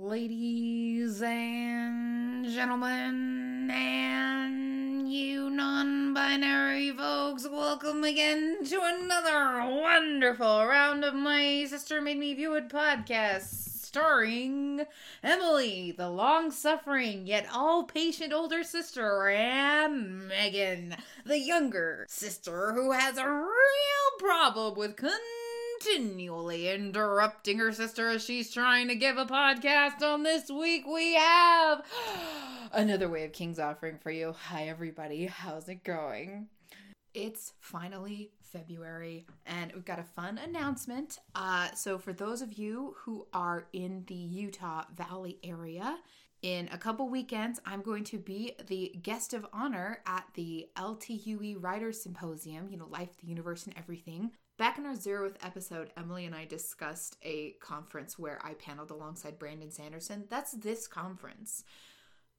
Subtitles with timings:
[0.00, 11.14] Ladies and gentlemen, and you non binary folks, welcome again to another wonderful round of
[11.14, 13.42] my Sister Made Me View It podcast
[13.92, 14.86] starring
[15.22, 20.96] Emily, the long suffering yet all patient older sister, and Megan,
[21.26, 24.96] the younger sister who has a real problem with
[25.82, 31.14] continually interrupting her sister as she's trying to give a podcast on this week we
[31.14, 31.82] have
[32.72, 36.46] another way of king's offering for you hi everybody how's it going
[37.14, 41.18] it's finally February, and we've got a fun announcement.
[41.34, 45.98] Uh, so, for those of you who are in the Utah Valley area,
[46.42, 51.62] in a couple weekends, I'm going to be the guest of honor at the LTUE
[51.62, 54.32] Writers Symposium, you know, Life, the Universe, and Everything.
[54.62, 59.36] Back in our zeroth episode, Emily and I discussed a conference where I paneled alongside
[59.36, 60.26] Brandon Sanderson.
[60.30, 61.64] That's this conference.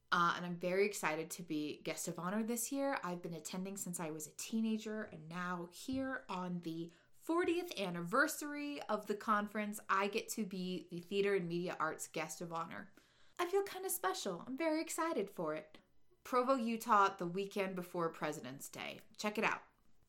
[0.09, 2.97] Uh, and I'm very excited to be guest of honor this year.
[3.03, 6.91] I've been attending since I was a teenager, and now here on the
[7.27, 12.39] 40th anniversary of the conference, I get to be the Theater and Media Arts guest
[12.39, 12.87] of honor.
[13.37, 14.45] I feel kind of special.
[14.47, 15.77] I'm very excited for it.
[16.23, 19.01] Provo, Utah, the weekend before President's Day.
[19.17, 19.59] Check it out.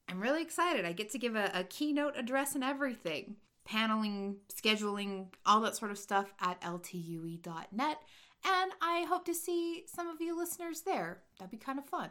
[0.09, 0.85] I'm really excited.
[0.85, 5.91] I get to give a, a keynote address and everything paneling, scheduling, all that sort
[5.91, 7.99] of stuff at ltue.net.
[8.47, 11.23] And I hope to see some of you listeners there.
[11.39, 12.11] That'd be kind of fun.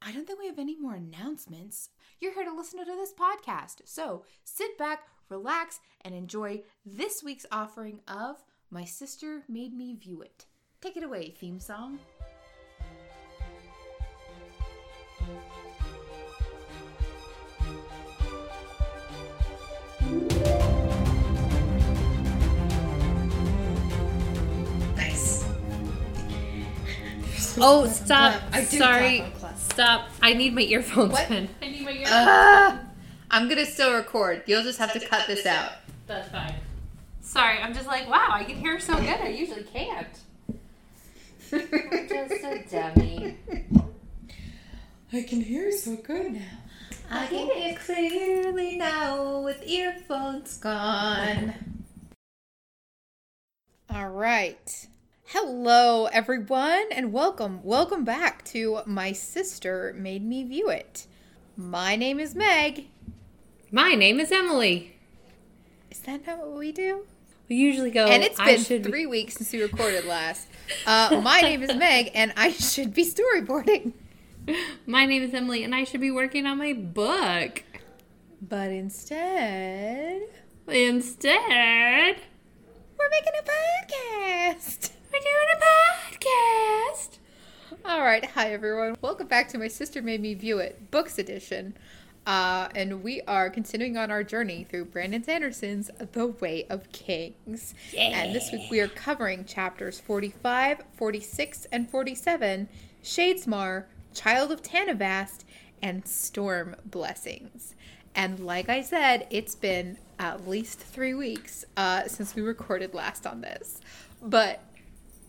[0.00, 1.90] I don't think we have any more announcements.
[2.20, 3.82] You're here to listen to this podcast.
[3.86, 10.22] So sit back, relax, and enjoy this week's offering of My Sister Made Me View
[10.22, 10.46] It.
[10.80, 11.98] Take it away, theme song.
[27.58, 28.42] Oh, stop.
[28.52, 29.18] I do Sorry.
[29.18, 29.62] clap on class.
[29.72, 30.08] Stop.
[30.22, 31.30] I need my earphones What?
[31.30, 31.48] in.
[31.62, 32.10] I need my earphones.
[32.12, 32.80] Ah,
[33.30, 34.42] I'm gonna still record.
[34.46, 35.72] You'll just have to cut this out.
[36.06, 36.54] That's fine.
[37.20, 39.08] Sorry, I'm just like, wow, I can hear so good.
[39.20, 40.06] I usually can't.
[41.52, 43.36] I'm just a dummy.
[45.12, 46.40] I can hear so good now.
[47.10, 51.54] I can hear clearly now with earphones gone.
[53.90, 54.86] All right.
[55.30, 57.60] Hello, everyone, and welcome.
[57.64, 61.06] Welcome back to My Sister Made Me View It.
[61.56, 62.86] My name is Meg.
[63.70, 64.96] My name is Emily.
[65.90, 67.06] Is that not what we do?
[67.48, 68.06] We usually go.
[68.06, 70.48] and it's been should three weeks since we recorded last.
[70.86, 73.92] Uh, my name is Meg, and I should be storyboarding.
[74.86, 77.64] My name is Emily, and I should be working on my book.
[78.40, 80.22] But instead,
[80.68, 82.16] Instead,
[82.96, 83.55] we're making a podcast.
[88.46, 88.96] Hi everyone.
[89.00, 91.76] Welcome back to my sister made me view it books edition.
[92.28, 97.74] Uh, and we are continuing on our journey through Brandon Sanderson's The Way of Kings.
[97.98, 102.68] And this week we are covering chapters 45, 46, and 47
[103.02, 105.40] Shadesmar, Child of Tanavast,
[105.82, 107.74] and Storm Blessings.
[108.14, 113.26] And like I said, it's been at least three weeks uh, since we recorded last
[113.26, 113.80] on this.
[114.22, 114.62] But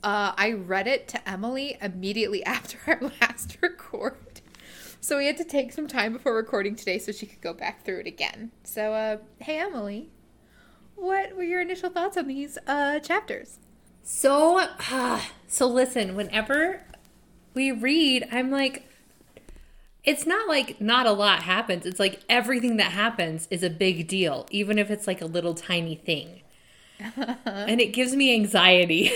[0.03, 4.41] uh, I read it to Emily immediately after our last record.
[4.99, 7.85] So we had to take some time before recording today so she could go back
[7.85, 8.51] through it again.
[8.63, 10.09] So, uh, hey, Emily,
[10.95, 13.59] what were your initial thoughts on these uh, chapters?
[14.03, 14.67] So,
[15.47, 16.81] so listen, whenever
[17.53, 18.89] we read, I'm like,
[20.03, 21.85] it's not like not a lot happens.
[21.85, 25.53] It's like everything that happens is a big deal, even if it's like a little
[25.53, 26.41] tiny thing.
[27.45, 29.11] and it gives me anxiety.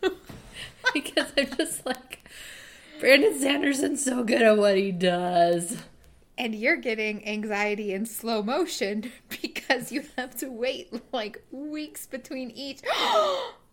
[0.94, 2.28] because I'm just like,
[3.00, 5.82] Brandon Sanderson's so good at what he does.
[6.38, 9.10] And you're getting anxiety in slow motion
[9.42, 12.80] because you have to wait like weeks between each.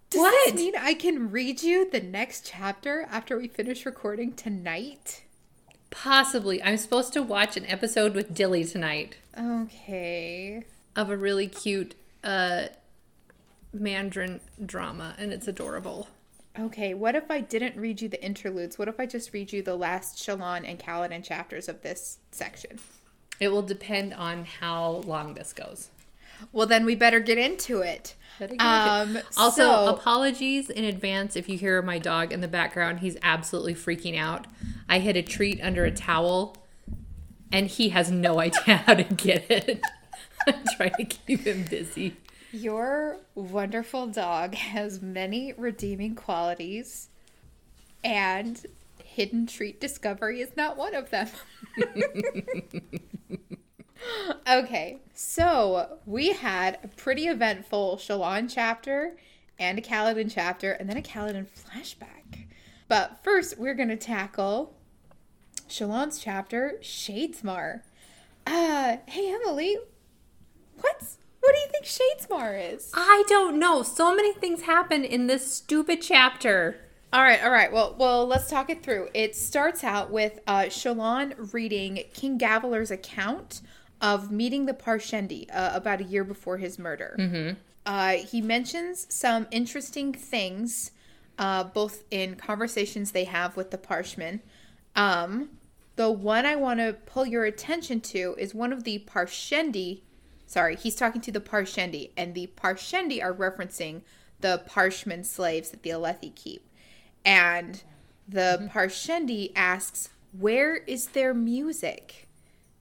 [0.10, 0.46] Does What?
[0.46, 5.24] this mean I can read you the next chapter after we finish recording tonight?
[5.90, 6.62] Possibly.
[6.62, 9.18] I'm supposed to watch an episode with Dilly tonight.
[9.38, 10.64] Okay.
[10.96, 12.68] of a really cute uh
[13.74, 16.08] mandarin drama and it's adorable.
[16.60, 18.78] Okay, what if I didn't read you the interludes?
[18.78, 22.80] What if I just read you the last Shallan and Kaladin chapters of this section?
[23.40, 25.90] it will depend on how long this goes.
[26.52, 28.16] Well, then we better get into it.
[28.60, 33.00] Um, also so- apologies in advance if you hear my dog in the background.
[33.00, 34.48] He's absolutely freaking out.
[34.90, 36.56] I hid a treat under a towel
[37.52, 39.82] and he has no idea how to get it.
[40.48, 42.18] I'm trying to keep him busy
[42.54, 47.10] Your wonderful dog has many redeeming qualities,
[48.04, 48.64] and
[49.04, 51.30] hidden treat discovery is not one of them.
[54.48, 59.18] okay, so we had a pretty eventful Shallan chapter
[59.58, 62.46] and a Kaladin chapter, and then a Kaladin flashback.
[62.88, 64.76] But first, we're going to tackle
[65.68, 67.82] Shallan's chapter, Shadesmar.
[68.46, 69.78] Uh, hey Emily,
[70.80, 72.90] what's what do you think Shadesmar is?
[72.94, 73.84] I don't know.
[73.84, 76.80] So many things happen in this stupid chapter.
[77.12, 77.70] All right, all right.
[77.70, 79.10] Well, well, let's talk it through.
[79.14, 83.62] It starts out with uh, Shallan reading King Gavilar's account
[84.00, 87.18] of meeting the Parshendi uh, about a year before his murder.
[87.20, 87.60] Mm-hmm.
[87.86, 90.92] Uh, he mentions some interesting things,
[91.38, 94.42] uh, both in conversations they have with the Parshmen.
[94.96, 95.50] Um,
[95.98, 100.04] the one I want to pull your attention to is one of the Parshendi.
[100.54, 104.02] Sorry, he's talking to the Parshendi, and the Parshendi are referencing
[104.40, 106.70] the Parshman slaves that the Alethi keep.
[107.26, 107.82] And
[108.28, 108.68] the mm-hmm.
[108.68, 112.28] Parshendi asks, Where is their music?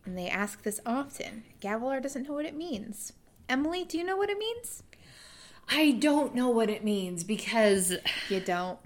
[0.04, 1.44] And they ask this often.
[1.62, 3.14] Gavilar doesn't know what it means.
[3.48, 4.82] Emily, do you know what it means?
[5.70, 7.94] I don't know what it means because
[8.28, 8.78] You don't.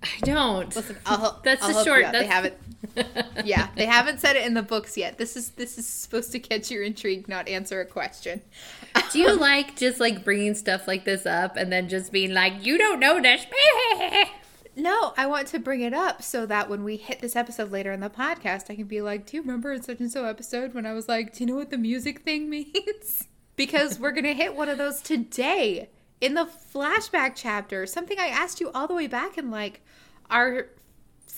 [0.00, 0.76] I don't.
[0.76, 1.40] Listen, I'll.
[1.42, 2.12] That's I'll you short- out.
[2.12, 2.54] They haven't.
[3.44, 5.18] Yeah, they haven't said it in the books yet.
[5.18, 8.42] This is this is supposed to catch your intrigue, not answer a question.
[9.12, 12.64] Do you like just like bringing stuff like this up and then just being like,
[12.64, 13.46] you don't know this?
[14.78, 17.92] No, I want to bring it up so that when we hit this episode later
[17.92, 20.74] in the podcast, I can be like, "Do you remember in such and so episode
[20.74, 24.34] when I was like, do you know what the music thing means?" because we're gonna
[24.34, 25.88] hit one of those today
[26.20, 27.86] in the flashback chapter.
[27.86, 29.80] Something I asked you all the way back in like
[30.28, 30.66] our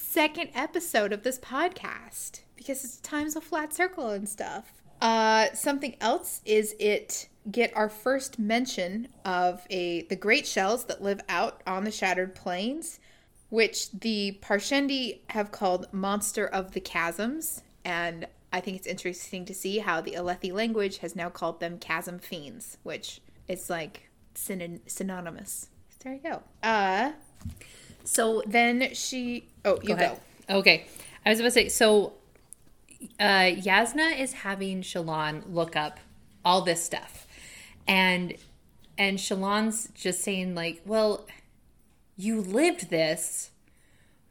[0.08, 4.72] second episode of this podcast because it's times a flat circle and stuff.
[5.02, 11.02] Uh, something else is it get our first mention of a the great shells that
[11.02, 13.00] live out on the shattered plains,
[13.50, 19.55] which the Parshendi have called monster of the chasms, and I think it's interesting to
[19.55, 24.81] see how the Alethi language has now called them chasm fiends, which is like syn-
[24.87, 25.69] synonymous.
[26.02, 26.43] There you go.
[26.62, 27.12] Uh,
[28.08, 29.44] So then she.
[29.66, 30.20] Oh, you Go ahead.
[30.49, 30.87] Okay.
[31.26, 32.14] I was about to say, so
[33.20, 36.00] uh, Yasna is having Shallan look up
[36.43, 37.26] all this stuff.
[37.87, 38.34] And
[38.96, 41.26] and Shallan's just saying like, well,
[42.16, 43.50] you lived this.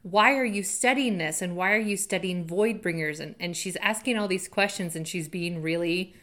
[0.02, 1.40] Why are you studying this?
[1.40, 3.20] And why are you studying void bringers?
[3.20, 6.14] And and she's asking all these questions and she's being really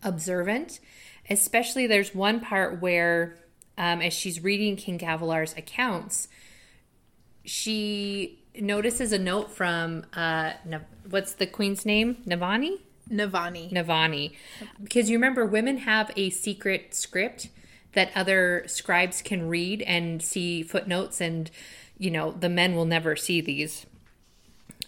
[0.00, 0.78] observant.
[1.28, 3.36] Especially there's one part where
[3.78, 6.28] um, as she's reading King Gavilar's accounts,
[7.44, 12.16] she notices a note from uh Nav- what's the queen's name?
[12.26, 12.80] Navani?
[13.10, 13.70] Navani.
[13.72, 14.34] navani.
[14.82, 17.48] Because you remember women have a secret script
[17.92, 21.50] that other scribes can read and see footnotes and
[21.98, 23.86] you know the men will never see these.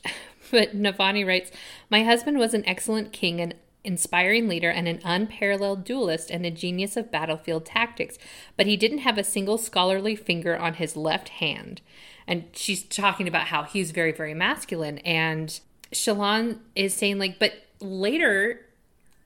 [0.50, 1.50] But navani writes
[1.91, 3.55] my husband was an excellent king and
[3.88, 8.19] inspiring leader and an unparalleled duelist and a genius of battlefield tactics
[8.55, 11.81] but he didn't have a single scholarly finger on his left hand
[12.26, 17.55] and she's talking about how he's very very masculine and shallan is saying like but
[17.81, 18.67] later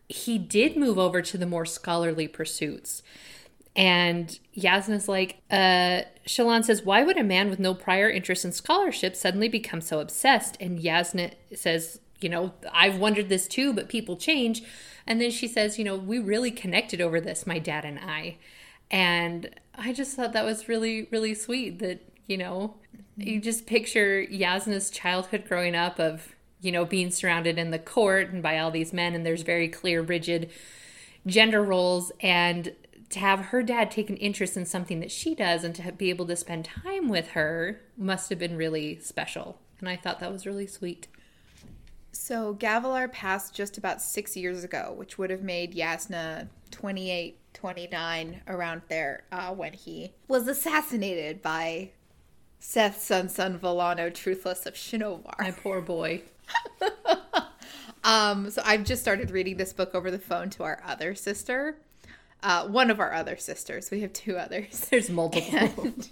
[0.08, 3.02] he did move over to the more scholarly pursuits
[3.74, 8.52] and Yasna's like, uh, Shallan says, Why would a man with no prior interest in
[8.52, 10.58] scholarship suddenly become so obsessed?
[10.60, 14.62] And Yasna says, You know, I've wondered this too, but people change.
[15.06, 18.36] And then she says, You know, we really connected over this, my dad and I.
[18.90, 22.76] And I just thought that was really, really sweet that, you know,
[23.16, 28.30] you just picture Yasna's childhood growing up of, you know, being surrounded in the court
[28.30, 30.50] and by all these men, and there's very clear, rigid
[31.26, 32.74] gender roles and
[33.10, 36.10] to have her dad take an interest in something that she does and to be
[36.10, 40.32] able to spend time with her must have been really special and i thought that
[40.32, 41.06] was really sweet
[42.12, 48.42] So Gavilar passed just about six years ago, which would have made Yasna 28, 29,
[48.46, 51.90] around there, uh, when he was assassinated by
[52.60, 55.38] Szeth's son, son Vallano, Truthless of Shinovar.
[55.38, 56.22] my poor boy
[58.04, 61.76] Um, so I've just started reading this book over the phone to our other sister.
[62.42, 63.90] Uh, one of our other sisters.
[63.90, 64.88] We have two others.
[64.90, 66.08] there's multiple And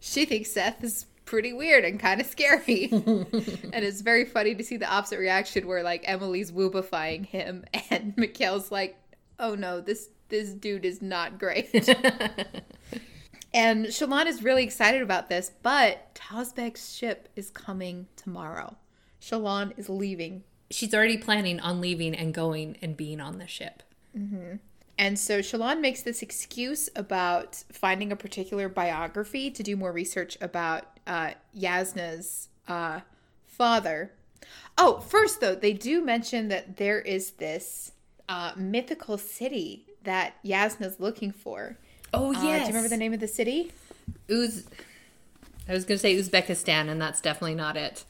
[0.00, 2.88] she thinks Szeth is pretty weird and kind of scary.
[2.92, 8.16] and it's very funny to see the opposite reaction where like Emily's woobifying him and
[8.16, 8.96] Mikhail's like,
[9.38, 11.70] oh no, this this dude is not great.
[13.54, 18.76] and Shallan is really excited about this, but Tozbek's ship is coming tomorrow.
[19.20, 23.82] Shallan is leaving she's already planning on leaving and going and being on the ship
[24.14, 24.60] and
[24.98, 30.36] and so Shallan makes this excuse about finding a particular biography to do more research
[30.40, 33.00] about uh, Yasna's uh,
[33.46, 34.12] father.
[34.78, 37.92] Oh, first though, they do mention that there is this
[38.28, 41.76] uh, mythical city that Yasna's looking for.
[42.14, 43.72] Oh Uh, do you remember the name of the city?
[44.30, 44.66] Uz.
[45.68, 48.04] I was going to say Uzbekistan, and that's definitely not it.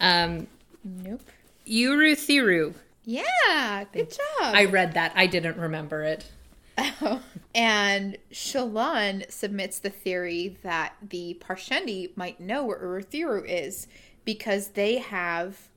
[0.00, 0.46] Um,
[0.84, 1.22] Nope.
[1.66, 2.74] Urithiru.
[3.04, 4.20] Yeah, good job.
[4.54, 5.12] I read that.
[5.14, 6.30] I didn't remember it.
[7.54, 13.86] and Shallan submits the theory that the Parshendi might know where Urithiru is
[14.24, 15.68] because they have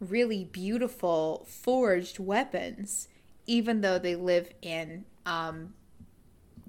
[0.00, 3.08] really beautiful forged weapons,
[3.46, 5.74] even though they live in um,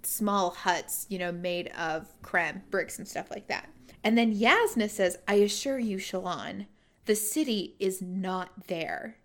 [0.03, 3.69] small huts, you know, made of crem, bricks, and stuff like that.
[4.03, 6.65] And then Yasna says, I assure you, Shallan,
[7.05, 9.17] the city is not there.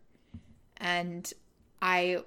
[0.76, 1.32] And
[1.80, 2.18] I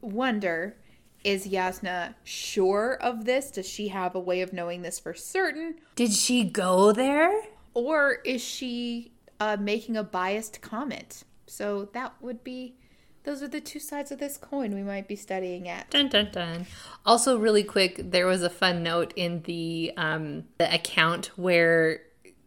[0.00, 0.76] wonder
[1.24, 3.50] is Yasna sure of this?
[3.50, 5.76] Does she have a way of knowing this for certain?
[5.94, 7.32] Did she go there?
[7.74, 11.24] Or is she uh, making a biased comment?
[11.46, 12.76] So that would be,
[13.24, 15.90] those are the two sides of this coin we might be studying at.
[15.90, 16.66] Dun dun dun.
[17.06, 22.00] Also, really quick, there was a fun note in the um, the account where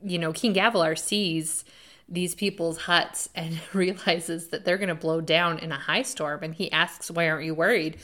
[0.03, 1.65] you know King Gavilar sees
[2.07, 6.43] these people's huts and realizes that they're going to blow down in a high storm,
[6.43, 7.97] and he asks, "Why aren't you worried?"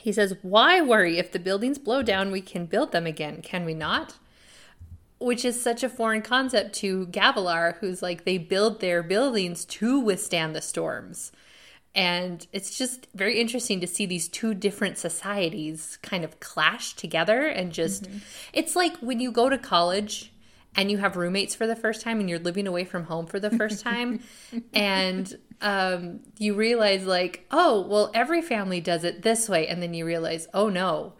[0.00, 1.18] He says, "Why worry?
[1.18, 4.14] If the buildings blow down, we can build them again, can we not?"
[5.18, 9.98] Which is such a foreign concept to Gavilar, who's like they build their buildings to
[9.98, 11.32] withstand the storms.
[11.96, 17.46] And it's just very interesting to see these two different societies kind of clash together
[17.46, 18.18] and just mm-hmm.
[18.52, 20.30] it's like when you go to college
[20.76, 23.40] and you have roommates for the first time and you're living away from home for
[23.40, 24.20] the first time
[24.74, 29.94] and um, you realize like oh well every family does it this way and then
[29.94, 31.14] you realize oh no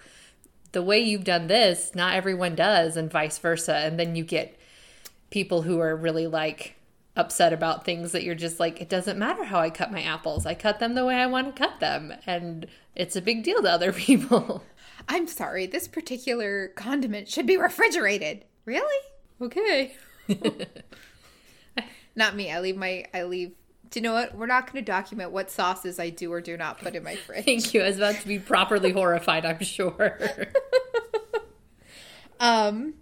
[0.73, 4.59] the way you've done this not everyone does and vice versa and then you get
[5.31, 6.77] people who are really like
[7.17, 10.45] upset about things that you're just like it doesn't matter how I cut my apples.
[10.47, 13.63] I cut them the way I want to cut them and it's a big deal
[13.63, 14.63] to other people.
[15.09, 18.45] I'm sorry, this particular condiment should be refrigerated.
[18.65, 19.05] Really?
[19.41, 19.95] Okay.
[22.17, 22.51] not me.
[22.51, 23.53] I leave my, I leave.
[23.91, 24.35] Do you know what?
[24.35, 27.17] We're not going to document what sauces I do or do not put in my
[27.17, 27.45] fridge.
[27.45, 27.83] Thank you.
[27.83, 30.19] I was about to be properly horrified, I'm sure.
[32.41, 32.95] Um,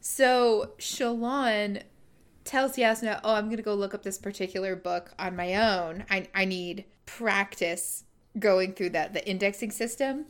[0.00, 1.82] so Shallan
[2.44, 6.04] tells Yasna, "Oh, I'm gonna go look up this particular book on my own.
[6.10, 8.04] I I need practice
[8.38, 10.26] going through that the indexing system."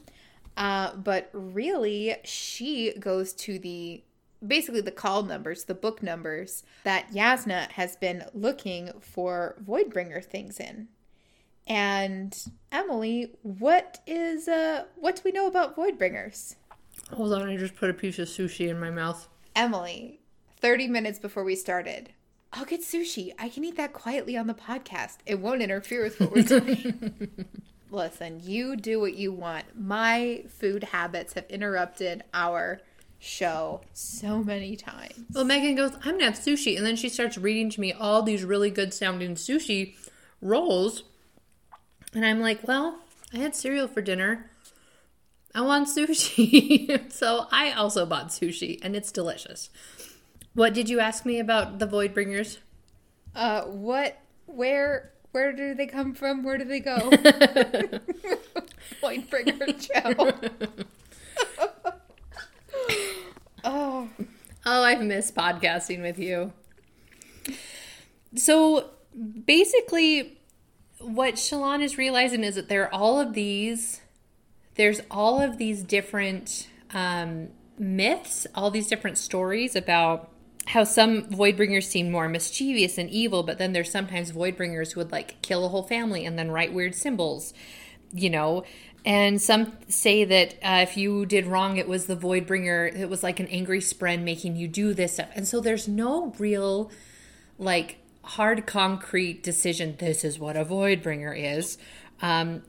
[0.57, 4.03] Uh, but really, she goes to the
[4.47, 10.59] basically the call numbers, the book numbers that Yasna has been looking for Voidbringer things
[10.59, 10.89] in.
[11.67, 12.37] And
[12.71, 16.57] Emily, what is uh what do we know about Voidbringers?
[17.13, 19.29] Hold on, I just put a piece of sushi in my mouth.
[19.55, 20.21] Emily,
[20.61, 22.11] 30 minutes before we started.
[22.53, 23.33] I'll get sushi.
[23.39, 25.19] I can eat that quietly on the podcast.
[25.25, 27.47] It won't interfere with what we're doing.
[27.91, 29.65] Listen, you do what you want.
[29.79, 32.81] My food habits have interrupted our
[33.23, 35.15] show so many times.
[35.33, 36.77] Well, Megan goes, I'm gonna have sushi.
[36.77, 39.95] And then she starts reading to me all these really good sounding sushi
[40.41, 41.05] rolls.
[42.15, 42.99] And I'm like, well,
[43.33, 44.51] I had cereal for dinner.
[45.55, 47.13] I want sushi.
[47.13, 49.71] so I also bought sushi and it's delicious.
[50.55, 52.59] What did you ask me about the Voidbringers?
[53.35, 56.43] Uh, what, where, where do they come from?
[56.43, 56.99] Where do they go?
[59.01, 61.71] Pointbringer Joe.
[63.65, 64.09] Oh,
[64.65, 66.53] Oh, I've missed podcasting with you.
[68.37, 68.91] So
[69.45, 70.39] basically,
[70.99, 74.01] what Shallan is realizing is that there are all of these,
[74.77, 80.31] there's all of these different um, myths, all these different stories about
[80.69, 85.11] how some Voidbringers seem more mischievous and evil, but then there's sometimes Voidbringers who would
[85.11, 87.53] like kill a whole family and then write weird symbols,
[88.13, 88.65] you know.
[89.05, 92.95] And some say that uh, if you did wrong, it was the Voidbringer.
[92.95, 95.29] It was like an angry spren making you do this stuff.
[95.35, 96.91] And so there's no real,
[97.59, 99.97] like, hard concrete decision.
[99.99, 101.79] This is what a Voidbringer is.
[102.21, 102.63] Um,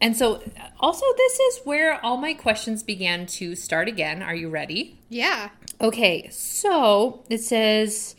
[0.00, 0.42] and so,
[0.80, 4.22] also, this is where all my questions began to start again.
[4.22, 4.98] Are you ready?
[5.08, 5.50] yeah.
[5.80, 8.14] Okay, so it says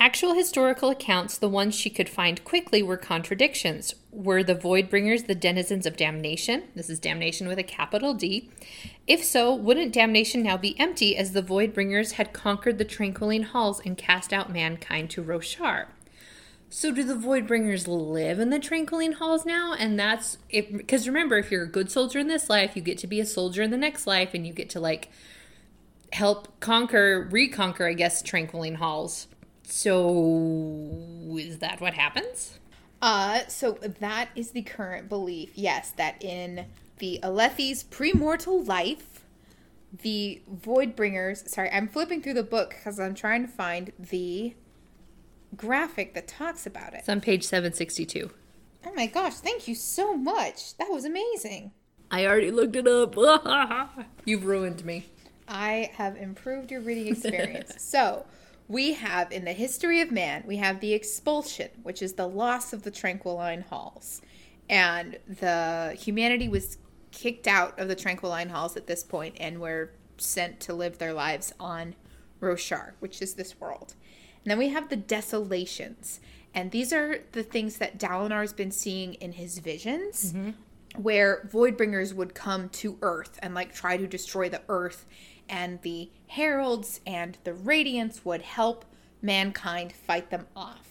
[0.00, 3.94] actual historical accounts, the ones she could find quickly, were contradictions.
[4.10, 6.64] Were the Voidbringers the denizens of damnation?
[6.74, 8.50] This is damnation with a capital D.
[9.06, 13.80] If so, wouldn't damnation now be empty as the Voidbringers had conquered the Tranquiline Halls
[13.84, 15.88] and cast out mankind to Roshar?
[16.70, 19.74] So do the Voidbringers live in the Tranquiline Halls now?
[19.74, 22.96] And that's if because remember, if you're a good soldier in this life, you get
[22.98, 25.10] to be a soldier in the next life, and you get to like
[26.12, 29.26] help conquer, reconquer, I guess, Tranquiline Halls.
[29.70, 32.58] So is that what happens?
[33.00, 35.50] Uh, so that is the current belief.
[35.54, 36.66] Yes, that in
[36.98, 39.24] the Alethi's premortal life,
[40.02, 41.48] the Voidbringers.
[41.48, 44.54] Sorry, I'm flipping through the book because I'm trying to find the
[45.56, 47.00] graphic that talks about it.
[47.00, 48.30] It's on page 762.
[48.86, 49.34] Oh my gosh!
[49.34, 50.76] Thank you so much.
[50.76, 51.72] That was amazing.
[52.10, 53.14] I already looked it up.
[54.24, 55.06] You've ruined me.
[55.48, 57.74] I have improved your reading experience.
[57.78, 58.24] so,
[58.70, 62.72] we have in the history of man, we have the expulsion, which is the loss
[62.72, 64.22] of the Tranquiline Halls.
[64.68, 66.78] And the humanity was
[67.10, 71.12] kicked out of the Tranquiline Halls at this point and were sent to live their
[71.12, 71.96] lives on
[72.40, 73.94] Roshar, which is this world.
[74.44, 76.20] And then we have the desolations.
[76.54, 80.50] And these are the things that Dalinar's been seeing in his visions, mm-hmm.
[81.02, 85.06] where Voidbringers would come to Earth and like try to destroy the Earth,
[85.50, 88.86] and the Heralds and the Radiants would help
[89.20, 90.88] mankind fight them off.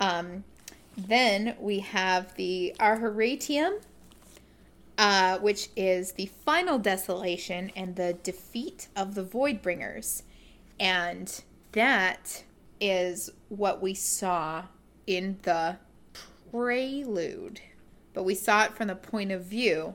[0.00, 0.44] Um,
[0.98, 3.80] then we have the Aharietiam,
[4.98, 10.22] uh, which is the final desolation and the defeat of the Voidbringers.
[10.80, 12.42] And that
[12.80, 14.64] is what we saw
[15.06, 15.76] in the
[16.50, 17.60] prelude.
[18.12, 19.94] But we saw it from the point of view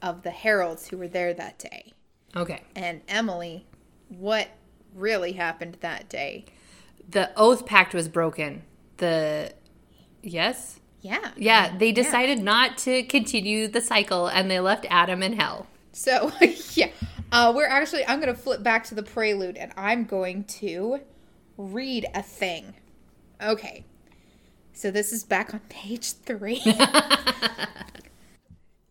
[0.00, 1.92] of the heralds who were there that day.
[2.36, 2.62] Okay.
[2.74, 3.66] And Emily,
[4.08, 4.48] what
[4.94, 6.44] really happened that day?
[7.08, 8.62] The oath pact was broken.
[8.98, 9.52] The
[10.22, 10.80] yes?
[11.00, 11.30] Yeah.
[11.36, 15.68] Yeah, they decided not to continue the cycle and they left Adam in hell.
[15.92, 16.32] So,
[16.72, 16.90] yeah.
[17.32, 21.00] Uh, we're actually, I'm going to flip back to the prelude and I'm going to
[21.56, 22.74] read a thing.
[23.42, 23.84] Okay.
[24.72, 26.60] So, this is back on page three.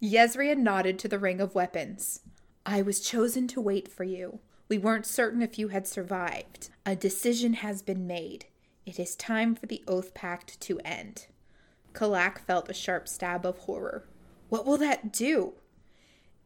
[0.02, 2.22] Yezria nodded to the ring of weapons.
[2.66, 4.40] I was chosen to wait for you.
[4.68, 6.70] We weren't certain if you had survived.
[6.86, 8.46] A decision has been made.
[8.86, 11.28] It is time for the Oath Pact to end.
[11.94, 14.06] Kalak felt a sharp stab of horror.
[14.50, 15.54] What will that do?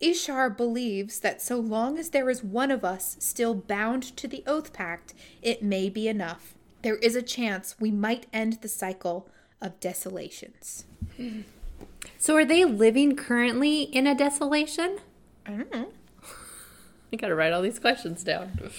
[0.01, 4.43] Ishar believes that so long as there is one of us still bound to the
[4.45, 6.53] Oath Pact, it may be enough.
[6.81, 9.29] There is a chance we might end the cycle
[9.61, 10.85] of desolations.
[11.17, 11.41] Hmm.
[12.17, 14.99] So are they living currently in a desolation?
[15.45, 15.91] I don't know.
[17.11, 18.71] I gotta write all these questions down.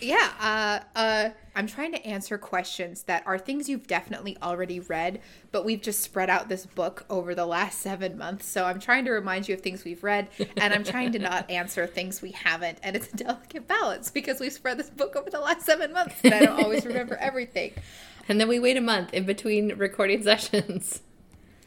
[0.00, 5.20] Yeah, uh, uh, I'm trying to answer questions that are things you've definitely already read,
[5.52, 8.46] but we've just spread out this book over the last seven months.
[8.46, 11.50] So I'm trying to remind you of things we've read, and I'm trying to not
[11.50, 12.78] answer things we haven't.
[12.82, 16.16] And it's a delicate balance because we've spread this book over the last seven months,
[16.22, 17.72] and I don't always remember everything.
[18.28, 21.00] And then we wait a month in between recording sessions.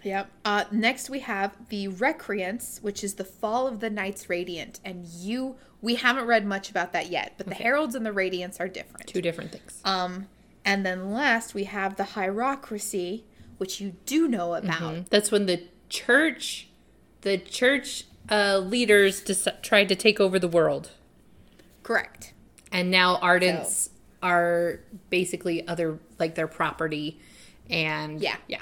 [0.03, 0.29] Yep.
[0.45, 5.05] Uh, next, we have the Recreants, which is the fall of the Knights Radiant, and
[5.05, 5.55] you.
[5.81, 9.07] We haven't read much about that yet, but the Heralds and the Radiants are different.
[9.07, 9.79] Two different things.
[9.85, 10.27] Um,
[10.65, 13.23] and then last we have the hierocracy,
[13.57, 15.09] which you do know about.
[15.09, 16.67] That's when the church,
[17.21, 20.91] the church uh, leaders dec- tried to take over the world,
[21.83, 22.33] Correct.
[22.71, 23.89] and now Ardents
[24.21, 27.19] are basically other like their property,
[27.69, 28.35] and Yeah.
[28.47, 28.61] yeah.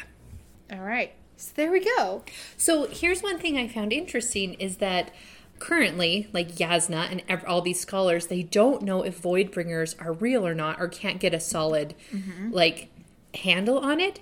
[0.71, 1.13] All right.
[1.37, 2.23] So there we go.
[2.57, 5.11] So here's one thing I found interesting is that
[5.59, 10.45] currently, like Yasna and ev- all these scholars, they don't know if Voidbringers are real
[10.45, 12.51] or not, or can't get a solid mm-hmm.
[12.51, 12.89] like
[13.33, 14.19] handle on it.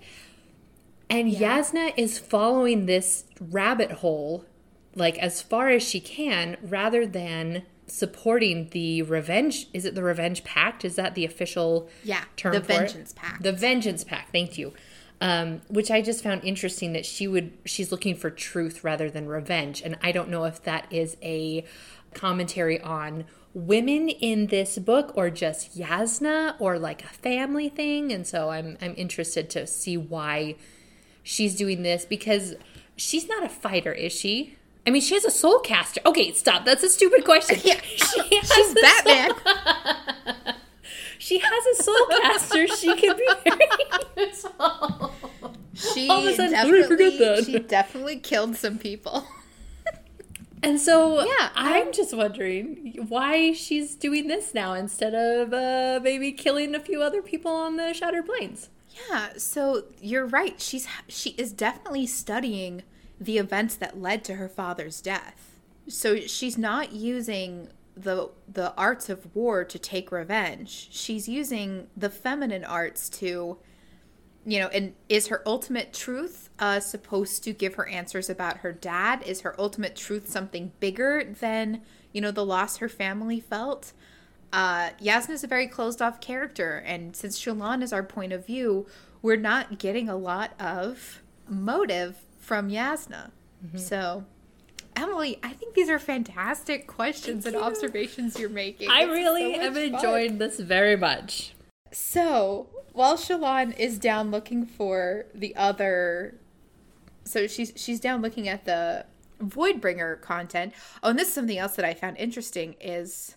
[1.10, 4.46] And Yasna is following this rabbit hole
[4.96, 9.68] like as far as she can, rather than supporting the revenge.
[9.74, 10.84] Is it the revenge pact?
[10.84, 12.24] Is that the official Yeah.
[12.36, 12.78] term the for it?
[12.78, 13.44] Vengeance Pact.
[13.44, 14.32] The Vengeance Pact.
[14.32, 14.74] Thank you.
[15.26, 19.28] Um, which I just found interesting that she would she's looking for truth rather than
[19.28, 21.66] revenge, and I don't know if that is a
[22.14, 28.12] commentary on women in this book or just Yasna or like a family thing.
[28.12, 30.58] And so I'm I'm interested to see why
[31.24, 32.54] she's doing this because
[32.96, 34.56] she's not a fighter, is she?
[34.86, 36.02] I mean, she has a soul caster.
[36.06, 36.66] Okay, stop.
[36.66, 37.60] That's a stupid question.
[37.66, 37.82] Yeah.
[37.82, 39.32] She She's Batman.
[41.26, 42.68] she has a soul caster.
[42.68, 45.12] She can be very useful.
[45.74, 47.46] She All of a sudden, how I forget definitely, that?
[47.46, 49.28] she definitely killed some people.
[50.64, 56.32] And so, Yeah, I'm just wondering why she's doing this now instead of uh, maybe
[56.32, 58.70] killing a few other people on the Shattered Plains.
[59.10, 60.60] Yeah, so you're right.
[60.60, 62.82] She's she is definitely studying
[63.20, 65.58] the events that led to her father's death.
[65.88, 70.90] So she's not using the the arts of war to take revenge.
[70.92, 73.58] She's using the feminine arts to
[74.48, 78.72] you know, and is her ultimate truth uh, supposed to give her answers about her
[78.72, 79.24] dad?
[79.26, 81.82] Is her ultimate truth something bigger than,
[82.14, 83.92] you know, the loss her family felt?
[84.54, 88.46] Uh, Yasna is a very closed off character, and since Shallan is our point of
[88.46, 88.86] view,
[89.22, 93.32] we're not getting a lot of motive from Yasna.
[93.80, 94.26] So,
[94.96, 98.90] Emily, I think these are fantastic questions and observations you're making.
[98.90, 99.94] I It's really so have much fun.
[99.96, 101.54] enjoyed this very much.
[101.92, 106.36] So while Shallan is down looking for the other,
[107.24, 109.06] so she's she's down looking at the
[109.42, 110.74] Voidbringer content.
[111.04, 113.36] Oh, and this is something else that I found interesting is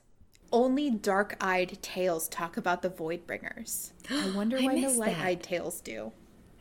[0.53, 3.91] only dark-eyed tales talk about the Voidbringers.
[4.11, 6.13] I wonder I why missed light-eyed tales do.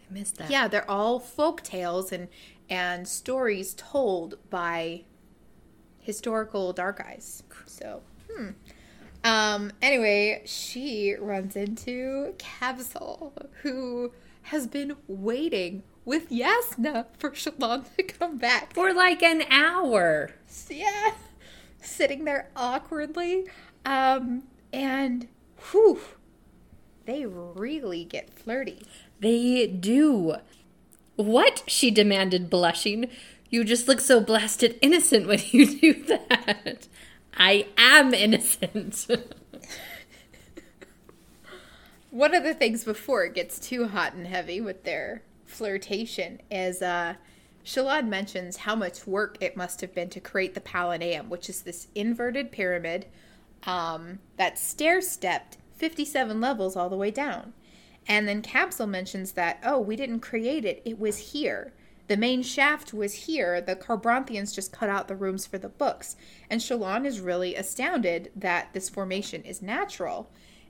[0.09, 0.49] I missed that.
[0.49, 2.27] Yeah, they're all folk tales and
[2.69, 5.03] and stories told by
[5.99, 7.43] historical dark eyes.
[7.65, 8.01] So,
[8.31, 8.49] hmm.
[9.23, 14.11] Um, anyway, she runs into Kabsal, who
[14.43, 18.73] has been waiting with Yasna for Shallan to come back.
[18.73, 20.31] For like an hour.
[20.69, 21.11] Yeah.
[21.81, 23.47] Sitting there awkwardly.
[23.85, 25.27] Um, and
[25.71, 25.99] whew,
[27.05, 28.83] they really get flirty.
[29.19, 30.37] They do.
[31.17, 31.63] What?
[31.67, 33.09] She demanded, blushing.
[33.49, 36.87] You just look so blasted innocent when you do that.
[37.35, 39.07] I am innocent.
[42.11, 46.81] one of the things before it gets too hot and heavy with their flirtation is
[46.81, 47.15] uh
[47.67, 51.61] Shallan mentions how much work it must have been to create the Palanaeum, which is
[51.61, 53.07] this inverted pyramid
[53.63, 57.51] um, that stair stepped 57 levels all the way down.
[58.07, 61.73] And then Kabsal mentions that, oh, we didn't create it, it was here.
[62.07, 63.59] The main shaft was here.
[63.59, 66.15] The Kharbranthians just cut out the rooms for the books.
[66.49, 70.29] And Shallan is really astounded that this formation is natural.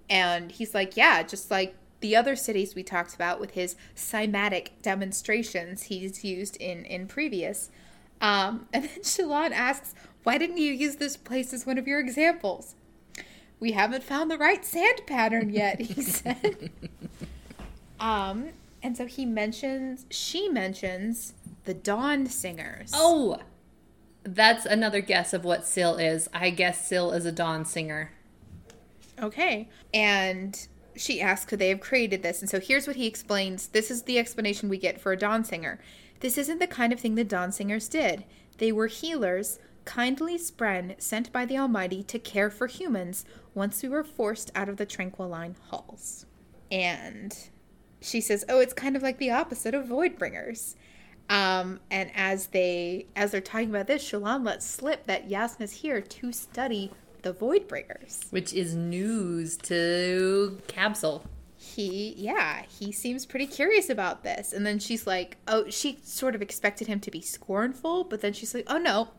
[0.09, 4.69] And he's like, yeah, just like the other cities we talked about with his cymatic
[4.81, 7.69] demonstrations he's used in, in previous.
[8.19, 11.99] Um, and then Shallan asks, why didn't you use this place as one of your
[11.99, 12.75] examples?
[13.59, 16.71] We haven't found the right sand pattern yet, he said.
[17.99, 18.49] Um,
[18.81, 21.33] and so he mentions, she mentions
[21.65, 22.91] the Dawn Singers.
[22.93, 23.39] oh,
[24.23, 26.27] that's another guess of what Syl is.
[26.33, 28.11] I guess Syl is a dawn singer.
[29.21, 29.69] Okay.
[29.93, 32.41] And she asks could they have created this.
[32.41, 33.67] And so here's what he explains.
[33.67, 35.79] This is the explanation we get for a Dawn Singer.
[36.19, 38.25] This isn't the kind of thing the Dawn Singers did.
[38.57, 43.89] They were healers, kindly spren sent by the Almighty to care for humans once we
[43.89, 46.25] were forced out of the Tranquiline halls.
[46.71, 47.37] And
[48.01, 50.75] she says, "Oh, it's kind of like the opposite of Voidbringers."
[51.29, 56.01] Um, and as they as they're talking about this, Shallan lets slip that Yasna's here
[56.01, 58.31] to study the Voidbringers.
[58.31, 61.23] Which is news to Kabsal.
[61.59, 64.53] He, yeah, he seems pretty curious about this.
[64.53, 68.31] And then she's like, oh, she sort of expected him to be scornful, but then
[68.33, 69.09] she's like, oh no,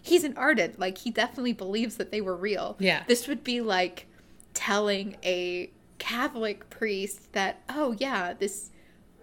[0.00, 0.78] he's an ardent.
[0.78, 2.76] Like, he definitely believes that they were real.
[2.78, 3.02] Yeah.
[3.08, 4.06] This would be like
[4.52, 8.70] telling a Catholic priest that, oh yeah, this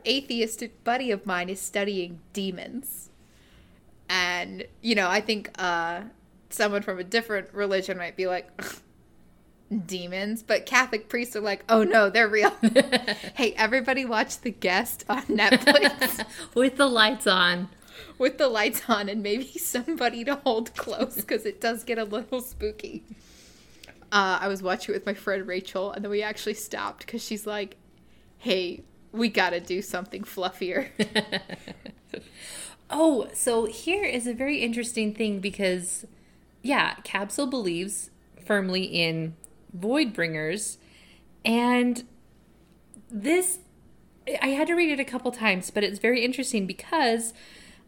[0.05, 3.09] atheistic buddy of mine is studying demons.
[4.09, 6.01] And, you know, I think uh,
[6.49, 8.49] someone from a different religion might be like,
[9.85, 12.51] demons, but Catholic priests are like, oh no, they're real.
[13.35, 17.69] hey, everybody watch The Guest on Netflix With the lights on.
[18.17, 22.03] with the lights on and maybe somebody to hold close because it does get a
[22.03, 23.03] little spooky.
[24.13, 27.21] Uh, I was watching it with my friend Rachel, and then we actually stopped because
[27.21, 27.75] she's like,
[28.37, 30.89] hey, we gotta do something fluffier.
[32.95, 36.05] Oh, so here is a very interesting thing because,
[36.61, 38.11] yeah, Kabsal believes
[38.45, 39.35] firmly in
[39.73, 40.77] void bringers,
[41.43, 42.03] and
[43.09, 43.57] this
[44.41, 47.33] I had to read it a couple times, but it's very interesting because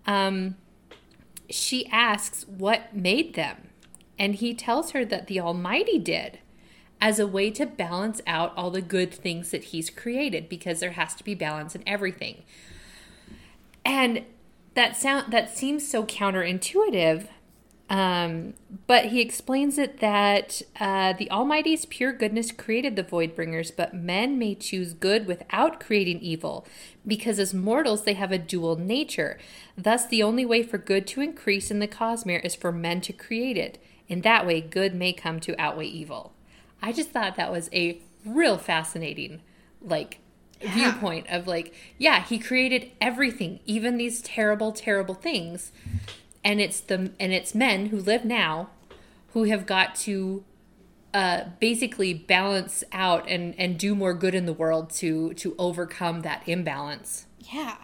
[0.07, 0.55] um,
[1.51, 3.69] she asks what made them,
[4.17, 6.39] and he tells her that the Almighty did.
[7.01, 10.91] As a way to balance out all the good things that he's created, because there
[10.91, 12.43] has to be balance in everything.
[13.83, 14.23] And
[14.75, 17.27] that sound that seems so counterintuitive
[17.87, 18.55] um,
[18.87, 23.93] but he explains it that uh, the Almighty's pure goodness created the void bringers, but
[23.93, 26.65] men may choose good without creating evil,
[27.05, 29.37] because as mortals they have a dual nature.
[29.77, 33.13] Thus, the only way for good to increase in the Cosmere is for men to
[33.13, 33.77] create it.
[34.07, 36.33] In that way, good may come to outweigh evil.
[36.81, 39.41] I just thought that was a real fascinating,
[39.81, 40.19] like,
[40.61, 45.71] viewpoint of like, yeah, he created everything, even these terrible, terrible things
[46.45, 48.69] and it's the and it's men who live now
[49.33, 50.45] who have got to
[51.13, 56.21] uh, basically balance out and and do more good in the world to to overcome
[56.21, 57.25] that imbalance.
[57.39, 57.77] Yeah.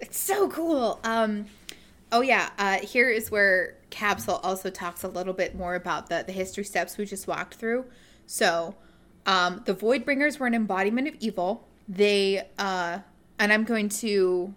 [0.00, 0.98] It's so cool.
[1.04, 1.46] Um
[2.12, 6.22] oh yeah, uh here is where Kabsal also talks a little bit more about the
[6.26, 7.86] the history steps we just walked through.
[8.26, 8.76] So,
[9.26, 11.66] um the Voidbringers were an embodiment of evil.
[11.88, 13.00] They uh
[13.38, 14.54] and I'm going to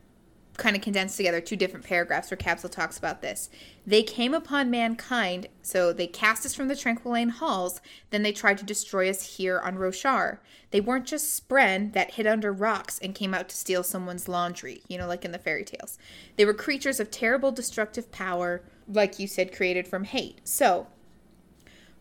[0.57, 3.49] kind of condensed together two different paragraphs where Kabsal talks about this.
[3.85, 8.57] They came upon mankind, so they cast us from the Tranquiline halls, then they tried
[8.59, 10.39] to destroy us here on Roshar.
[10.71, 14.81] They weren't just spren that hid under rocks and came out to steal someone's laundry,
[14.87, 15.97] you know, like in the fairy tales.
[16.35, 20.41] They were creatures of terrible destructive power, like you said, created from hate.
[20.43, 20.87] So,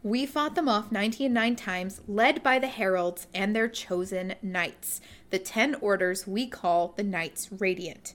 [0.05, 5.39] we fought them off 99 times, led by the heralds and their chosen knights, the
[5.39, 8.15] 10 orders we call the Knights Radiant.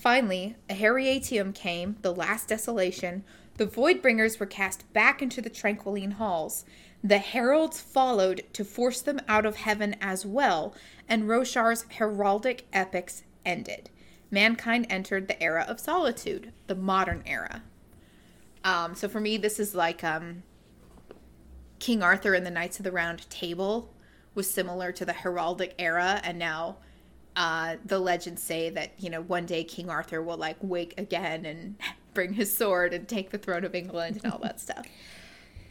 [0.00, 3.22] Finally, a Aharietiam came, the last desolation.
[3.58, 6.64] The Voidbringers were cast back into the Tranquiline halls.
[7.04, 10.74] The heralds followed to force them out of heaven as well,
[11.06, 13.90] and Roshar's heraldic epics ended.
[14.30, 17.62] Mankind entered the era of solitude, the modern era.
[18.64, 20.44] Um, so for me, this is like um,
[21.78, 23.92] King Arthur and the Knights of the Round Table
[24.34, 26.78] was similar to the heraldic era, and now
[27.36, 31.44] uh, the legends say that you know one day King Arthur will like wake again
[31.46, 31.76] and
[32.14, 34.86] bring his sword and take the throne of England and all that stuff.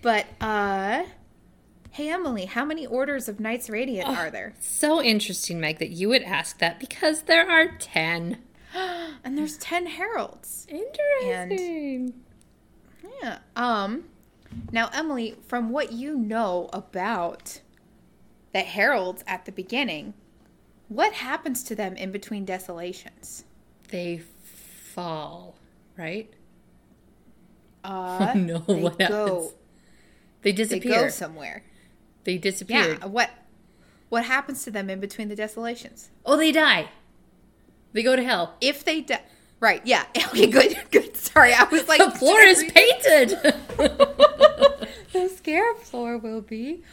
[0.01, 1.03] But uh,
[1.91, 4.53] hey Emily, how many orders of Knights Radiant are there?
[4.59, 8.37] So interesting, Meg, that you would ask that because there are 10.
[9.23, 10.65] And there's ten heralds.
[10.69, 12.13] Interesting.
[13.21, 13.39] Yeah.
[13.55, 14.05] Um.
[14.71, 17.59] Now, Emily, from what you know about
[18.53, 20.13] the heralds at the beginning,
[20.89, 23.45] what happens to them in between desolations?
[23.89, 25.55] they fall,
[25.97, 26.31] right?
[27.83, 29.05] Uh, no, they what go.
[29.07, 29.53] happens?
[30.41, 31.03] They They disappear.
[31.03, 31.63] go somewhere.
[32.25, 32.97] They disappear.
[32.99, 33.05] Yeah.
[33.07, 33.29] What?
[34.09, 36.09] What happens to them in between the desolations?
[36.25, 36.89] Oh, they die.
[37.93, 38.55] They go to hell.
[38.61, 39.21] If they die.
[39.59, 39.81] Right.
[39.85, 40.05] Yeah.
[40.29, 40.47] Okay.
[40.47, 40.77] Good.
[40.91, 41.17] Good.
[41.17, 43.29] Sorry, I was like The floor is painted.
[45.13, 46.83] the scare floor will be.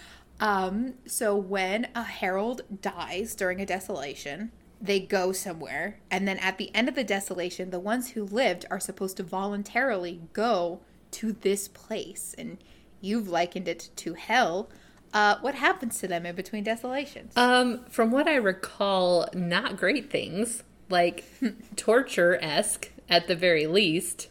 [0.40, 6.58] Um, so when a herald dies during a desolation, they go somewhere, and then at
[6.58, 10.80] the end of the desolation, the ones who lived are supposed to voluntarily go
[11.12, 12.58] to this place, and
[13.00, 14.68] you've likened it to hell.
[15.14, 17.32] Uh, what happens to them in between desolations?
[17.36, 21.24] um, from what I recall, not great things like
[21.76, 24.28] torture esque at the very least.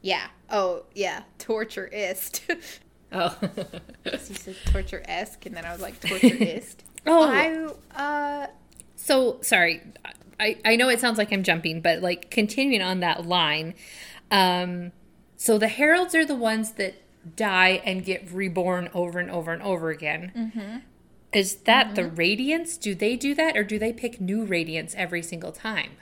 [0.00, 0.28] yeah.
[0.48, 1.24] Oh, yeah.
[1.38, 2.42] Torture-ist.
[3.12, 3.36] Oh,
[4.04, 6.84] you said torture-esque, and then I was like torture-ist.
[7.06, 7.28] oh.
[7.28, 8.46] I, uh,
[8.96, 9.82] So sorry,
[10.40, 13.74] I I know it sounds like I'm jumping, but like continuing on that line,
[14.30, 14.92] um,
[15.36, 16.94] so the heralds are the ones that
[17.36, 20.32] die and get reborn over and over and over again.
[20.36, 20.76] Mm-hmm.
[21.32, 22.76] Is that the radiance?
[22.76, 25.92] Do they do that, or do they pick new radiance every single time?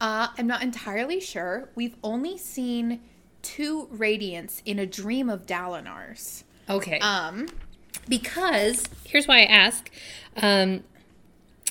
[0.00, 1.68] Uh, I'm not entirely sure.
[1.74, 3.00] We've only seen
[3.42, 6.44] two radiants in a dream of Dalinar's.
[6.68, 7.48] Okay, Um,
[8.08, 9.90] because here's why I ask,
[10.36, 10.84] um,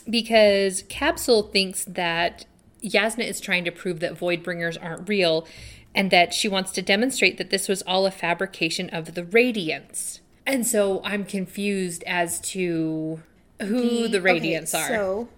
[0.10, 2.45] because Kabsal thinks that
[2.84, 5.47] Yasna is trying to prove that Voidbringers aren't real,
[5.93, 10.19] and that she wants to demonstrate that this was all a fabrication of the Radiants.
[10.45, 13.21] And so I'm confused as to
[13.62, 14.88] who the, okay, Radiants are.
[14.88, 15.29] So,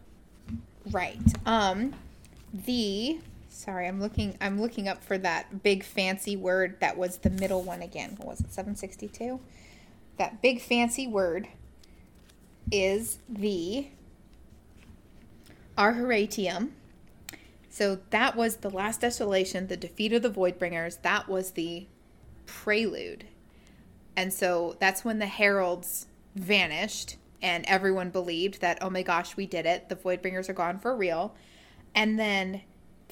[0.91, 1.19] right.
[1.45, 1.93] Um,
[2.53, 3.19] the
[3.63, 4.38] sorry, I'm looking.
[4.41, 8.15] I'm looking up for that big fancy word that was the middle one again.
[8.17, 8.54] What was it?
[8.54, 9.39] 762.
[10.17, 11.47] That big fancy word
[12.71, 13.88] is the
[15.78, 16.71] Aharietiam.
[17.69, 21.02] So that was the last desolation, the defeat of the Voidbringers.
[21.02, 21.88] That was the
[22.45, 23.26] prelude.
[24.15, 29.47] And so that's when the heralds vanished and everyone believed that, oh my gosh, we
[29.47, 29.89] did it.
[29.89, 31.34] The Voidbringers are gone for real.
[31.95, 32.62] And then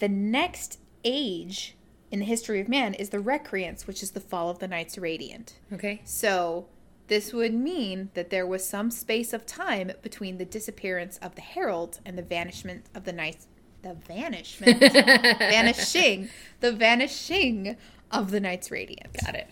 [0.02, 1.78] the next age
[2.10, 4.98] in the history of man is the Recreants, which is the fall of the Knights
[4.98, 5.60] Radiant.
[5.72, 6.02] okay.
[6.04, 6.66] So
[7.08, 11.42] this would mean that there was some space of time between the disappearance of the
[11.42, 13.48] Herald and the vanishment of the knights.
[13.84, 16.30] The vanishment, vanishing,
[16.62, 17.78] the vanishing
[18.12, 19.16] of the Knights Radiant.
[19.24, 19.50] Got it.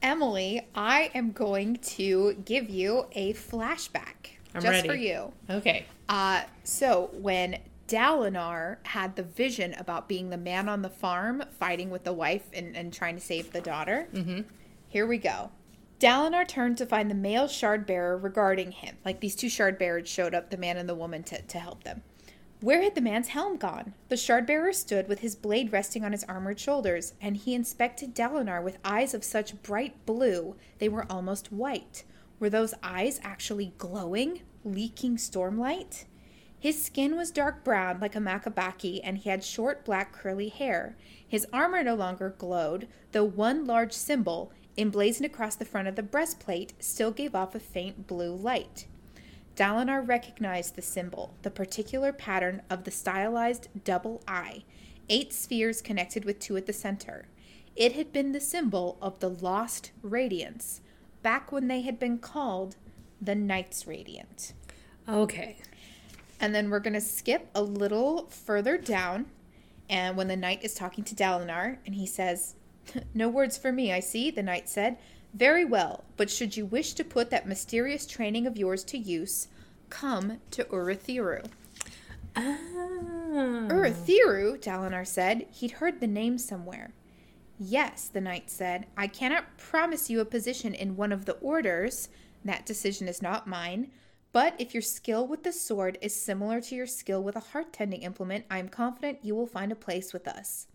[0.00, 4.88] Emily, I am going to give you a flashback I'm just ready.
[4.88, 5.32] for you.
[5.50, 5.84] Okay.
[6.08, 11.90] Uh, so when Dalinar had the vision about being the man on the farm, fighting
[11.90, 14.40] with the wife and, and trying to save the daughter, Mm-hmm.
[14.88, 15.50] here we go.
[16.00, 18.96] Dalinar turned to find the male shard bearer regarding him.
[19.04, 21.84] Like these two shard bearers showed up, the man and the woman, to, to help
[21.84, 22.02] them.
[22.60, 23.94] Where had the man's helm gone?
[24.08, 28.14] The shard bearer stood with his blade resting on his armored shoulders, and he inspected
[28.14, 32.04] Dalinar with eyes of such bright blue they were almost white.
[32.40, 36.04] Were those eyes actually glowing, leaking stormlight?
[36.66, 40.96] His skin was dark brown like a Makabaki, and he had short black curly hair.
[41.28, 46.02] His armor no longer glowed, though one large symbol, emblazoned across the front of the
[46.02, 48.88] breastplate, still gave off a faint blue light.
[49.54, 54.64] Dalinar recognized the symbol, the particular pattern of the stylized double eye,
[55.08, 57.28] eight spheres connected with two at the center.
[57.76, 60.80] It had been the symbol of the lost Radiants,
[61.22, 62.74] back when they had been called
[63.22, 64.52] the Knights Radiant.
[65.08, 65.58] Okay.
[66.40, 69.26] And then we're going to skip a little further down.
[69.88, 72.54] And when the knight is talking to Dalinar, and he says,
[73.14, 74.98] No words for me, I see, the knight said.
[75.34, 79.48] Very well, but should you wish to put that mysterious training of yours to use,
[79.90, 81.46] come to Urithiru.
[82.34, 82.58] Ah.
[83.68, 85.46] Urithiru, Dalinar said.
[85.50, 86.92] He'd heard the name somewhere.
[87.58, 88.86] Yes, the knight said.
[88.96, 92.08] I cannot promise you a position in one of the orders.
[92.44, 93.90] That decision is not mine.
[94.36, 97.72] But if your skill with the sword is similar to your skill with a heart
[97.72, 100.66] tending implement, I am confident you will find a place with us.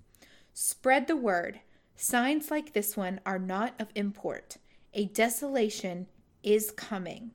[0.52, 1.60] Spread the word.
[1.96, 4.58] Signs like this one are not of import.
[4.96, 6.08] A desolation
[6.42, 7.34] is coming.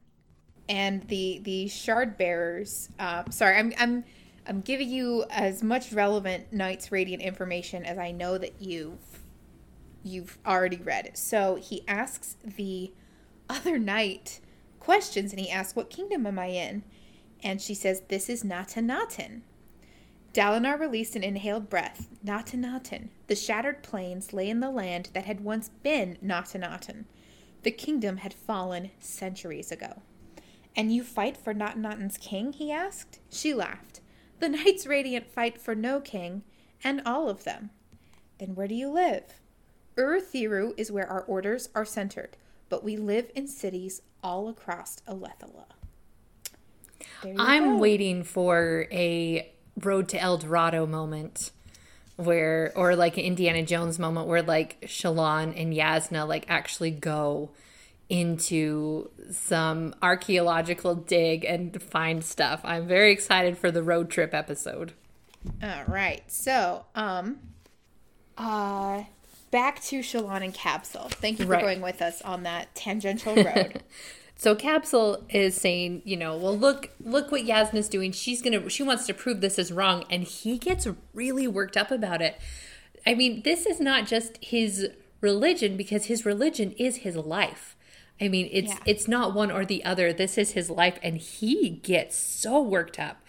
[0.68, 2.88] And the the shard bearers.
[2.98, 4.02] Um, sorry, I'm I'm
[4.48, 9.20] I'm giving you as much relevant Knights Radiant information as I know that you've
[10.02, 11.16] you've already read.
[11.16, 12.90] So he asks the
[13.48, 14.40] other knight
[14.86, 16.84] questions, and he asks, "What kingdom am I in?"
[17.42, 19.42] And she says, "This is Natanatan."
[20.32, 22.08] Dalinar released an inhaled breath.
[22.24, 23.08] Natanatan.
[23.26, 27.06] The shattered plains lay in the land that had once been Natanatan.
[27.64, 30.02] The kingdom had fallen centuries ago.
[30.76, 32.52] And you fight for Natanatan's king?
[32.52, 33.18] he asked.
[33.28, 34.00] She laughed.
[34.38, 36.44] The Knights Radiant fight for no king,
[36.84, 37.70] and all of them.
[38.38, 39.40] Then where do you live?
[39.96, 42.36] Urithiru is where our orders are centered,
[42.68, 45.66] but we live in cities all across Alethela.
[47.38, 47.76] I'm go.
[47.78, 51.52] waiting for a Road to El Dorado moment
[52.16, 57.50] where or like an Indiana Jones moment where like Shallan and Jasnah like actually go
[58.08, 62.60] into some archaeological dig and find stuff.
[62.64, 64.92] I'm very excited for the road trip episode.
[65.62, 66.22] All right.
[66.26, 67.38] So, um,
[68.36, 69.04] uh,
[69.50, 71.10] back to Shallan and Kabsal.
[71.10, 71.62] Thank you for Right.
[71.62, 73.82] going with us on that tangential road.
[74.36, 78.12] So Kabsal is saying, you know, well look look what Jasnah's doing.
[78.12, 81.90] She's gonna she wants to prove this is wrong, and he gets really worked up
[81.90, 82.38] about it.
[83.06, 84.90] I mean, this is not just his
[85.22, 87.76] religion because his religion is his life.
[88.20, 88.78] I mean, it's Yeah.
[88.84, 90.12] it's not one or the other.
[90.12, 93.22] This is his life, and he gets so worked up.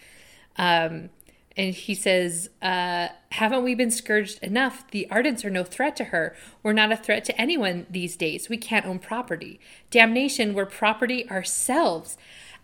[0.56, 1.08] Um,
[1.58, 4.88] and he says, uh, Haven't we been scourged enough?
[4.92, 6.36] The Ardents are no threat to her.
[6.62, 8.48] We're not a threat to anyone these days.
[8.48, 9.58] We can't own property.
[9.90, 12.16] Damnation, we're property ourselves.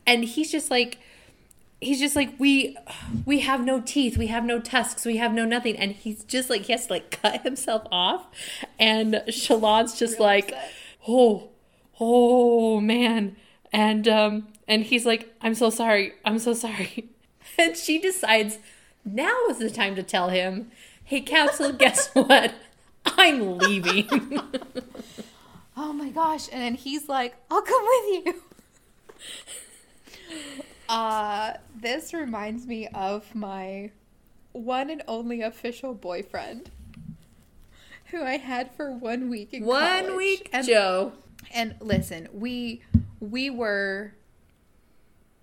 [0.06, 0.98] And he's just like,
[1.80, 2.76] he's just like we
[3.26, 6.48] we have no teeth we have no tusks we have no nothing and he's just
[6.48, 8.26] like he has to like cut himself off
[8.78, 10.54] and shallan's just like
[11.06, 11.50] oh
[12.00, 13.36] oh man
[13.70, 17.10] and um and he's like i'm so sorry i'm so sorry
[17.58, 18.58] and she decides
[19.04, 20.70] now is the time to tell him
[21.04, 22.54] hey kabsal guess what
[23.04, 24.08] i'm leaving
[25.76, 26.48] oh my gosh.
[26.52, 28.42] And then he's like, I'll come with you.
[30.86, 33.90] Uh, this reminds me of my
[34.52, 36.70] one and only official boyfriend
[38.06, 40.16] who I had for one week in one college.
[40.16, 41.12] week And joe
[41.54, 42.82] And listen, we
[43.18, 44.12] we were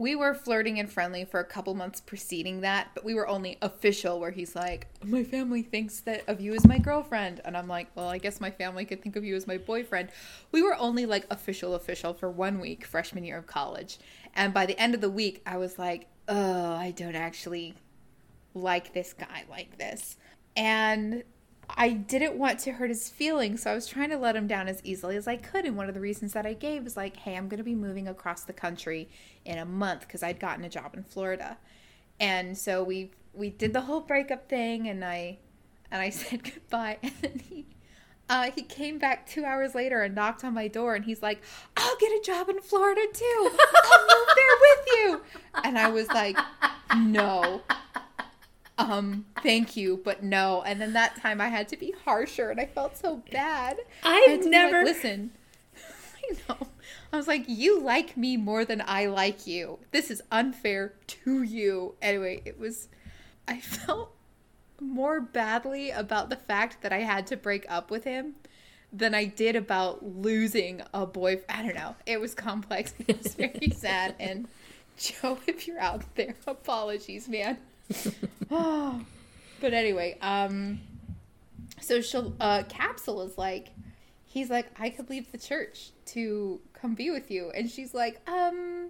[0.02, 3.60] we were flirting and friendly for a couple months preceding that, but we were only
[3.62, 7.68] official where he's like, "My family thinks that of you as my girlfriend." And I'm
[7.68, 10.10] like, "Well, I guess my family could think of you as my boyfriend."
[10.52, 14.00] We were only like official official for 1 week freshman year of college.
[14.34, 17.76] And by the end of the week, I was like, "Oh, I don't actually
[18.56, 20.18] like this guy like this."
[20.56, 21.24] And
[21.76, 24.68] I didn't want to hurt his feelings, so I was trying to let him down
[24.68, 25.66] as easily as I could.
[25.66, 27.76] And one of the reasons that I gave was like, hey, I'm going to be
[27.76, 29.10] moving across the country
[29.46, 31.58] in a month because I'd gotten a job in Florida.
[32.20, 35.40] And so we we did the whole breakup thing, and I
[35.90, 36.98] and I said goodbye.
[37.02, 37.66] And he
[38.30, 41.42] uh, he came back two hours later and knocked on my door, and he's like,
[41.76, 43.50] "I'll get a job in Florida too.
[43.84, 45.22] I'll move there with you."
[45.64, 46.38] And I was like,
[46.96, 47.62] "No."
[48.90, 50.62] Um, thank you, but no.
[50.64, 53.78] And then that time I had to be harsher and I felt so bad.
[54.04, 55.32] I've had to be never- like, listen.
[55.78, 56.68] I know.
[57.14, 59.80] I was like, you like me more than I like you.
[59.92, 61.96] This is unfair to you.
[62.02, 62.88] Anyway, it was
[63.48, 64.14] I felt
[64.80, 68.36] more badly about the fact that I had to break up with him
[68.94, 71.42] than I did about losing a boy.
[71.50, 71.96] I don't know.
[72.06, 72.94] It was complex.
[73.08, 74.16] It was very sad.
[74.20, 74.48] And
[74.98, 77.58] Joe, if you're out there, apologies, man.
[78.50, 79.02] Oh.
[79.62, 80.80] But anyway, um,
[81.80, 83.68] so she'll uh, Kabsal is like,
[84.26, 88.28] he's like, I could leave the church to come be with you, and she's like,
[88.28, 88.90] um,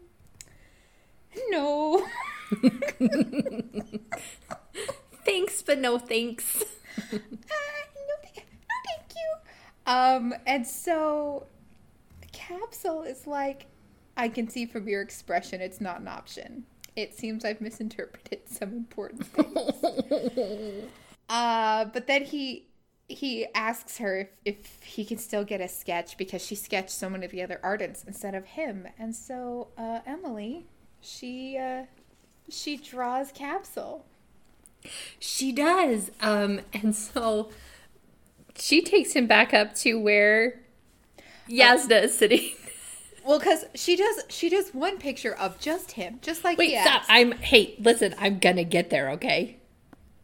[1.49, 2.07] no.
[5.25, 6.63] Thanks, but no thanks.
[7.13, 9.91] Uh, no, th- no, thank you.
[9.91, 11.47] Um, and so
[12.33, 13.67] Kabsal is like,
[14.17, 16.65] I can see from your expression it's not an option.
[16.95, 20.85] It seems I've misinterpreted some important things.
[21.29, 22.67] uh, but then he
[23.07, 27.09] he asks her if, if he can still get a sketch because she sketched so
[27.09, 28.87] many of the other artists instead of him.
[28.97, 30.65] And so uh, Emily,
[31.01, 31.85] she uh,
[32.49, 34.01] she draws Kabsal.
[35.19, 36.11] She does.
[36.21, 37.49] Um, and so
[38.57, 40.61] she takes him back up to where
[41.49, 42.51] Jasnah is sitting.
[43.25, 47.03] Well, because she does she does one picture of just him, just like Wait, stop.
[47.07, 49.57] I'm hey, listen, I'm gonna get there, okay?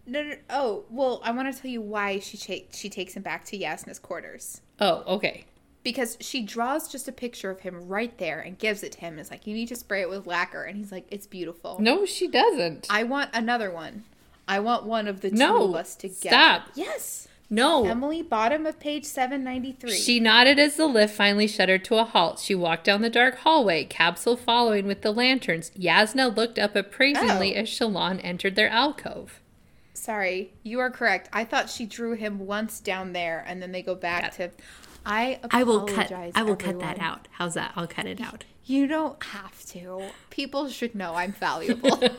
[0.05, 3.23] No, no, oh, well, I want to tell you why she ta- she takes him
[3.23, 4.61] back to Jasnah's quarters.
[4.79, 5.43] Oh, okay.
[5.83, 9.19] Because she draws just a picture of him right there and gives it to him.
[9.19, 10.63] It's like, you need to spray it with lacquer.
[10.63, 11.77] And he's like, it's beautiful.
[11.79, 12.87] No, she doesn't.
[12.89, 14.03] I want another one.
[14.47, 16.17] I want one of the two No, of us together.
[16.29, 16.63] stop.
[16.75, 17.27] Yes.
[17.49, 17.85] No.
[17.85, 19.91] Emily, bottom of page 793.
[19.91, 22.39] She nodded as the lift finally shuddered to a halt.
[22.39, 25.71] She walked down the dark hallway, Kabsal following with the lanterns.
[25.79, 27.61] Jasnah looked up appraisingly Oh.
[27.61, 29.39] as Shallan entered their alcove.
[29.93, 31.29] Sorry, you are correct.
[31.31, 34.51] I thought she drew him once down there and then they go back to.
[35.05, 37.29] I I will cut I will cut that out.
[37.31, 37.71] How's that?
[37.77, 38.43] I'll cut it out.
[38.65, 40.03] You don't have to.
[40.29, 41.97] People should know I'm valuable.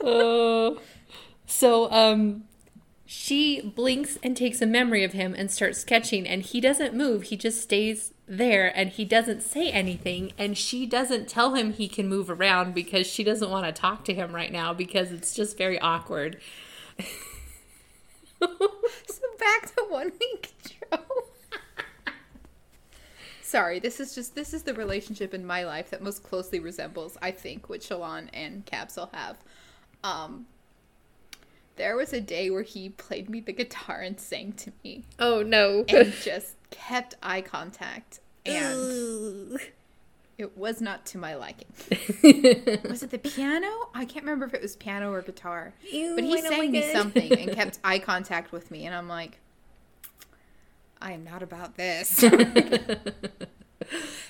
[0.00, 0.78] Oh.
[1.48, 2.44] So, um,
[3.04, 7.24] she blinks and takes a memory of him and starts sketching, and he doesn't move.
[7.24, 10.32] He just stays there and he doesn't say anything.
[10.38, 14.04] And she doesn't tell him he can move around because she doesn't want to talk
[14.04, 16.38] to him right now because it's just very awkward.
[18.40, 18.46] so
[19.38, 20.98] back to one week Joe.
[23.42, 27.16] Sorry, this is just this is the relationship in my life that most closely resembles,
[27.22, 29.38] I think, what Shallan and Kabsal have.
[30.04, 30.46] Um
[31.78, 35.42] there was a day where he played me the guitar and sang to me Oh,
[35.42, 35.84] no.
[35.88, 39.58] and just kept eye contact and
[40.38, 41.66] it was not to my liking.
[42.88, 43.68] was it the piano?
[43.92, 45.74] I can't remember if it was piano or guitar.
[45.82, 49.40] but he sang me something and kept eye contact with me, and I'm like,
[51.02, 52.20] I am not about this.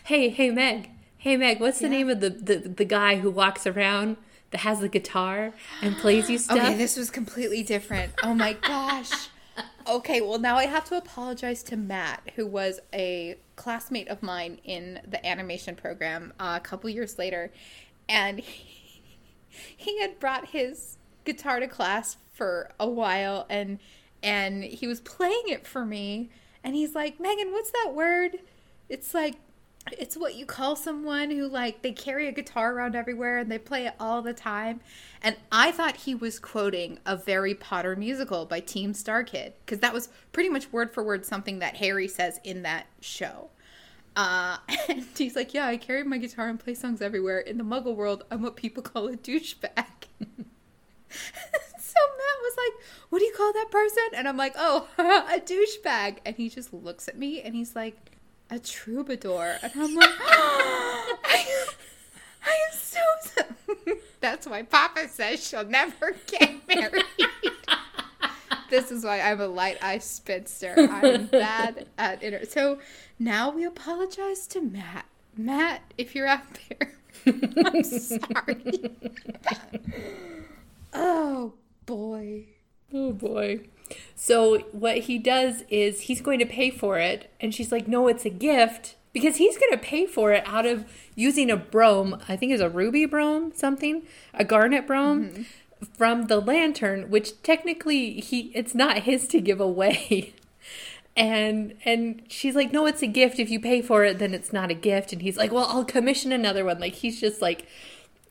[0.04, 0.90] hey, hey, Meg.
[1.18, 4.16] Hey, Meg, what's the name of the, the, the guy who walks around
[4.50, 6.56] that has the guitar and plays you stuff?
[6.58, 8.12] okay, this was completely different.
[8.22, 9.28] Oh my gosh.
[9.86, 14.60] Okay, well now I have to apologize to Matt, who was a classmate of mine
[14.64, 17.50] in the animation program uh, a couple years later,
[18.08, 19.02] and he,
[19.76, 23.78] he had brought his guitar to class for a while, and
[24.22, 26.30] and he was playing it for me,
[26.62, 28.38] and he's like, Megan, what's that word?
[28.88, 29.36] It's like
[29.98, 33.58] it's what you call someone who like they carry a guitar around everywhere and they
[33.58, 34.80] play it all the time
[35.22, 39.94] and i thought he was quoting a very potter musical by Team StarKid because that
[39.94, 43.48] was pretty much word for word something that harry says in that show
[44.16, 44.58] uh,
[44.88, 47.94] and he's like yeah i carry my guitar and play songs everywhere in the muggle
[47.94, 49.86] world i'm what people call a douchebag
[51.10, 55.40] so Matt was like, "What do you call that person?" And I'm like, "Oh, a
[55.40, 58.17] douchebag." And he just looks at me and he's like,
[58.50, 61.66] "A troubadour." And I'm like, I,
[62.44, 63.42] I am so, so.
[64.20, 67.04] That's why Papa says she'll never get married.
[68.70, 70.74] this is why I'm a light eye spinster.
[70.78, 72.44] I'm bad at inter.
[72.44, 72.78] So
[73.18, 75.06] now we apologize to Matt.
[75.36, 76.92] Matt, if you're out there,
[77.66, 78.90] I'm sorry.
[80.92, 81.52] oh
[81.86, 82.46] boy.
[82.92, 83.60] Oh boy.
[84.14, 88.08] So what he does is he's going to pay for it and she's like, "No,
[88.08, 90.84] it's a gift." Because he's going to pay for it out of
[91.14, 94.02] using a broam, I think it's a ruby broam, something,
[94.34, 95.42] a garnet broam mm-hmm.
[95.94, 100.34] from the lantern, which technically he it's not his to give away.
[101.16, 103.40] And and she's like, "No, it's a gift.
[103.40, 105.84] If you pay for it, then it's not a gift." And he's like, "Well, I'll
[105.84, 107.66] commission another one." Like he's just like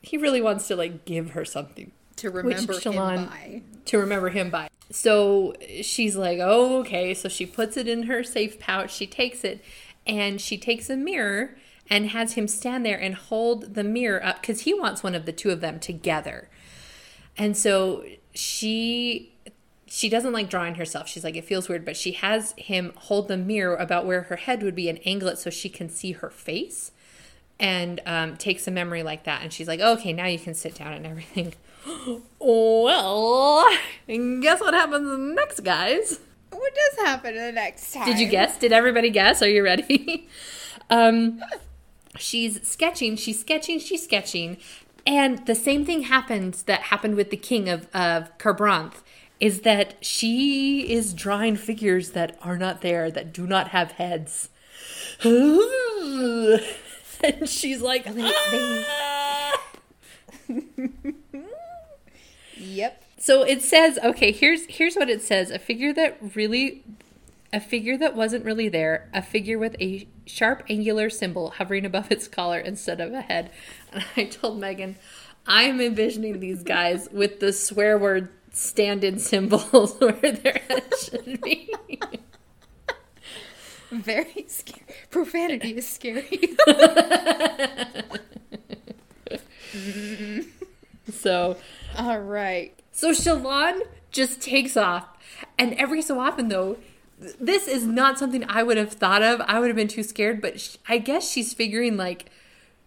[0.00, 3.62] he really wants to like give her something To remember him by.
[3.86, 4.68] to remember him by.
[4.90, 7.14] So she's like, oh, okay.
[7.14, 8.92] So she puts it in her safe pouch.
[8.94, 9.62] She takes it
[10.06, 11.56] and she takes a mirror
[11.90, 15.26] and has him stand there and hold the mirror up because he wants one of
[15.26, 16.48] the two of them together.
[17.36, 18.04] And so
[18.34, 19.32] she
[19.86, 21.08] she doesn't like drawing herself.
[21.08, 24.36] She's like, it feels weird, but she has him hold the mirror about where her
[24.36, 26.92] head would be and angle it so she can see her face
[27.58, 29.42] and um, takes a memory like that.
[29.42, 31.54] And she's like, okay, now you can sit down and everything.
[32.38, 33.68] Well,
[34.06, 36.20] guess what happens next, guys?
[36.50, 38.06] What does happen the next time?
[38.06, 38.58] Did you guess?
[38.58, 39.42] Did everybody guess?
[39.42, 40.28] Are you ready?
[40.90, 41.40] um,
[42.18, 44.58] she's sketching, she's sketching, she's sketching.
[45.06, 49.02] And the same thing happens that happened with the king of, of Kharbranth
[49.40, 54.48] is that she is drawing figures that are not there, that do not have heads.
[55.24, 56.60] and
[57.46, 59.54] she's like, "Ah!"
[62.58, 63.04] Yep.
[63.18, 65.50] So it says, okay, here's here's what it says.
[65.50, 66.82] A figure that really
[67.52, 72.12] a figure that wasn't really there, a figure with a sharp angular symbol hovering above
[72.12, 73.50] its collar instead of a head.
[73.92, 74.96] And I told Megan,
[75.46, 81.72] I'm envisioning these guys with the swear word stand-in symbols where their head should be.
[83.90, 84.84] Very scary.
[85.10, 86.56] Profanity is scary.
[89.72, 90.57] Mm-hmm.
[91.12, 91.56] So
[91.96, 92.78] All right.
[92.92, 95.06] So Shalon just takes off.
[95.56, 96.76] And every so often, though,
[97.20, 99.40] th- this is not something I would have thought of.
[99.42, 102.30] I would have been too scared, but sh- I guess she's figuring like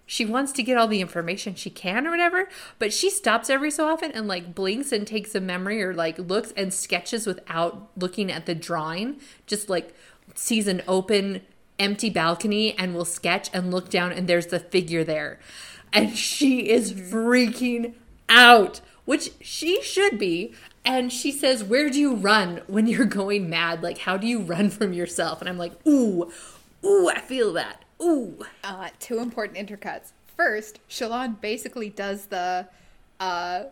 [0.05, 2.49] she wants to get all the information she can or whatever.
[2.79, 6.19] But she stops every so often and like blinks and takes a memory or like
[6.19, 9.21] looks and sketches without looking at the drawing.
[9.47, 9.95] Just like
[10.35, 11.41] sees an open,
[11.79, 15.39] empty balcony and will sketch and look down and there's the figure there.
[15.93, 17.15] And she is mm-hmm.
[17.15, 17.93] freaking
[18.31, 20.53] out, which she should be.
[20.83, 23.83] And she says, Where do you run when you're going mad?
[23.83, 25.39] Like, how do you run from yourself?
[25.39, 26.31] And I'm like, Ooh,
[26.83, 27.85] ooh, I feel that.
[28.01, 28.43] Ooh.
[28.63, 30.11] Uh, two important intercuts.
[30.35, 32.67] First, Shallan basically does the
[33.19, 33.65] uh,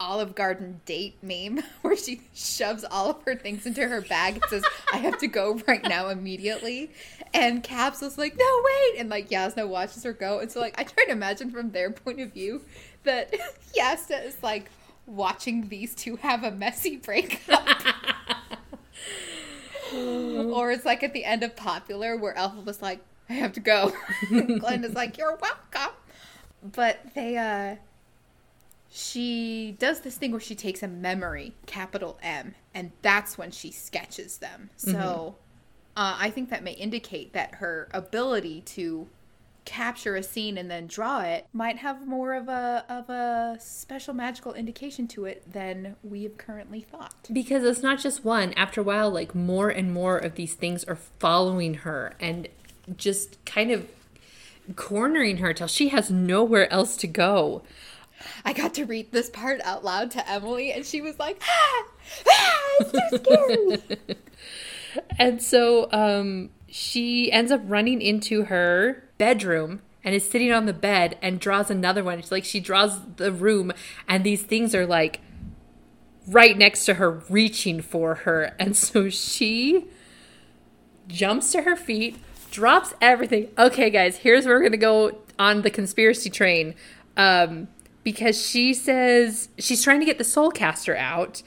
[0.00, 4.44] Olive Garden date meme where she shoves all of her things into her bag and
[4.50, 6.90] says, I have to go right now immediately.
[7.32, 8.98] And Caps was like, No, wait.
[8.98, 10.40] And like Jasnah watches her go.
[10.40, 12.62] And so, like, I try to imagine from their point of view
[13.04, 13.32] that
[13.76, 14.70] Jasnah is like
[15.06, 17.66] watching these two have a messy breakup.
[19.94, 23.60] or it's like at the end of Popular where Alpha was like, I have to
[23.60, 23.92] go.
[24.28, 25.94] Glinda's like, You're welcome.
[26.62, 27.76] But they, uh,
[28.90, 33.70] she does this thing where she takes a memory, capital M, and that's when she
[33.70, 34.70] sketches them.
[34.76, 35.36] So
[35.96, 39.08] uh, I think that may indicate that her ability to
[39.64, 44.14] capture a scene and then draw it might have more of a of a special
[44.14, 47.28] magical indication to it than we have currently thought.
[47.32, 48.52] Because it's not just one.
[48.54, 52.48] After a while, like more and more of these things are following her and
[52.96, 53.88] just kind of
[54.76, 57.62] cornering her till she has nowhere else to go.
[58.44, 61.84] I got to read this part out loud to Emily, and she was like, ah,
[62.28, 64.16] ah, it's too scary.
[65.18, 70.72] And so um, she ends up running into her bedroom and is sitting on the
[70.72, 72.18] bed and draws another one.
[72.18, 73.70] It's like she draws the room,
[74.08, 75.20] and these things are like
[76.26, 78.56] right next to her, reaching for her.
[78.58, 79.84] And so she
[81.06, 82.16] jumps to her feet,
[82.50, 83.48] drops everything.
[83.58, 86.74] Okay, guys, here's where we're going to go on the conspiracy train.
[87.16, 87.68] Um,
[88.02, 91.42] because she says she's trying to get the soul caster out,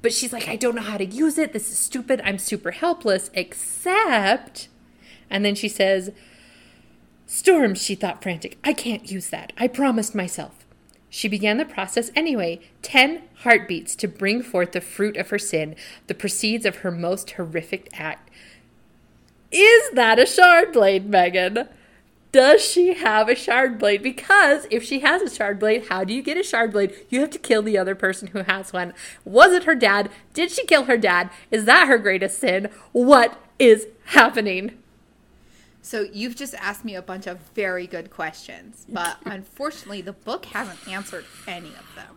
[0.00, 1.52] but she's like, I don't know how to use it.
[1.52, 2.20] This is stupid.
[2.22, 4.68] I'm super helpless, except.
[5.28, 6.12] And then she says,
[7.26, 8.56] Storm, she thought frantic.
[8.62, 9.52] I can't use that.
[9.58, 10.64] I promised myself.
[11.10, 15.74] She began the process anyway, ten heartbeats to bring forth the fruit of her sin,
[16.06, 18.30] the proceeds of her most horrific act.
[19.50, 21.68] Is that a shard blade, Megan?
[22.32, 24.02] Does she have a shard blade?
[24.02, 26.94] Because if she has a shard blade, how do you get a shard blade?
[27.08, 28.92] You have to kill the other person who has one.
[29.24, 30.10] Was it her dad?
[30.34, 31.30] Did she kill her dad?
[31.50, 32.68] Is that her greatest sin?
[32.92, 34.76] What is happening?
[35.86, 40.46] So you've just asked me a bunch of very good questions, but unfortunately, the book
[40.46, 42.16] hasn't answered any of them.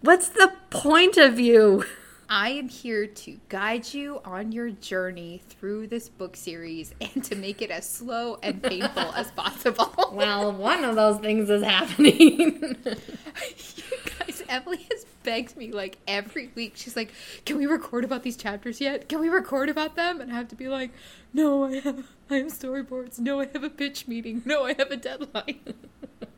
[0.00, 1.84] What's the point of you?
[2.28, 7.34] I am here to guide you on your journey through this book series and to
[7.34, 9.92] make it as slow and painful as possible.
[10.12, 12.76] Well, one of those things is happening.
[14.50, 16.72] Emily has begged me like every week.
[16.74, 17.12] She's like,
[17.46, 19.08] "Can we record about these chapters yet?
[19.08, 20.90] Can we record about them?" And I have to be like,
[21.32, 23.18] "No, I have, I have storyboards.
[23.18, 24.42] No, I have a pitch meeting.
[24.44, 25.60] No, I have a deadline."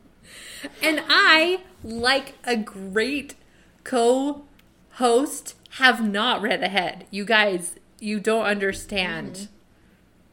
[0.82, 3.34] and I, like a great
[3.82, 4.44] co
[4.92, 7.06] host, have not read ahead.
[7.10, 9.34] You guys, you don't understand.
[9.34, 9.46] Mm-hmm.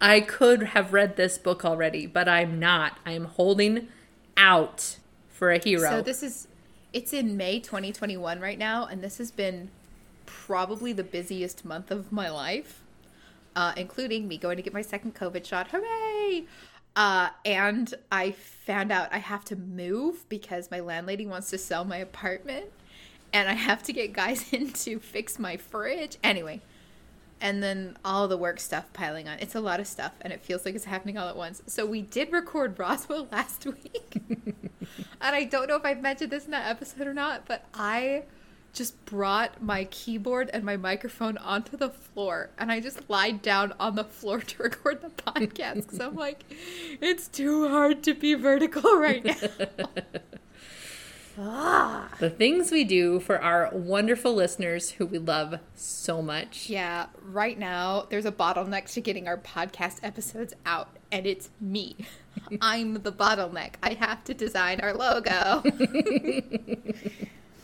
[0.01, 2.99] I could have read this book already, but I'm not.
[3.05, 3.87] I'm holding
[4.37, 5.89] out for a hero.
[5.89, 6.48] So this is
[6.93, 9.69] it's in May 2021 right now and this has been
[10.25, 12.81] probably the busiest month of my life.
[13.55, 15.69] Uh, including me going to get my second COVID shot.
[15.69, 16.45] Hooray!
[16.95, 21.83] Uh, and I found out I have to move because my landlady wants to sell
[21.83, 22.67] my apartment
[23.33, 26.17] and I have to get guys in to fix my fridge.
[26.23, 26.61] Anyway,
[27.41, 29.39] and then all the work stuff piling on.
[29.39, 31.61] It's a lot of stuff, and it feels like it's happening all at once.
[31.67, 36.45] So we did record Roswell last week, and I don't know if I've mentioned this
[36.45, 38.23] in that episode or not, but I
[38.73, 43.73] just brought my keyboard and my microphone onto the floor, and I just lied down
[43.79, 46.43] on the floor to record the podcast because I'm like,
[47.01, 49.35] it's too hard to be vertical right now.
[52.19, 56.69] The things we do for our wonderful listeners who we love so much.
[56.69, 61.95] Yeah, right now there's a bottleneck to getting our podcast episodes out, and it's me.
[62.61, 63.75] I'm the bottleneck.
[63.81, 65.63] I have to design our logo.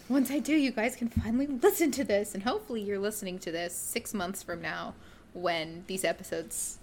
[0.08, 3.52] Once I do, you guys can finally listen to this, and hopefully you're listening to
[3.52, 4.94] this six months from now
[5.34, 6.78] when these episodes.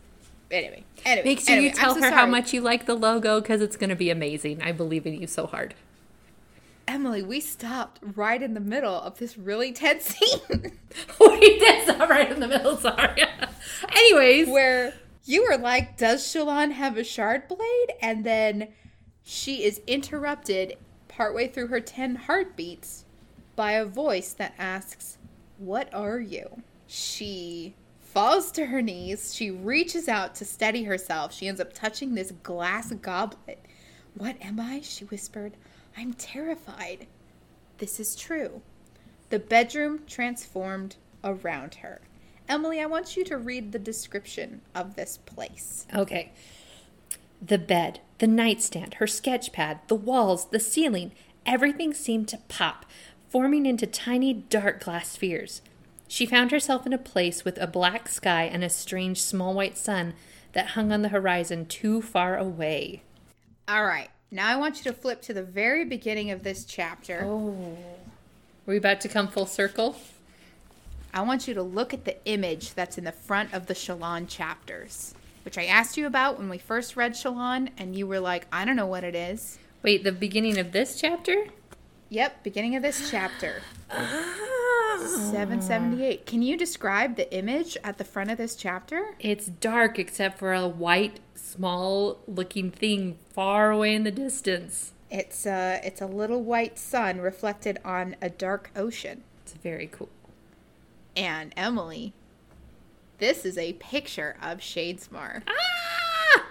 [0.51, 3.41] Anyway, anyway, Make sure anyway, you tell so her how much you like the logo
[3.41, 4.61] because it's going to be amazing.
[4.61, 5.75] I believe in you so hard.
[6.89, 10.41] Emily, we stopped right in the middle of this really tense scene.
[11.21, 12.77] Wait, did stop right in the middle.
[12.77, 13.23] Sorry.
[13.93, 18.69] Anyways, where you were like, "Does Shallan have a shard blade?" And then
[19.23, 20.77] she is interrupted
[21.09, 23.05] partway through her ten heartbeats
[23.55, 25.19] by a voice that asks,
[25.59, 29.35] "What are you?" She falls to her knees.
[29.35, 31.33] She reaches out to steady herself.
[31.33, 33.65] She ends up touching this glass goblet.
[34.15, 35.57] "What am I?" she whispered.
[35.97, 37.07] "I'm terrified."
[37.79, 38.63] This is true.
[39.31, 42.01] The bedroom transformed around her.
[42.49, 45.87] Emily, I want you to read the description of this place.
[45.95, 46.33] Okay.
[47.41, 51.13] The bed, the nightstand, her sketch pad, the walls, the ceiling,
[51.47, 52.87] everything seemed to pop,
[53.29, 55.63] forming into tiny dark glass spheres.
[56.07, 59.79] She found herself in a place with a black sky and a strange small white
[59.79, 60.15] sun
[60.53, 63.03] that hung on the horizon too far away.
[63.67, 64.11] All right.
[64.35, 67.21] Now I want you to flip to the very beginning of this chapter.
[67.23, 67.55] Oh.
[68.67, 69.95] Are we about to come full circle?
[71.13, 74.27] I want you to look at the image that's in the front of the Shallan
[74.27, 75.15] chapters,
[75.45, 78.65] which I asked you about when we first read Shallan, and you were like, I
[78.65, 79.59] don't know what it is.
[79.83, 81.49] Wait, the beginning of this chapter?
[82.13, 83.63] Yep, beginning of this chapter.
[83.89, 86.27] 778.
[86.27, 89.15] Can you describe the image at the front of this chapter?
[89.19, 94.93] It's dark except for a white, small looking thing far away in the distance.
[95.11, 99.25] It's a, it's a little white sun reflected on a dark ocean.
[99.43, 100.11] It's very cool.
[101.17, 102.13] And Emily,
[103.17, 105.45] this is a picture of Shadesmar.
[105.49, 106.45] Ah!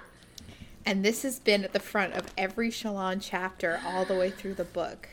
[0.87, 4.55] And this has been at the front of every Shallan chapter all the way through
[4.55, 5.07] the book.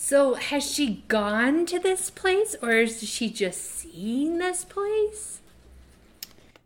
[0.00, 5.40] So, has she gone to this place or is she just seeing this place?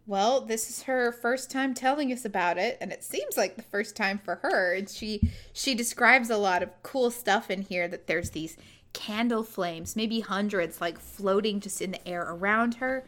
[0.07, 3.63] Well, this is her first time telling us about it, and it seems like the
[3.63, 4.75] first time for her.
[4.75, 8.59] And she she describes a lot of cool stuff in here that there's these
[8.93, 13.03] candle flames, maybe hundreds, like floating just in the air around her.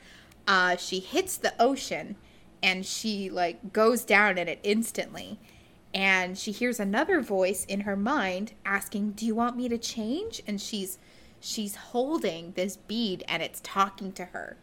[0.49, 2.16] Uh, she hits the ocean
[2.62, 5.39] and she like goes down in it instantly.
[5.95, 10.43] And she hears another voice in her mind asking, "Do you want me to change?"
[10.47, 10.99] And she's
[11.41, 14.57] she's holding this bead and it's talking to her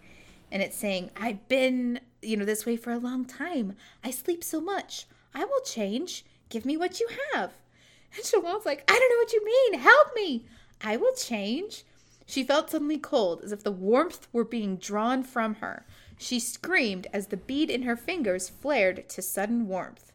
[0.51, 3.75] and it's saying, I've been, you know, this way for a long time.
[4.03, 5.05] I sleep so much.
[5.33, 6.25] I will change.
[6.49, 7.53] Give me what you have.
[8.15, 9.79] And Shallan's like, I don't know what you mean.
[9.79, 10.45] Help me.
[10.81, 11.85] I will change.
[12.25, 15.85] She felt suddenly cold, as if the warmth were being drawn from her.
[16.17, 20.10] She screamed as the bead in her fingers flared to sudden warmth.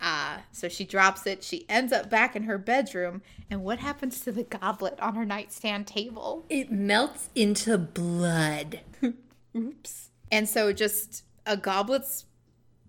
[0.00, 1.42] Ah, so she drops it.
[1.42, 3.22] She ends up back in her bedroom.
[3.50, 6.44] And what happens to the goblet on her nightstand table?
[6.48, 8.80] It melts into blood.
[9.56, 10.10] Oops.
[10.30, 12.26] And so just a goblet's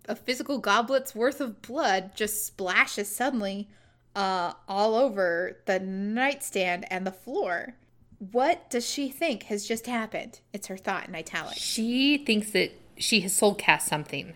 [0.07, 3.69] a physical goblet's worth of blood just splashes suddenly
[4.15, 7.75] uh all over the nightstand and the floor.
[8.31, 10.41] What does she think has just happened?
[10.51, 11.57] It's her thought in italics.
[11.57, 14.33] She thinks that she has soul cast something.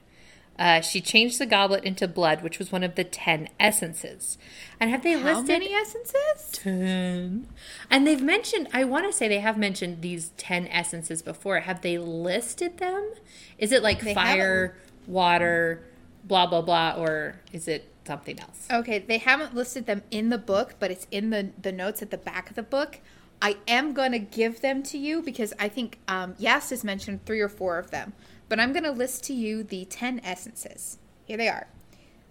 [0.59, 4.37] Uh, she changed the goblet into blood, which was one of the ten essences.
[4.79, 6.51] And have they How listed many essences?
[6.51, 7.47] ten?
[7.89, 8.67] And they've mentioned.
[8.71, 11.61] I want to say they have mentioned these ten essences before.
[11.61, 13.13] Have they listed them?
[13.57, 14.75] Is it like They fire,
[15.07, 15.83] water,
[16.23, 18.67] blah blah blah, or is it something else?
[18.71, 22.11] Okay, they haven't listed them in the book, but it's in the the notes at
[22.11, 22.99] the back of the book.
[23.41, 27.25] I am going to give them to you because I think um, Yas has mentioned
[27.25, 28.13] three or four of them.
[28.49, 30.97] But I'm going to list to you the 10 essences.
[31.25, 31.67] Here they are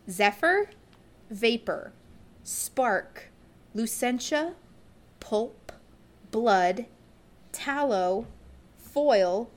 [0.08, 0.70] Zephyr,
[1.30, 1.92] Vapor,
[2.42, 3.30] Spark,
[3.74, 4.54] Lucentia,
[5.20, 5.72] Pulp,
[6.30, 6.86] Blood,
[7.52, 8.26] Tallow,
[8.78, 9.50] Foil,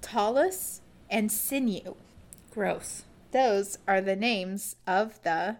[0.00, 0.80] Talus,
[1.10, 1.94] and Sinew.
[2.50, 3.04] Gross.
[3.30, 5.56] Those are the names of the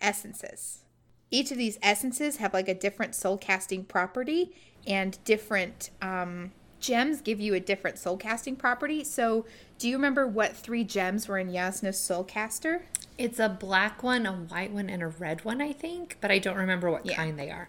[0.00, 0.84] essences.
[1.30, 4.54] Each of these essences have like a different soul casting property,
[4.86, 6.52] and different um,
[6.82, 9.02] gems give you a different soul casting property.
[9.04, 9.46] So,
[9.78, 12.84] do you remember what three gems were in Jasnah's soul caster?
[13.16, 16.38] It's a black one, a white one, and a red one, I think, but I
[16.38, 17.16] don't remember what Yeah.
[17.16, 17.68] kind they are.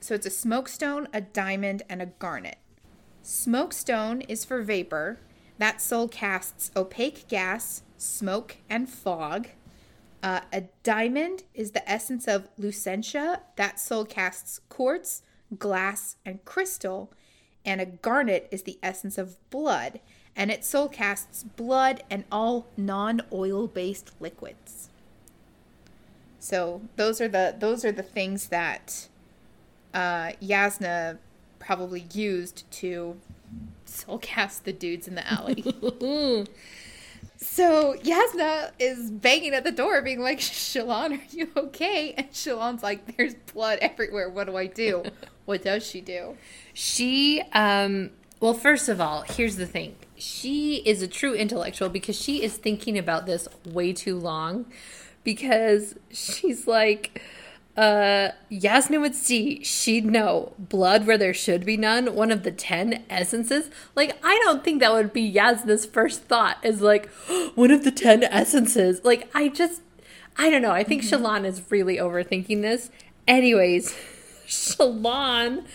[0.00, 2.58] So, it's a smokestone, a diamond, and a garnet.
[3.22, 5.18] Smokestone is for vapor.
[5.58, 9.48] That soul casts opaque gas, smoke, and fog.
[10.22, 13.40] Uh, a diamond is the essence of Lucentia.
[13.56, 15.22] That soul casts quartz,
[15.58, 17.12] glass, and crystal.
[17.68, 20.00] And a garnet is the essence of blood.
[20.34, 24.88] And it soul casts blood and all non oil based liquids.
[26.38, 29.08] So those are the those are the things that
[29.92, 31.18] uh, Jasnah
[31.58, 33.20] probably used to
[33.84, 35.62] soul cast the dudes in the alley.
[37.36, 42.14] so Jasnah is banging at the door, being like, Shallan, are you okay?
[42.16, 44.30] And Shallan's like, there's blood everywhere.
[44.30, 45.02] What do I do?
[45.48, 46.36] what does she do?
[46.74, 49.96] She, um, well, first of all, here's the thing.
[50.14, 54.66] She is a true intellectual because she is thinking about this way too long
[55.24, 57.22] because she's like,
[57.78, 62.52] uh, Jasnah would see, she'd know blood where there should be none, one of the
[62.52, 63.70] 10 essences.
[63.94, 67.08] Like, I don't think that would be Jasnah's first thought is like,
[67.54, 69.02] one of the 10 essences.
[69.02, 69.80] Like, I just,
[70.36, 70.72] I don't know.
[70.72, 72.90] I think Shallan is really overthinking this.
[73.26, 73.96] Anyways,
[74.48, 75.66] Shallan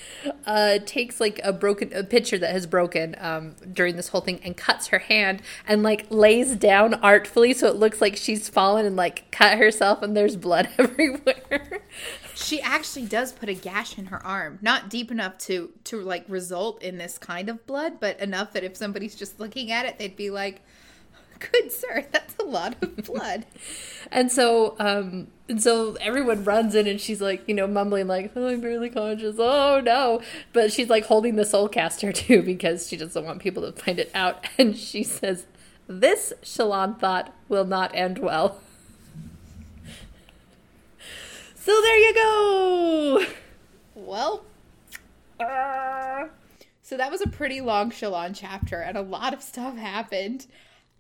[0.48, 4.40] uh, takes like a broken a picture that has broken um, during this whole thing
[4.44, 8.88] and cuts her hand and like lays down artfully so it looks like she's fallen
[8.88, 11.82] and like cut herself and there's blood everywhere.
[12.34, 16.26] She actually does put a gash in her arm, not deep enough to to like
[16.28, 20.00] result in this kind of blood, but enough that if somebody's just looking at it,
[20.00, 20.62] they'd be like,
[21.38, 23.46] "Good sir, that's a lot of blood."
[24.12, 28.32] and so um and so everyone runs in and she's like you know mumbling like
[28.36, 29.36] oh, i'm barely conscious.
[29.40, 30.22] Oh no.
[30.54, 34.00] But she's like holding the soul caster too because she doesn't want people to find
[34.00, 34.46] it out.
[34.58, 35.46] And she says
[35.88, 38.60] this shallan thought will not end well.
[41.56, 43.26] So there you go!
[43.96, 44.44] Well,
[45.40, 46.28] uh,
[46.82, 50.46] so that was a pretty long Shallan chapter, and a lot of stuff happened.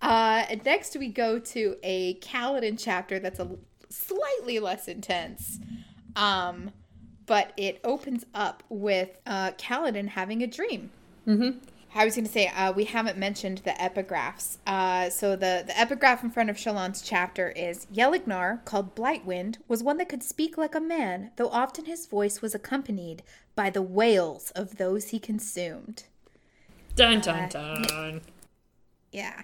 [0.01, 3.49] Uh, next, we go to a Kaladin chapter that's a
[3.93, 5.59] slightly less intense.
[6.15, 6.71] Um,
[7.25, 10.91] but it opens up with uh, Kaladin having a dream.
[11.27, 11.57] mm-hmm.
[11.95, 14.57] I was going to say uh, we haven't mentioned the epigraphs.
[14.65, 19.83] Uh, so the the epigraph in front of Shallan's chapter is Yelignar, called Blightwind, was
[19.83, 23.21] one that could speak like a man, though often his voice was accompanied
[23.55, 26.05] by the wails of those he consumed.
[26.95, 28.21] dun dun dun
[29.11, 29.43] Yeah,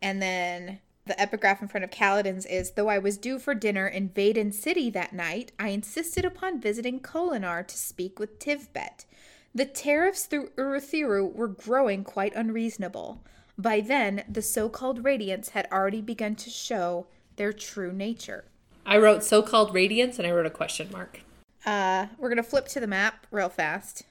[0.00, 0.78] and then
[1.10, 4.54] the epigraph in front of Kaladin's is Though I was due for dinner in Veden
[4.54, 9.06] City that night, I insisted upon visiting Kholinar to speak with Tivbet.
[9.52, 13.24] The tariffs through Urithiru were growing quite unreasonable.
[13.58, 18.44] By then, the so called Radiants had already begun to show their true nature.
[18.86, 21.20] i wrote so-called Radiants and i wrote a question mark
[21.66, 24.04] Uh, we're going to flip to the map real fast.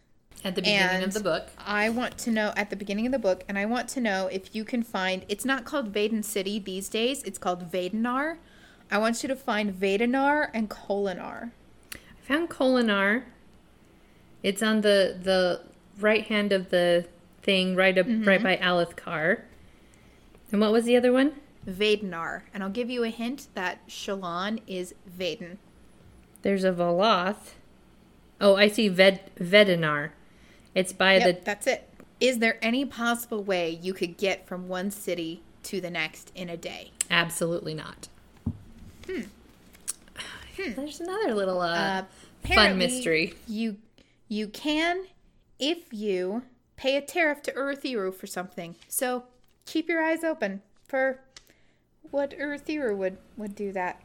[0.43, 3.11] At the beginning And of the book I want to know at the beginning of
[3.11, 5.25] the book, and I want to know if you can find.
[5.27, 7.23] It's not called Veden City these days.
[7.23, 8.37] It's called Vedenar.
[8.89, 11.51] I want you to find Vedenar and Kholinar.
[11.93, 13.23] I found Kholinar.
[14.41, 15.61] It's on the the
[15.99, 17.05] right hand of the
[17.41, 18.27] thing, right up mm-hmm.
[18.27, 19.41] right by Alethkar.
[20.51, 21.33] And what was the other one?
[21.67, 25.57] Vedenar, and I'll give you a hint that Shallan is Vaden.
[26.41, 27.55] There's a Valoth.
[28.39, 30.11] Oh, I see Ved Vedenar.
[30.79, 31.89] It's by Yep, that's it.
[32.19, 36.49] Is there any possible way you could get from one city to the next in
[36.49, 36.91] a day?
[37.11, 38.07] absolutely not.
[39.07, 39.21] Hmm.
[40.57, 42.03] There's another little uh, Uh,
[42.53, 43.33] fun mystery.
[43.47, 43.77] You
[44.27, 45.05] you can
[45.59, 46.43] if you
[46.77, 48.75] pay a tariff to Urithiru for something.
[48.87, 49.23] So
[49.65, 51.19] keep your eyes open for
[52.11, 54.01] what Urithiru would would do that.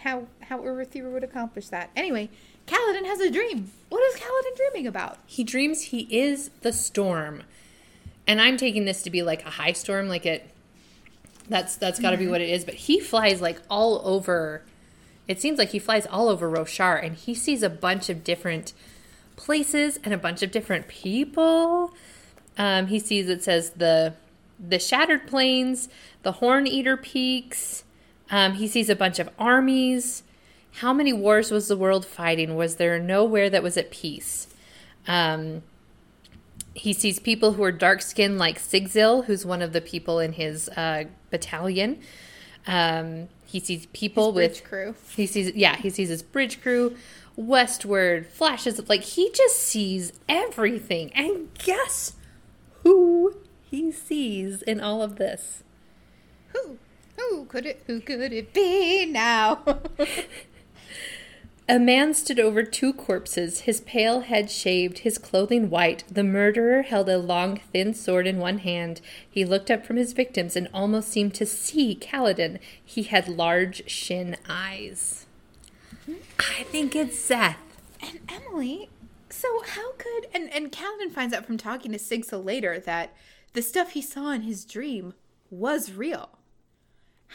[0.00, 1.90] How how Urithiru would accomplish that.
[1.96, 2.28] Anyway,
[2.66, 3.70] Kaladin has a dream.
[3.88, 5.18] What is Kaladin dreaming about?
[5.26, 7.42] He dreams he is the storm.
[8.26, 10.50] And I'm taking this to be like a high storm, like it
[11.48, 12.64] that's that's gotta be what it is.
[12.64, 14.62] But he flies like all over
[15.28, 18.72] it seems like he flies all over Roshar and he sees a bunch of different
[19.34, 21.94] places and a bunch of different people.
[22.56, 24.14] Um, he sees it says the
[24.58, 25.88] the shattered plains,
[26.22, 27.84] the horn eater peaks.
[28.30, 30.22] Um, he sees a bunch of armies.
[30.80, 32.54] How many wars was the world fighting?
[32.54, 34.48] Was there nowhere that was at peace?
[35.08, 35.62] Um,
[36.74, 40.34] he sees people who are dark skinned, like Sigzil, who's one of the people in
[40.34, 42.00] his uh, battalion.
[42.66, 44.94] Um, he sees people with crew.
[45.14, 46.94] he sees, yeah, he sees his bridge crew,
[47.36, 48.78] westward flashes.
[48.78, 51.10] Of like he just sees everything.
[51.14, 52.16] And guess
[52.82, 55.62] who he sees in all of this?
[56.48, 56.76] Who?
[57.16, 57.82] Who could it?
[57.86, 59.62] Who could it be now?
[61.68, 66.04] A man stood over two corpses, his pale head shaved, his clothing white.
[66.08, 69.00] The murderer held a long, thin sword in one hand.
[69.28, 72.60] He looked up from his victims and almost seemed to see Kaladin.
[72.84, 75.26] He had large shin eyes.
[76.38, 77.56] I think it's Szeth.
[78.00, 78.88] and Emily,
[79.28, 83.12] so how could and and Kaladin finds out from talking to Sigzil later that
[83.54, 85.14] the stuff he saw in his dream
[85.50, 86.38] was real.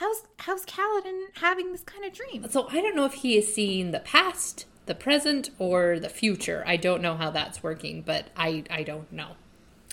[0.02, 2.48] How's how's Kaladin having this kind of dream?
[2.50, 6.64] So I don't know if he is seeing the past, the present, or the future.
[6.66, 9.34] I don't know how that's working, but I, I don't know.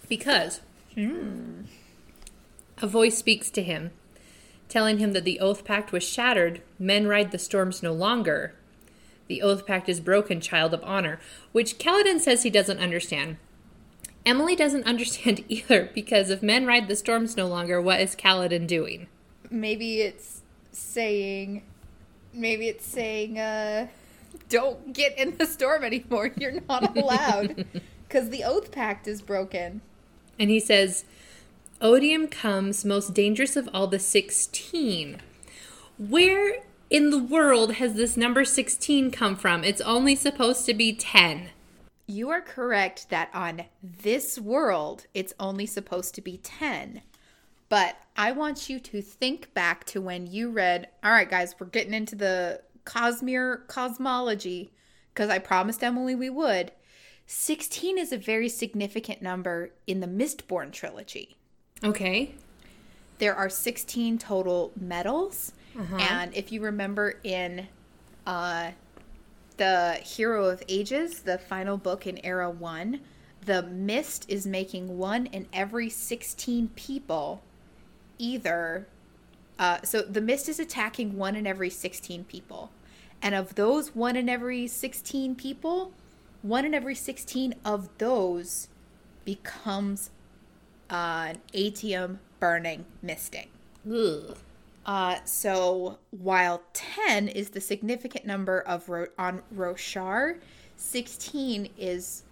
[0.09, 0.63] Because
[2.79, 3.91] a voice speaks to him,
[4.71, 6.63] telling him that the Oath Pact was shattered.
[6.79, 8.55] Men ride the storms no longer.
[9.27, 11.21] The Oath Pact is broken, child of honor,
[11.53, 13.37] which Kaladin says he doesn't understand.
[14.25, 18.67] Emily doesn't understand either, because if men ride the storms no longer, what is Kaladin
[18.67, 19.07] doing?
[19.51, 20.43] Maybe it's
[20.73, 21.63] saying
[22.33, 23.89] maybe it's saying uh
[24.49, 26.31] don't get in the storm anymore.
[26.37, 27.67] You're not allowed
[28.09, 29.81] cuz the oath pact is broken.
[30.39, 31.05] And he says,
[31.81, 35.21] Odium comes most dangerous of all the 16.
[35.99, 39.65] Where in the world has this number 16 come from?
[39.65, 41.51] It's only supposed to be 10.
[42.07, 47.03] You are correct that on this world, it's only supposed to be 10.
[47.69, 51.67] But I want you to think back to when you read, all right, guys, we're
[51.67, 54.73] getting into the Cosmere cosmology
[55.13, 56.73] because I promised Emily we would.
[57.27, 61.37] 16 is a very significant number in the Mistborn trilogy.
[61.85, 62.35] Okay.
[63.19, 65.53] There are 16 total metals.
[66.01, 67.69] And if you remember in
[68.27, 68.71] uh,
[69.59, 73.01] the Hero of Ages, the final book in Era 1,
[73.45, 77.43] the mist is making one in every 16 people
[78.19, 78.87] either.
[79.59, 82.71] Uh, so the mist is attacking one in every 16 people.
[83.21, 85.93] And of those one in every 16 people,
[86.43, 88.69] one in every 16 of those
[89.25, 90.11] becomes
[90.91, 93.49] uh, an atium burning misting.
[94.87, 100.39] Uh, so while 10 is the significant number of Ro- on Roshar,
[100.77, 102.23] 16 is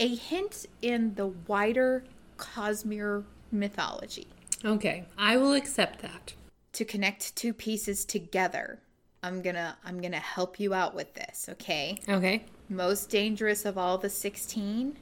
[0.00, 2.02] a hint in the wider
[2.36, 4.26] Cosmere mythology.
[4.64, 5.04] Okay.
[5.18, 6.34] I will accept that.
[6.74, 8.80] To connect two pieces together,
[9.22, 11.98] I'm gonna I'm gonna help you out with this, okay?
[12.08, 12.44] Okay.
[12.68, 14.96] Most dangerous of all the 16,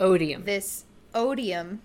[0.00, 0.44] Odium.
[0.44, 0.84] this
[1.14, 1.82] odium,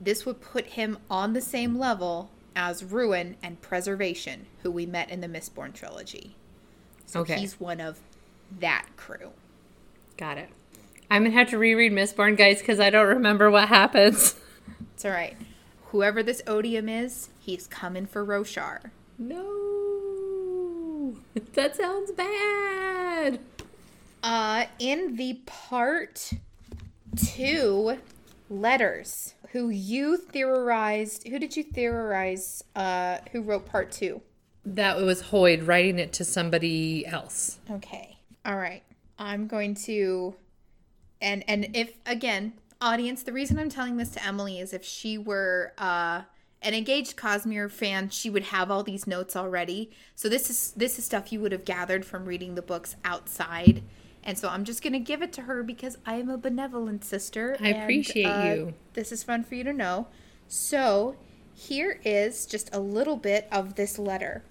[0.00, 5.08] this would put him on the same level as Ruin and Preservation, who we met
[5.10, 6.36] in the Mistborn trilogy.
[7.06, 7.38] So Okay.
[7.38, 8.00] he's one of
[8.58, 9.30] that crew.
[10.16, 10.48] Got it.
[11.10, 14.34] I'm going to have to reread Mistborn, guys, because I don't remember what happens.
[14.94, 15.36] It's all right.
[15.90, 18.90] Whoever this odium is, he's coming for Roshar.
[19.18, 19.56] No.
[21.54, 23.40] That sounds bad.
[24.22, 26.32] Uh, in the part
[27.16, 27.98] two
[28.48, 32.62] letters, who you theorized, who did you theorize?
[32.76, 34.22] Uh, who wrote part two?
[34.64, 37.58] That was Hoid writing it to somebody else.
[37.68, 38.18] Okay.
[38.44, 38.82] All right.
[39.18, 40.36] I'm going to
[41.20, 45.18] and and if again, audience, the reason I'm telling this to Emily is if she
[45.18, 46.22] were uh
[46.62, 49.90] an engaged Cosmere fan, she would have all these notes already.
[50.14, 53.82] So this is this is stuff you would have gathered from reading the books outside.
[54.22, 57.04] And so I'm just going to give it to her because I am a benevolent
[57.04, 57.56] sister.
[57.58, 58.74] I and, appreciate uh, you.
[58.92, 60.08] This is fun for you to know.
[60.46, 61.16] So
[61.54, 64.44] here is just a little bit of this letter.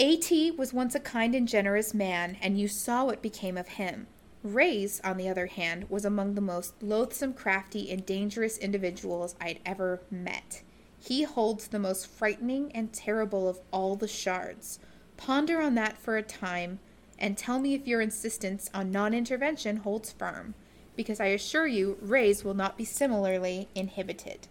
[0.00, 4.08] Ati was once a kind and generous man, and you saw what became of him.
[4.44, 9.58] Rayse, on the other hand, was among the most loathsome, crafty, and dangerous individuals I'd
[9.64, 10.62] ever met.
[10.98, 14.78] He holds the most frightening and terrible of all the shards.
[15.16, 16.78] Ponder on that for a time,
[17.18, 20.54] and tell me if your insistence on non intervention holds firm,
[20.94, 24.48] because I assure you, Rayse will not be similarly inhibited.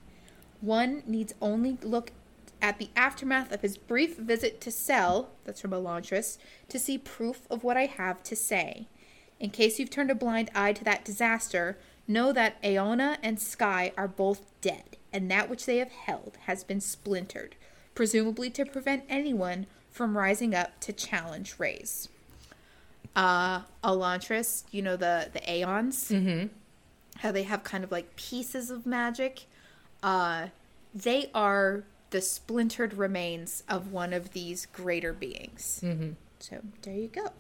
[0.59, 2.11] One needs only look
[2.63, 6.39] at the aftermath of his brief visit to Sel, that's from Elantris,
[6.69, 8.87] to see proof of what I have to say.
[9.43, 11.77] In case you've turned a blind eye to that disaster,
[12.07, 14.95] know that Aona and Skai are both dead.
[15.11, 17.55] and that which they have held has been splintered,
[17.93, 22.07] presumably to prevent anyone from rising up to challenge Rayse.
[23.15, 26.47] Uh, Elantris, you know the the Aons, mm-hmm.
[27.17, 29.43] how they have kind of like pieces of magic.
[30.01, 30.47] Uh,
[30.95, 35.79] they are the splintered remains of one of these greater beings.
[35.83, 36.13] Mm-hmm.
[36.39, 37.33] So there you go.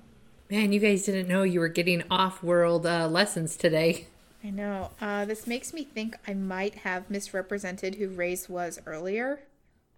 [0.49, 4.07] Man, you guys didn't know you were getting off-world uh, lessons today.
[4.43, 4.91] I know.
[4.99, 9.39] Uh, this makes me think I might have misrepresented who Rayse was earlier.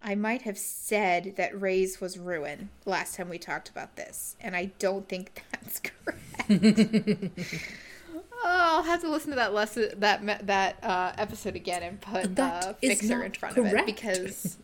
[0.02, 4.54] I might have said that Rayse was Ruin last time we talked about this, and
[4.54, 6.20] I don't think that's correct.
[8.14, 12.36] oh, I'll have to listen to that lesson that that uh, episode again and put
[12.36, 14.58] That uh, Fixer in front of it because.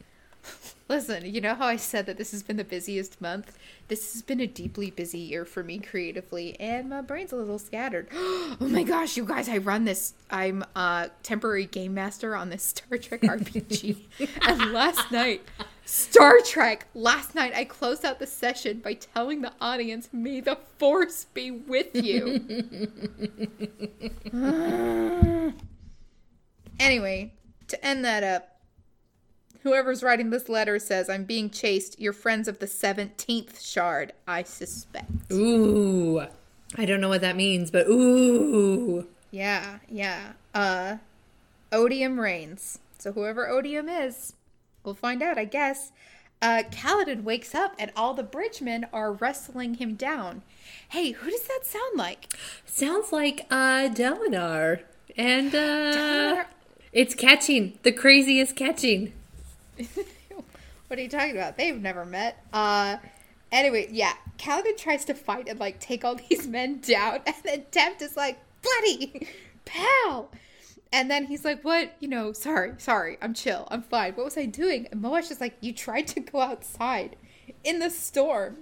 [0.89, 3.57] Listen, you know how I said that this has been the busiest month?
[3.89, 7.59] This has been a deeply busy year for me creatively, and my brain's a little
[7.59, 8.09] scattered.
[8.15, 10.15] oh my gosh, you guys, I run this.
[10.31, 13.97] I'm a temporary game master on this Star Trek RPG.
[14.43, 15.43] and last night,
[15.85, 20.59] Star Trek, last night I closed out the session by telling the audience, may the
[20.79, 22.41] force be with you.
[26.81, 27.33] anyway,
[27.69, 28.52] to end that up,
[29.63, 32.01] Whoever's writing this letter says, I'm being chased.
[32.01, 35.11] You're friends of the 17th shard, I suspect.
[35.33, 36.27] Ooh.
[36.77, 39.07] I don't know what that means, but ooh.
[39.31, 40.33] Yeah, yeah.
[40.55, 40.97] Uh,
[41.71, 42.81] Odium reigns.
[42.99, 44.33] So whoever Odium is,
[44.85, 45.93] we'll find out, I guess.
[46.41, 50.43] Uh, Kaladin wakes up and all the bridgemen are wrestling him down.
[50.89, 52.33] Hey, who does that sound like?
[52.67, 54.81] Sounds like uh Dalinar.
[55.17, 55.59] And uh
[55.95, 56.47] Dalinar?
[56.93, 57.79] it's catching.
[57.85, 59.13] The craziest catching.
[60.89, 61.57] what are you talking about?
[61.57, 62.45] They've never met.
[62.53, 62.97] Uh,
[63.51, 64.15] anyway, yeah.
[64.39, 68.17] Kaladin tries to fight and like take all these men down, and then Teft is
[68.17, 69.29] like, "Buddy,
[69.65, 70.31] pal."
[70.93, 71.95] And then he's like, "What?
[72.01, 73.17] You know, sorry, sorry.
[73.23, 73.67] I'm chill.
[73.71, 74.15] I'm fine.
[74.15, 77.17] What was I doing?" And Moash is like, "You tried to go outside
[77.65, 78.59] in the storm."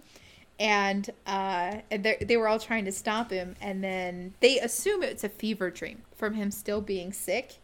[0.58, 5.24] And uh, and they were all trying to stop him, and then they assume it's
[5.24, 7.56] a fever dream from him still being sick.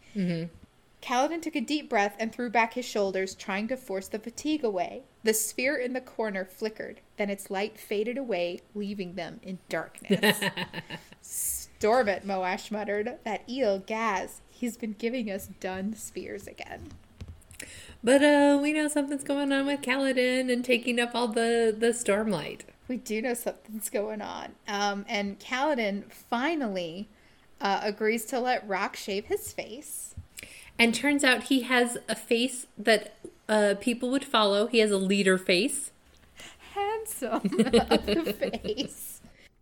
[1.01, 4.63] Kaladin took a deep breath and threw back his shoulders, trying to force the fatigue
[4.63, 5.03] away.
[5.23, 10.39] The sphere in the corner flickered, then its light faded away, leaving them in darkness.
[11.21, 13.17] Storm it, Moash muttered.
[13.23, 16.89] That eel Gaz, he's been giving us dun spheres again.
[18.03, 21.87] But uh we know something's going on with Kaladin and taking up all the the
[21.87, 22.61] stormlight.
[22.87, 24.55] We do know something's going on.
[24.67, 27.09] Um, and Kaladin finally
[27.59, 30.15] uh, agrees to let Rock shave his face.
[30.79, 33.15] And turns out he has a face that
[33.49, 34.67] uh people would follow.
[34.67, 35.91] He has a leader face.
[36.73, 37.41] handsome
[38.33, 39.21] face.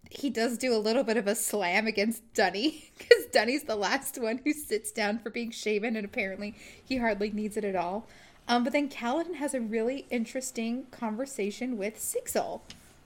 [0.10, 4.18] He does do a little bit of a slam against Dunny because Dunny's the last
[4.22, 8.08] one who sits down for being shaven, and apparently he hardly needs it at all.
[8.48, 12.62] Um, but then Kaladin has a really interesting conversation with Sigzil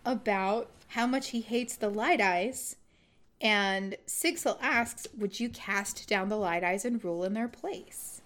[0.05, 2.76] about how much he hates the Light Eyes.
[3.42, 8.22] And Sigzil asks, Would you cast down the Light Eyes and rule in their place?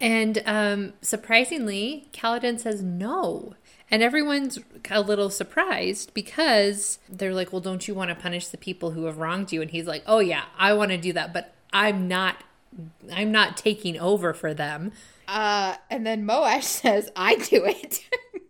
[0.00, 3.54] And um, surprisingly, Kaladin says no.
[3.90, 4.58] And everyone's
[4.90, 9.06] a little surprised because they're like, well, don't you want to punish the people who
[9.06, 9.62] have wronged you?
[9.62, 12.44] And he's like, oh, yeah, I want to do that, but I'm not.
[13.10, 14.92] I'm not taking over for them.
[15.26, 18.04] Uh, and then Moash says, I do it.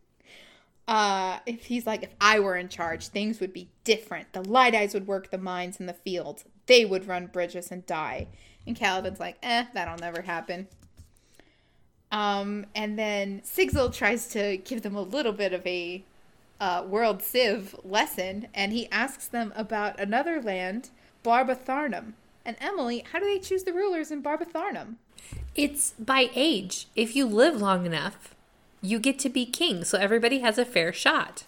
[0.89, 4.33] uh, if he's like, if I were in charge, things would be different.
[4.33, 6.45] The Light Eyes would work the mines in the fields.
[6.67, 8.27] They would run bridges and die.
[8.67, 10.67] And Kaladin's like, eh, that'll never happen.
[12.11, 16.03] Um, and then Sigzil tries to give them a little bit of a
[16.59, 20.89] uh, world civ lesson, and he asks them about another land,
[21.23, 22.15] Babatharnam.
[22.47, 24.95] And Emily, how do they choose the rulers in Babatharnam?
[25.55, 26.87] It's by age.
[26.97, 28.35] If you live long enough,
[28.81, 31.45] you get to be king, so everybody has a fair shot.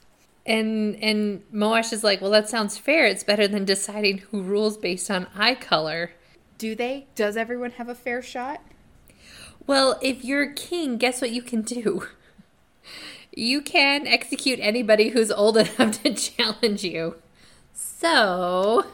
[0.47, 3.07] And and Moash is like, well, that sounds fair.
[3.07, 6.13] It's better than deciding who rules based on eye color.
[6.59, 7.07] Do they?
[7.15, 8.61] Does everyone have a fair shot?
[9.67, 12.07] Well, if you're king, guess what you can do?
[13.33, 17.17] You can execute anybody who's old enough to challenge you.
[17.73, 18.87] So,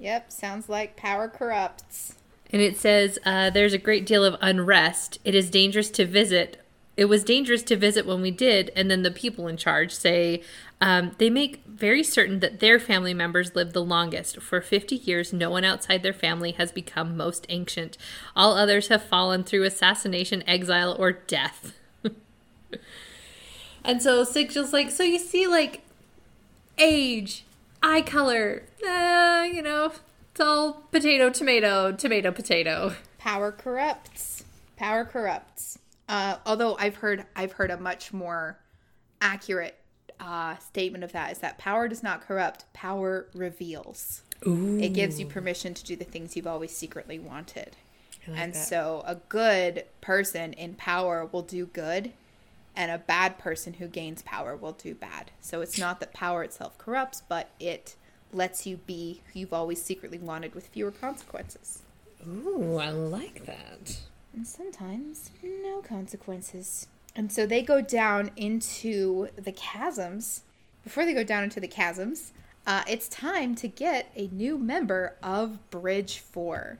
[0.00, 2.16] Yep, sounds like power corrupts.
[2.50, 5.18] and it says uh, there's a great deal of unrest.
[5.24, 6.60] It is dangerous to visit.
[6.96, 10.42] It was dangerous to visit when we did, and then the people in charge say
[10.80, 14.40] um, they make very certain that their family members live the longest.
[14.40, 17.96] For 50 years, no one outside their family has become most ancient.
[18.36, 21.72] All others have fallen through assassination, exile, or death.
[23.84, 25.80] and so Sigzil's like, so you see, like,
[26.78, 27.44] age,
[27.82, 29.92] eye color, uh, you know,
[30.30, 32.94] it's all potato, tomato, tomato, potato.
[33.18, 34.44] Power corrupts.
[34.76, 35.78] Power corrupts.
[36.08, 38.58] Uh, although I've heard I've heard a much more
[39.20, 39.78] accurate
[40.20, 44.22] uh, statement of that is that power does not corrupt, power reveals.
[44.46, 44.78] Ooh.
[44.78, 47.76] It gives you permission to do the things you've always secretly wanted.
[48.28, 48.66] like and that.
[48.66, 52.12] so a good person in power will do good,
[52.76, 55.30] and a bad person who gains power will do bad.
[55.40, 57.96] So it's not that power itself corrupts, but it
[58.32, 61.82] lets you be who you've always secretly wanted with fewer consequences.
[62.26, 63.98] Ooh, I like that.
[64.34, 66.88] And sometimes no consequences.
[67.14, 70.42] And so they go down into the chasms.
[70.82, 72.32] Before they go down into the chasms,
[72.66, 76.78] uh, it's time to get a new member of Bridge 4.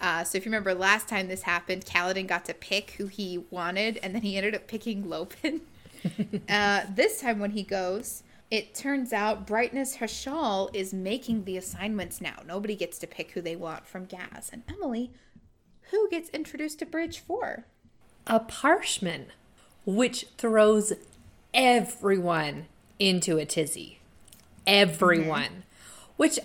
[0.00, 3.44] Uh, so if you remember last time this happened, Kaladin got to pick who he
[3.50, 5.62] wanted, and then he ended up picking Lopen.
[6.48, 12.20] uh, this time when he goes, it turns out Brightness Hashal is making the assignments
[12.20, 12.36] now.
[12.46, 14.50] Nobody gets to pick who they want from Gaz.
[14.52, 15.10] And Emily,
[15.90, 17.64] who gets introduced to Bridge 4?
[18.26, 19.26] A parshman,
[19.86, 20.92] which throws
[21.54, 22.66] everyone
[22.98, 23.98] into a tizzy.
[24.66, 25.42] Everyone.
[25.42, 25.60] Mm-hmm.
[26.16, 26.38] Which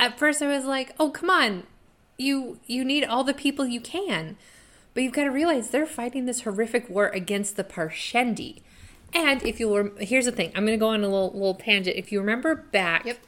[0.00, 1.64] at first I was like, oh come on.
[2.18, 4.36] You you need all the people you can.
[4.94, 8.60] But you've got to realize they're fighting this horrific war against the Parshendi.
[9.14, 11.54] And if you rem- here's the thing, I'm going to go on a little little
[11.54, 11.96] tangent.
[11.96, 13.18] If you remember back Yep.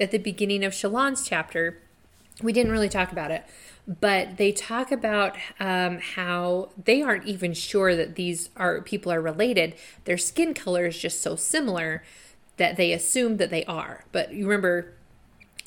[0.00, 1.78] at the beginning of Shallan's chapter,
[2.42, 3.44] we didn't really talk about it,
[3.98, 9.20] but they talk about um, how they aren't even sure that these are people are
[9.20, 9.74] related.
[10.04, 12.04] Their skin color is just so similar
[12.56, 14.04] that they assume that they are.
[14.12, 14.92] But you remember,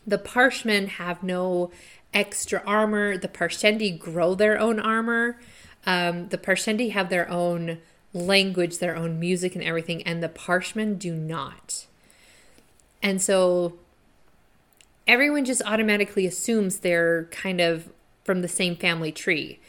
[0.07, 1.71] the Parshmen have no
[2.13, 3.17] extra armor.
[3.17, 5.38] The Parshendi grow their own armor.
[5.86, 7.80] Um, the Parshendi have their own
[8.13, 11.88] language, their own music, and everything, and the Parshmen do not.
[13.01, 13.74] And so
[15.07, 17.89] everyone just automatically assumes they're kind of
[18.24, 19.59] from the same family tree.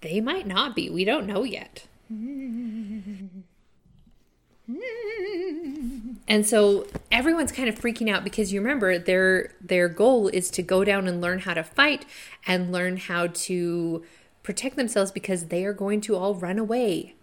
[0.00, 0.90] They might not be.
[0.90, 1.86] We don't know yet.
[6.28, 10.62] And so everyone's kind of freaking out because you remember their their goal is to
[10.62, 12.04] go down and learn how to fight
[12.46, 14.04] and learn how to
[14.42, 17.14] protect themselves because they are going to all run away.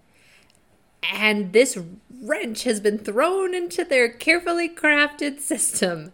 [1.04, 1.78] And this
[2.22, 6.12] wrench has been thrown into their carefully crafted system.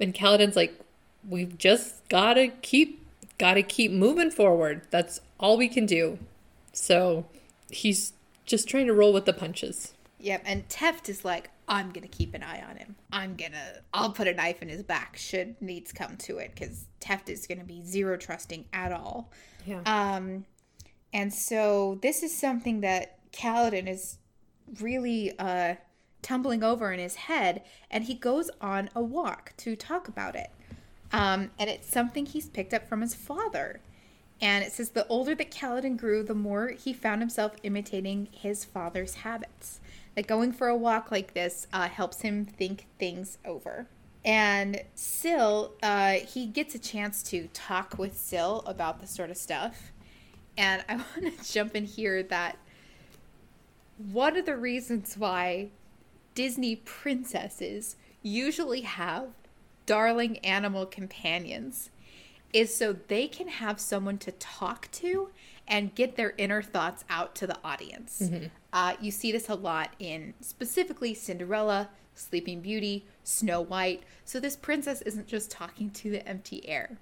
[0.00, 0.78] And Kaladin's like,
[1.28, 3.01] we've just gotta keep
[3.42, 4.82] gotta keep moving forward.
[4.90, 6.20] That's all we can do.
[6.72, 7.26] So
[7.70, 8.12] he's
[8.46, 9.94] just trying to roll with the punches.
[10.20, 12.94] Yep, and Teft is like, I'm gonna keep an eye on him.
[13.10, 16.84] I'm gonna, I'll put a knife in his back should needs come to it, because
[17.00, 19.28] Teft is gonna be zero trusting at all.
[19.66, 19.80] Yeah.
[19.86, 20.44] Um,
[21.12, 24.18] and so this is something that Kaladin is
[24.80, 25.74] really uh,
[26.22, 30.50] tumbling over in his head, and he goes on a walk to talk about it.
[31.12, 33.80] Um, and it's something he's picked up from his father.
[34.40, 38.64] And it says the older that Kaladin grew, the more he found himself imitating his
[38.64, 39.80] father's habits.
[40.14, 43.86] That going for a walk like this uh, helps him think things over.
[44.24, 49.36] And Syl, uh, he gets a chance to talk with Syl about this sort of
[49.36, 49.92] stuff.
[50.56, 52.58] And I want to jump in here that
[53.96, 55.68] one of the reasons why
[56.34, 59.28] Disney princesses usually have
[59.86, 61.90] darling animal companions
[62.52, 65.30] is so they can have someone to talk to
[65.66, 68.22] and get their inner thoughts out to the audience.
[68.72, 74.02] Uh, you see this a lot in specifically Cinderella, Sleeping Beauty, Snow White.
[74.24, 76.98] So this princess isn't just talking to the empty air.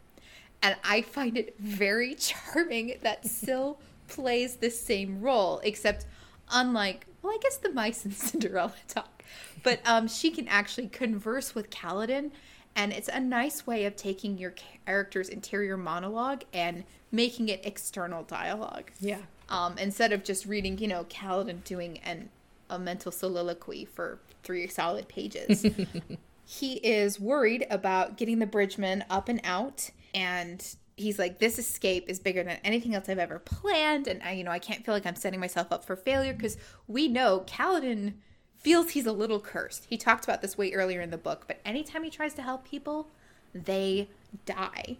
[0.63, 6.07] And I find it very charming that Syl plays the same role, except
[6.53, 9.25] unlike, well, I guess the mice in Cinderella talk,
[9.63, 12.31] but um, she can actually converse with Kaladin,
[12.77, 14.55] and it's a nice way of taking your
[14.87, 18.91] character's interior monologue and making it external dialogue.
[19.01, 19.21] Yeah.
[19.49, 22.31] Um, instead of just reading, you know, Kaladin doing an
[22.71, 25.67] a mental soliloquy for three solid pages.
[26.45, 32.09] he is worried about getting the bridgeman up and out and he's like this escape
[32.09, 34.93] is bigger than anything else i've ever planned and i you know i can't feel
[34.93, 36.57] like i'm setting myself up for failure because
[36.89, 38.15] we know Kaladin
[38.61, 41.61] feels he's a little cursed he talked about this way earlier in the book but
[41.65, 43.09] anytime he tries to help people
[43.55, 44.09] they
[44.47, 44.97] die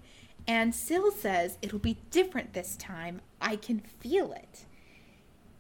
[0.49, 4.65] and Syl says it'll be different this time i can feel it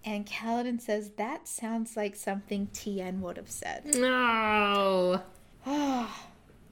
[0.04, 5.22] and Kaladin says that sounds like something Tien would have said No.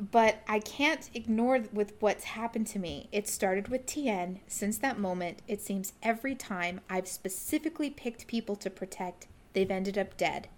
[0.00, 3.08] but I can't ignore with what's happened to me.
[3.12, 4.40] It started with Tien.
[4.46, 9.98] Since that moment, it seems every time I've specifically picked people to protect, they've ended
[9.98, 10.48] up dead.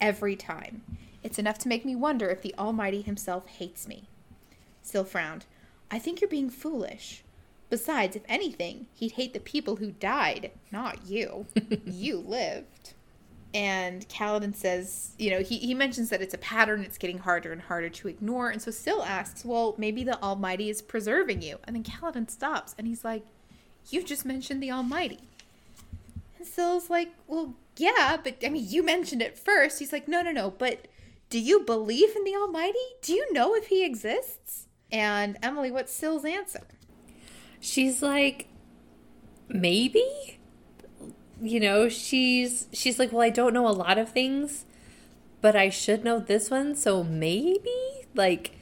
[0.00, 0.82] Every time.
[1.22, 4.04] It's enough to make me wonder if the Almighty himself hates me.
[4.82, 5.44] Syl frowned.
[5.90, 7.22] I think you're being foolish.
[7.70, 11.46] Besides, if anything, he'd hate the people who died, not you.
[11.84, 12.94] you lived.
[13.54, 17.52] And Kaladin says, you know, he, he mentions that it's a pattern, it's getting harder
[17.52, 18.50] and harder to ignore.
[18.50, 21.58] And so Syl asks, well, maybe the Almighty is preserving you.
[21.64, 23.24] And then Kaladin stops and he's like,
[23.90, 25.20] you just mentioned the Almighty.
[26.38, 29.78] And Syl's like, well, yeah, but I mean, you mentioned it first.
[29.78, 30.88] He's like, no, no, no, but
[31.30, 32.78] do you believe in the Almighty?
[33.02, 34.66] Do you know if he exists?
[34.90, 36.66] And Emily, what's Syl's answer?
[37.60, 38.48] She's like,
[39.48, 40.38] maybe?
[41.40, 44.64] you know, she's she's like, "Well, I don't know a lot of things,
[45.40, 48.52] but I should know this one, so maybe?" Like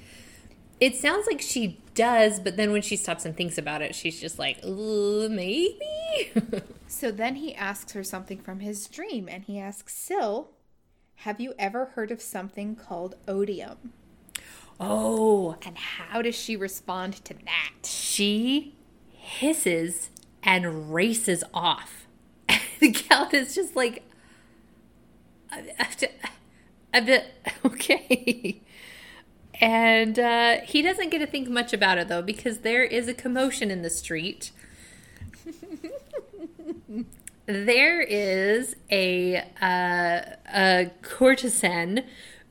[0.81, 4.21] it sounds like she does, but then when she stops and thinks about it, she's
[4.21, 5.79] just like, "Maybe?"
[6.87, 10.51] so then he asks her something from his dream and he asks Syl,
[11.17, 13.93] "Have you ever heard of something called odium?"
[14.79, 17.87] Oh, and how does she respond to that?
[17.87, 18.75] She
[19.13, 20.11] hisses
[20.43, 22.07] and races off
[22.81, 24.03] the count is just like,
[26.97, 27.27] a bit
[27.65, 28.63] okay.
[29.61, 33.15] And uh, he doesn't get to think much about it though, because there is a
[33.15, 34.51] commotion in the street.
[37.47, 40.21] There is a uh,
[40.55, 42.05] a courtesan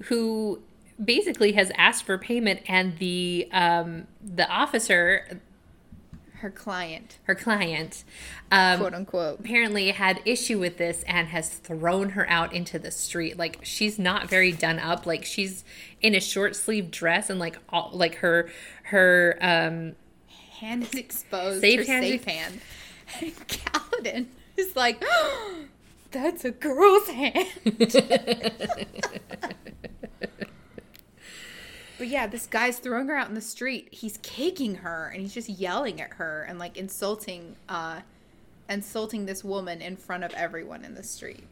[0.03, 0.61] who
[1.03, 5.41] basically has asked for payment, and the um, the officer
[6.39, 8.03] her client, her client,
[8.51, 12.91] um, quote unquote, apparently had issue with this and has thrown her out into the
[12.91, 13.37] street.
[13.37, 15.05] Like she's not very done up.
[15.05, 15.63] Like she's
[16.01, 18.49] in a short sleeve dress and like all like her
[18.83, 19.95] her um
[20.59, 21.61] hand is exposed.
[21.61, 22.05] Safe hand.
[22.05, 22.61] Safe hand.
[23.47, 25.55] Kaladin is like, oh,
[26.11, 27.47] that's a girl's hand.
[31.97, 33.89] But yeah, this guy's throwing her out in the street.
[33.91, 38.01] He's kicking her and he's just yelling at her and like insulting uh
[38.69, 41.43] insulting this woman in front of everyone in the street.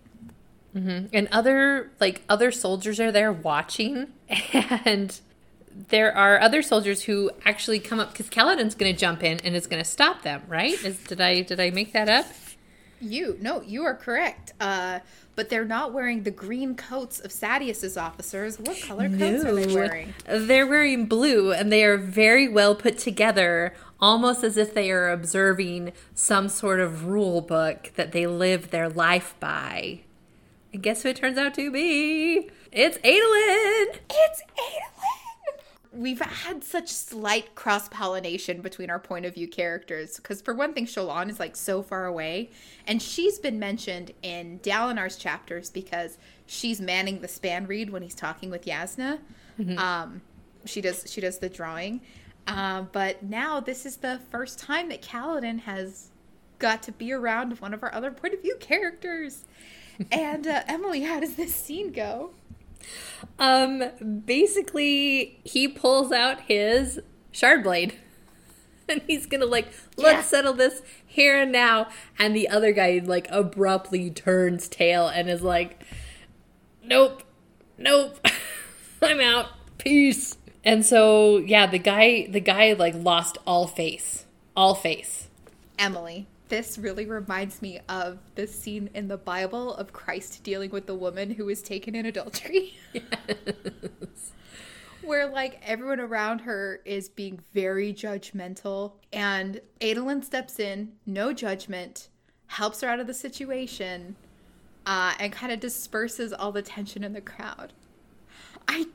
[0.76, 1.08] Mm-hmm.
[1.14, 4.08] And other like other soldiers are there watching
[4.54, 5.20] and
[5.90, 9.56] there are other soldiers who actually come up because Kaladin's going to jump in and
[9.56, 10.74] is going to stop them, right?
[10.84, 12.26] Is, did I did I make that up?
[13.04, 14.54] You no, you are correct.
[14.60, 15.00] Uh,
[15.36, 18.60] but they're not wearing the green coats of Sadeas's officers.
[18.60, 19.52] What color coats no.
[19.52, 20.14] are they wearing?
[20.28, 25.10] They're wearing blue, and they are very well put together, almost as if they are
[25.10, 30.02] observing some sort of rule book that they live their life by.
[30.72, 32.50] And guess who it turns out to be?
[32.72, 34.00] It's Adolin!
[34.10, 35.23] It's Adolin!
[35.94, 40.18] We've had such slight cross pollination between our point of view characters.
[40.18, 42.50] Because for one thing, Shallan is like so far away,
[42.88, 48.50] and she's been mentioned in Dalinar's chapters because she's manning the spanreed when he's talking
[48.50, 49.20] with Jasnah
[49.60, 49.78] Mm-hmm.
[49.78, 50.22] Um,
[50.66, 52.02] she does she does the drawing,
[52.48, 56.10] uh, but now this is the first time that Kaladin has
[56.60, 59.46] got to be around one of our other point of view characters.
[60.12, 62.32] and uh, Emily, how does this scene go?
[63.40, 63.84] Um,
[64.26, 67.00] basically, he pulls out his
[67.32, 67.96] shard blade.
[68.90, 70.22] And he's gonna like, let's yeah.
[70.24, 71.88] settle this here and now.
[72.20, 75.82] And the other guy like abruptly turns tail and is like,
[76.84, 77.24] Nope,
[77.78, 78.20] nope,
[79.02, 79.52] I'm out.
[79.78, 80.38] Peace.
[80.66, 84.26] And so yeah, the guy the guy like lost all face.
[84.54, 85.30] All face.
[85.80, 90.86] Emily this really reminds me of the scene in the Bible of Christ dealing with
[90.86, 92.76] the woman who was taken in adultery.
[92.94, 94.32] Yes.
[95.02, 102.08] Where like everyone around her is being very judgmental and Adolin steps in, no judgment,
[102.48, 104.16] helps her out of the situation,
[104.86, 107.74] uh, and kind of disperses all the tension in the crowd.
[108.68, 108.86] I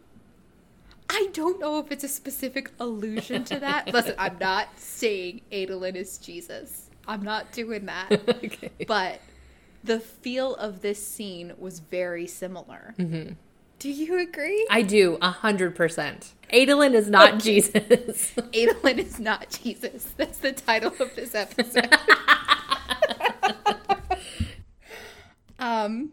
[1.11, 3.89] I don't know if it's a specific allusion to that.
[3.93, 6.88] Listen, I'm not saying Adolin is Jesus.
[7.09, 8.12] I'm not doing that.
[8.28, 8.70] okay.
[8.86, 9.20] But
[9.82, 12.94] the feel of this scene was very similar.
[12.98, 13.32] Mm-hmm.
[13.78, 14.66] Do you agree?
[14.70, 16.35] I do, a hundred percent.
[16.52, 17.60] Adolin is not okay.
[17.60, 18.32] Jesus.
[18.36, 20.12] Adolin is not Jesus.
[20.16, 21.89] That's the title of this episode.
[25.59, 26.10] um,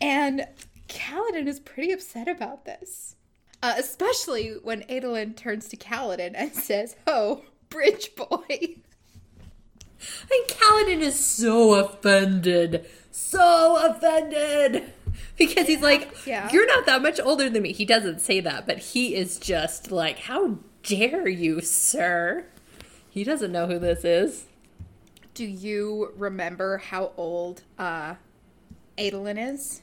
[0.00, 0.46] and
[0.88, 3.16] Kaladin is pretty upset about this,
[3.62, 8.76] uh, especially when Adolin turns to Kaladin and says, "Oh, bridge boy."
[10.30, 12.86] And Kaladin is so offended.
[13.10, 14.92] So offended.
[15.36, 16.50] Because he's like, yeah.
[16.52, 17.72] You're not that much older than me.
[17.72, 22.46] He doesn't say that, but he is just like, How dare you, sir?
[23.08, 24.46] He doesn't know who this is.
[25.34, 28.14] Do you remember how old uh
[28.98, 29.82] Adolin is?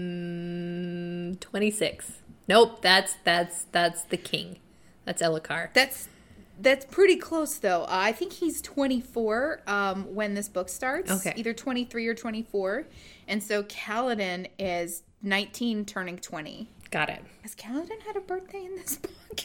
[0.00, 2.12] Mm, 26.
[2.48, 4.58] Nope, that's that's that's the king.
[5.04, 5.72] That's Elhokar.
[5.72, 6.08] That's
[6.60, 7.84] That's pretty close, though.
[7.84, 11.10] Uh, I think he's 24 um, when this book starts.
[11.10, 11.32] Okay.
[11.36, 12.86] Either 23 or 24.
[13.26, 16.68] And so Kaladin is 19, turning 20.
[16.90, 17.22] Got it.
[17.42, 19.40] Has Kaladin had a birthday in this book?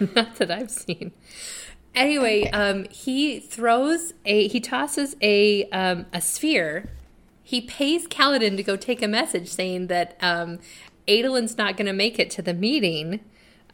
[0.14, 1.12] Not that I've seen.
[1.94, 6.90] Anyway, um, he throws a he tosses a um, a sphere.
[7.42, 10.60] He pays Kaladin to go take a message saying that um,
[11.08, 13.20] Adolin's not going to make it to the meeting.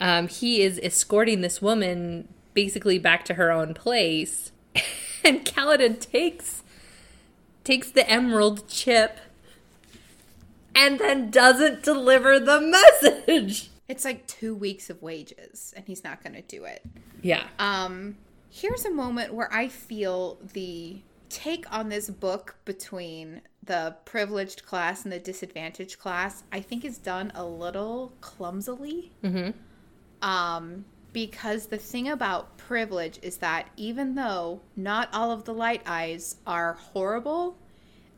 [0.01, 4.53] Um, he is escorting this woman basically back to her own place,
[5.25, 6.63] and Kaladin takes
[7.65, 9.19] takes the emerald chip
[10.75, 13.71] and then doesn't deliver the message.
[13.87, 16.83] It's like two weeks of wages, and he's not going to do it.
[17.21, 17.45] Yeah.
[17.59, 18.17] Um,
[18.49, 25.05] here's a moment where I feel the take on this book between the privileged class
[25.05, 29.13] and the disadvantaged class, I think is done a little clumsily.
[30.25, 35.83] Um, because the thing about privilege is that even though not all of the light
[35.87, 37.57] eyes are horrible,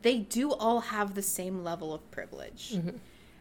[0.01, 2.71] they do all have the same level of privilege.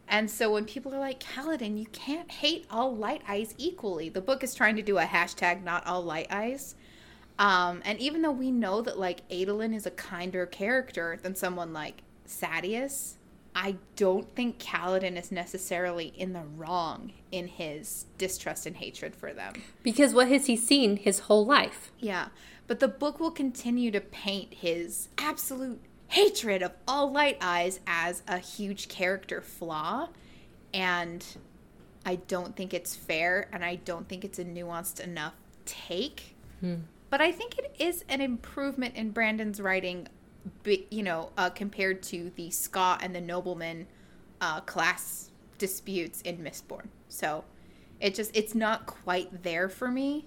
[0.08, 4.08] And so when people are like, Kaladin, you can't hate all light eyes equally.
[4.08, 6.74] The book is trying to do a hashtag not all light eyes.
[7.38, 11.72] Um, and even though we know that like Adolin is a kinder character than someone
[11.72, 13.14] like Sadeas,
[13.58, 19.32] I don't think Kaladin is necessarily in the wrong in his distrust and hatred for
[19.32, 19.54] them.
[19.82, 21.90] Because what has he seen his whole life?
[21.98, 22.28] Yeah,
[22.66, 28.22] but the book will continue to paint his absolute hatred of all light eyes as
[28.28, 30.10] a huge character flaw.
[30.74, 31.24] And
[32.04, 35.32] I don't think it's fair, and I don't think it's a nuanced enough
[35.64, 36.36] take.
[36.60, 36.74] Hmm.
[37.08, 40.08] But I think it is an improvement in Brandon's writing,
[40.64, 43.86] you know, uh, compared to the skaa and the Nobleman
[44.40, 46.88] uh, class disputes in Mistborn.
[47.08, 47.44] So
[48.00, 50.26] it just it's not quite there for me,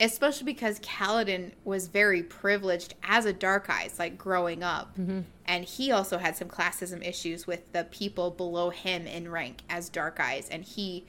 [0.00, 4.96] especially because Kaladin was very privileged as a Dark Eyes, like growing up,
[5.46, 9.88] and he also had some classism issues with the people below him in rank as
[9.88, 11.04] Dark Eyes, and he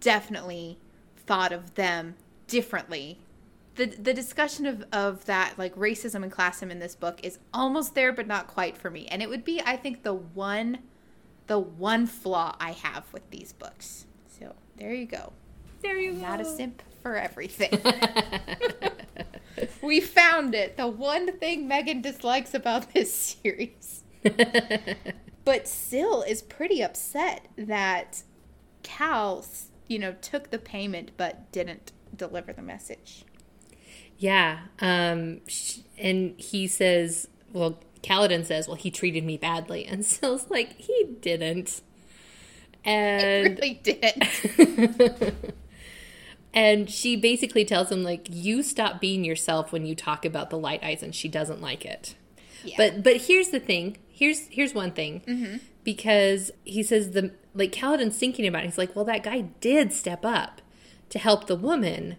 [0.00, 0.78] definitely
[1.16, 2.14] thought of them
[2.46, 3.18] differently
[3.76, 7.94] the the discussion of of that like racism and classism in this book is almost
[7.94, 9.06] there but not quite for me.
[9.06, 10.78] And it would be i think the one
[11.46, 14.06] the one flaw i have with these books.
[14.26, 15.32] So there you go.
[15.82, 16.20] There you go.
[16.20, 17.80] not a simp for everything.
[19.82, 20.76] We found it.
[20.76, 24.02] The one thing megan dislikes about this series.
[25.44, 28.22] But Syl is pretty upset that
[28.82, 29.44] cal
[29.86, 33.24] you know took the payment but didn't deliver the message
[34.18, 34.60] Yeah.
[34.80, 35.40] Um,
[35.98, 39.84] and he says, well, Kaladin says, well, he treated me badly.
[39.84, 41.82] And Syl's like, he didn't.
[42.84, 45.34] And really didn't
[46.56, 50.58] and she basically tells him like you stop being yourself when you talk about the
[50.58, 52.14] light eyes and she doesn't like it.
[52.64, 52.76] Yeah.
[52.78, 53.98] But but here's the thing.
[54.08, 55.60] Here's here's one thing.
[55.84, 58.66] Because he says the like Kaladin's thinking about it.
[58.66, 60.62] He's like, well, that guy did step up
[61.10, 62.16] to help the woman.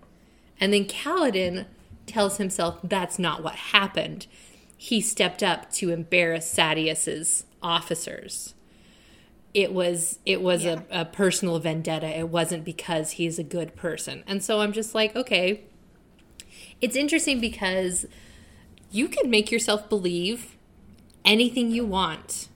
[0.59, 1.65] And then Kaladin
[2.07, 4.25] tells himself that's not what happened.
[4.75, 8.53] He stepped up to embarrass Sadeas's officers.
[9.53, 12.07] It was it was a, a personal vendetta.
[12.07, 14.23] It wasn't because he's a good person.
[14.27, 15.61] And so I'm just like, okay.
[16.79, 18.05] It's interesting because
[18.91, 20.55] you can make yourself believe
[21.25, 22.49] anything you want.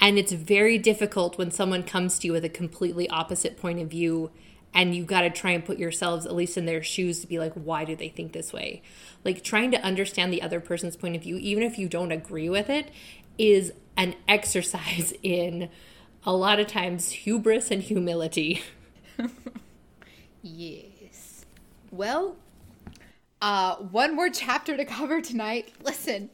[0.00, 3.88] And it's very difficult when someone comes to you with a completely opposite point of
[3.88, 4.30] view
[4.74, 7.38] and you got to try and put yourselves at least in their shoes to be
[7.38, 8.82] like why do they think this way?
[9.24, 12.48] Like trying to understand the other person's point of view even if you don't agree
[12.48, 12.90] with it
[13.38, 15.68] is an exercise in
[16.24, 18.62] a lot of times hubris and humility.
[20.42, 21.46] Yes.
[21.92, 22.36] Well,
[23.40, 25.72] uh, one more chapter to cover tonight.
[25.84, 26.30] Listen,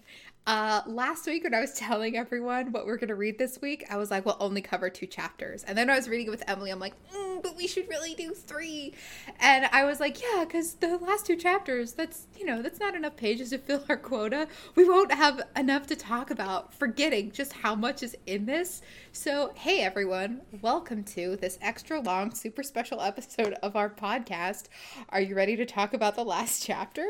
[0.47, 3.85] uh, last week when I was telling everyone what we're going to read this week,
[3.91, 5.63] I was like, we'll only cover two chapters.
[5.65, 6.71] And then I was reading it with Emily.
[6.71, 8.95] I'm like, mm, but we should really do three.
[9.41, 12.95] And I was like, yeah, because the last two chapters, that's, you know, that's not
[12.95, 14.49] enough pages to fill our quota.
[14.75, 18.81] We won't have enough to talk about, forgetting just how much is in this.
[19.13, 24.65] So, hey, everyone, welcome to this extra long, super special episode of our podcast.
[25.11, 27.07] Are you ready to talk about the last chapter?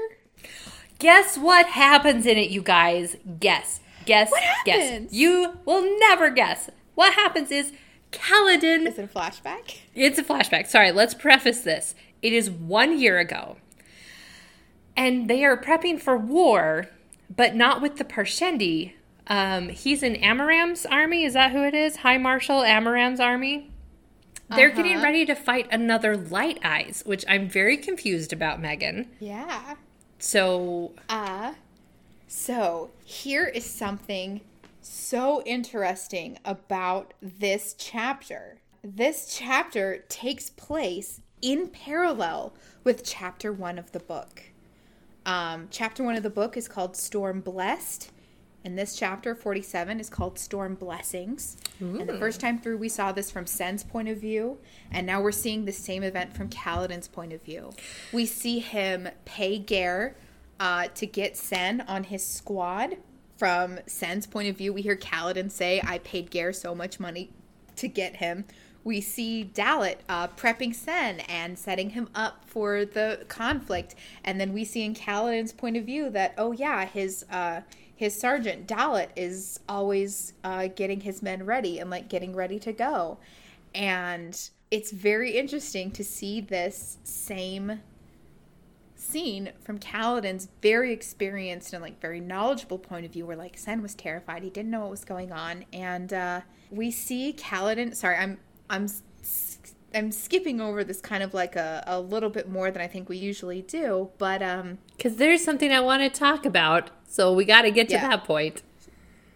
[0.99, 3.17] Guess what happens in it, you guys?
[3.39, 3.81] Guess.
[4.05, 4.31] Guess.
[4.31, 5.13] What guess.
[5.13, 6.71] You will never guess.
[6.95, 7.73] What happens is
[8.11, 9.77] Kaladin Is it a flashback?
[9.95, 10.67] It's a flashback.
[10.67, 11.95] Sorry, let's preface this.
[12.23, 13.59] It is one year ago.
[14.97, 16.89] And they are prepping for war,
[17.35, 18.95] but not with the Parshendi.
[19.29, 21.25] Um, he's in Amaram's army.
[21.25, 21.97] Is that who it is?
[21.97, 23.71] High Marshal Amaram's army.
[24.57, 25.05] they're getting Uh-huh.
[25.05, 29.07] ready to fight another Light Eyes, which I'm very confused about, Megan.
[29.21, 29.75] Yeah.
[30.19, 31.55] So, Uh,
[32.27, 34.41] so here is something
[34.83, 38.59] so interesting about this chapter.
[38.83, 42.53] This chapter takes place in parallel
[42.85, 44.45] with chapter one of the book.
[45.25, 48.11] Um, chapter one of the book is called Storm Blessed,
[48.65, 51.57] and this chapter 47 is called Storm Blessings.
[52.01, 54.59] And the first time through, we saw this from Cenn's point of view,
[54.91, 57.73] and now we're seeing the same event from Kaladin's point of view.
[58.13, 60.17] We see him pay Gare
[60.59, 62.97] uh, to get Cenn on his squad.
[63.37, 67.31] From Cenn's point of view, we hear Kaladin say, I paid Gare so much money
[67.77, 68.45] to get him.
[68.83, 73.95] We see Dallet uh, prepping Cenn and setting him up for the conflict,
[74.25, 77.61] and then we see in Kaladin's point of view that oh yeah, his uh,
[77.99, 82.73] his sergeant Dallet is always uh, getting his men ready and like getting ready to
[82.73, 83.19] go,
[83.75, 87.81] and it's very interesting to see this same
[88.95, 93.83] scene from Kaladin's very experienced and like very knowledgeable point of view where like Cenn
[93.83, 94.45] was terrified.
[94.45, 95.65] He didn't know what was going on.
[95.73, 98.39] And uh we see Kaladin sorry I'm
[98.71, 98.87] I'm
[99.95, 103.09] I'm skipping over this kind of like a, a little bit more than I think
[103.09, 107.45] we usually do but um because there's something I want to talk about, so we
[107.45, 108.09] got to get to Yeah.
[108.09, 108.63] that point.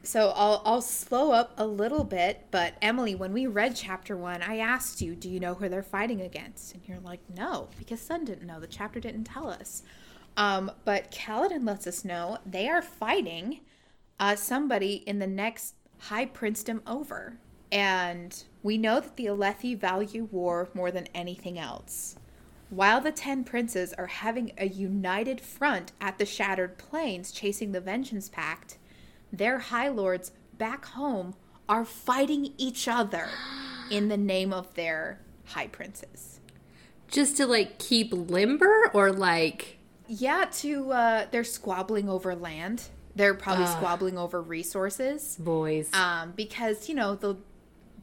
[0.04, 4.42] So I'll I'll slow up a little bit, but Emily, when we read chapter one,
[4.42, 8.00] I asked you, "Do you know who they're fighting against?" And you're like, "No," because
[8.00, 8.58] Sun didn't know.
[8.58, 9.84] The chapter didn't tell us.
[10.36, 13.60] Um, but Kaladin lets us know they are fighting
[14.18, 17.38] uh, somebody in the next High Princedom over,
[17.70, 22.16] and we know that the Alethi value war more than anything else.
[22.70, 27.80] While the Ten Princes are having a united front at the Shattered Plains chasing the
[27.80, 28.78] Vengeance Pact,
[29.32, 31.34] their High Lords back home
[31.68, 33.28] are fighting each other
[33.90, 36.40] in the name of their High Princes.
[37.08, 39.76] Just to like keep limber or like
[40.08, 42.84] Yeah, to uh, they're squabbling over land.
[43.14, 43.76] They're probably Ugh.
[43.76, 45.36] squabbling over resources.
[45.38, 45.90] boys.
[45.92, 47.36] um, because you know the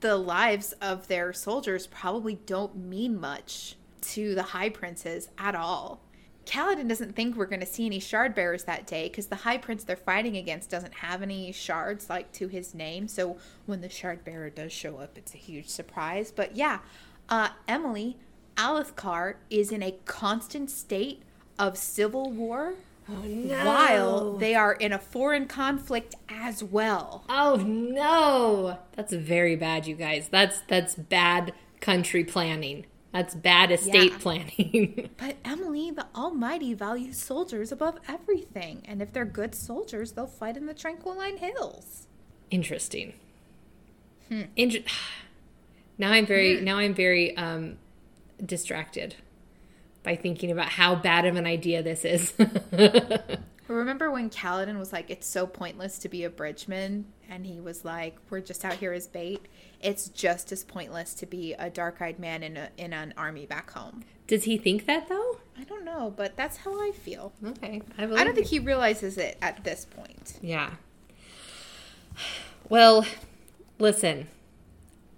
[0.02, 6.02] the lives of their soldiers probably don't mean much to the high princes at all.
[6.46, 9.58] Kaladin doesn't think we're going to see any shard bearers that day because the high
[9.58, 13.08] prince they're fighting against doesn't have any shards like to his name.
[13.08, 16.32] So when the shard bearer does show up, it's a huge surprise.
[16.32, 16.80] But yeah,
[17.28, 18.18] uh, Emily
[18.56, 21.22] Alethkar is in a constant state
[21.60, 22.74] of civil war
[23.10, 27.24] while they are in a foreign conflict as well.
[27.30, 28.80] Oh no.
[28.96, 30.30] That's very bad, you guys.
[30.30, 32.86] That's that's bad country planning.
[33.12, 34.18] That's bad estate Yeah.
[34.20, 35.10] planning.
[35.18, 40.56] But Emily, the Almighty values soldiers above everything, and if they're good soldiers, they'll fight
[40.58, 42.06] in the Tranquiline Hills.
[42.52, 43.14] Interesting.
[44.56, 44.80] Inter-
[45.98, 47.78] now I'm very now I'm very um
[48.46, 49.16] distracted
[50.04, 52.34] by thinking about how bad of an idea this is.
[53.68, 57.86] Remember when Kaladin was like, "It's so pointless to be a bridgeman," and he was
[57.86, 59.46] like, "We're just out here as bait."
[59.82, 63.72] It's just as pointless to be a dark-eyed man in a in an army back
[63.72, 64.04] home.
[64.26, 65.40] Does he think that though?
[65.58, 67.34] I don't know, but that's how I feel.
[67.46, 67.82] Okay.
[67.98, 70.40] I don't think he realizes it at this point.
[70.42, 70.72] Yeah.
[72.70, 73.06] Well,
[73.78, 74.28] listen.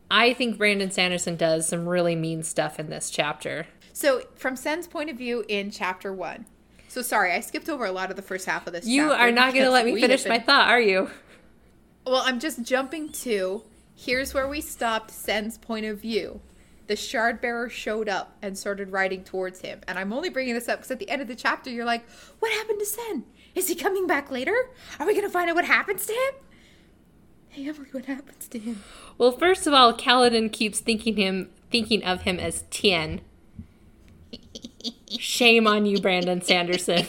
[0.10, 3.68] I think Brandon Sanderson does some really mean stuff in this chapter.
[3.94, 6.46] So, from Cenn's point of view in chapter one.
[6.88, 8.86] So sorry, I skipped over a lot of the first half of this.
[8.86, 11.10] You are not going to let me finish been- my thought, are you?
[12.06, 13.64] Well, I'm just jumping to
[13.96, 16.42] here's where we stopped Cenn's point of view.
[16.88, 19.80] The shard bearer showed up and started riding towards him.
[19.88, 22.04] And I'm only bringing this up because at the end of the chapter, you're like,
[22.40, 23.24] what happened to Cenn?
[23.56, 24.56] Is he coming back later?
[25.00, 26.34] Are we going to find out what happens to him?
[27.50, 28.84] Hey, Emily, what happens to him?
[29.18, 33.22] Well, first of all, Kaladin keeps thinking him thinking of him as Tien.
[35.20, 37.06] Shame on you, Brandon Sanderson.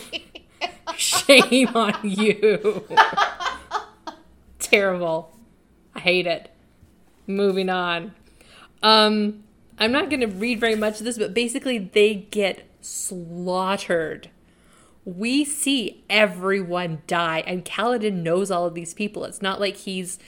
[0.97, 2.85] Shame on you.
[4.59, 5.37] Terrible.
[5.95, 6.51] I hate it.
[7.27, 8.15] Moving on.
[8.83, 9.45] Um,
[9.79, 14.31] I'm not going to read very much of this, but basically, they get slaughtered.
[15.05, 19.25] We see everyone die, and Kaladin knows all of these people.
[19.25, 20.19] It's not like he's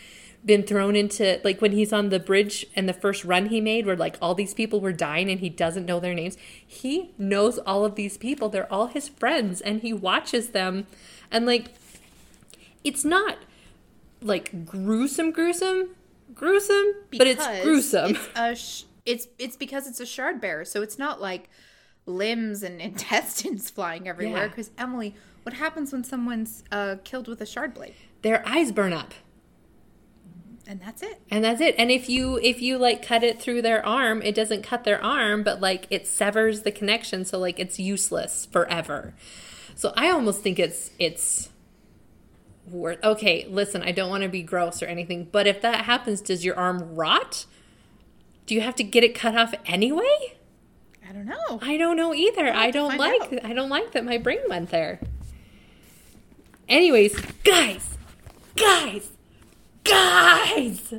[0.45, 3.87] been thrown into like when he's on the bridge and the first run he made
[3.87, 6.37] where like all these people were dying and he doesn't know their names.
[6.67, 8.49] He knows all of these people.
[8.49, 10.87] They're all his friends and he watches them
[11.31, 11.69] and like
[12.83, 13.39] it's not
[14.21, 15.91] like gruesome gruesome
[16.35, 18.17] gruesome but it's gruesome.
[18.37, 21.49] It's, sh- it's it's because it's a shard bearer, so it's not like
[22.07, 24.43] limbs and intestines flying everywhere.
[24.43, 24.49] Yeah.
[24.49, 27.95] Because Emily, what happens when someone's uh, killed with a shard blade?
[28.23, 29.15] Their eyes burn up.
[30.67, 31.21] And that's it.
[31.31, 34.35] and that's it and if you if you like cut it through their arm it
[34.35, 39.13] doesn't cut their arm but like it severs the connection so like it's useless forever
[39.75, 41.51] so i almost think it's it's
[42.67, 46.23] worth okay listen i don't want to be gross or anything but if that happens
[46.23, 47.45] does your arm rot
[48.47, 50.35] do you have to get it cut off anyway
[51.07, 51.59] I don't know.
[51.61, 52.51] I don't know either.
[52.53, 53.45] I don't like out.
[53.45, 55.01] I don't like that my brain went there.
[56.69, 57.15] Anyways,
[57.45, 57.99] guys,
[58.57, 59.11] guys,
[59.85, 60.95] guys.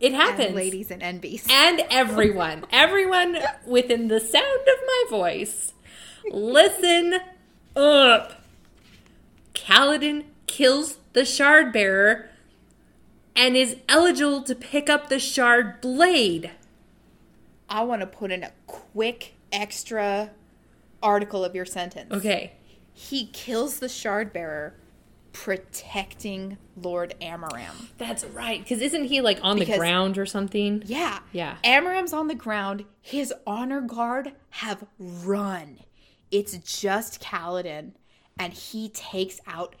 [0.00, 0.48] It happens.
[0.48, 1.50] And ladies and NBs.
[1.50, 5.72] And everyone, everyone within the sound of my voice,
[6.30, 7.20] listen
[7.76, 8.42] up.
[9.54, 12.28] Kaladin kills the shard bearer
[13.36, 16.50] and is eligible to pick up the shard blade.
[17.68, 20.30] I want to put in a quick extra
[21.02, 22.12] article of your sentence.
[22.12, 22.52] Okay.
[22.92, 24.74] He kills the shard bearer,
[25.34, 27.88] protecting Lord Amaram.
[27.98, 28.60] That's right.
[28.60, 30.82] Because isn't he like on the ground or something?
[30.86, 31.18] Yeah.
[31.32, 31.56] Yeah.
[31.62, 32.84] Amaram's on the ground.
[33.02, 35.80] His honor guard have run.
[36.30, 37.92] It's just Kaladin,
[38.38, 39.76] and he takes out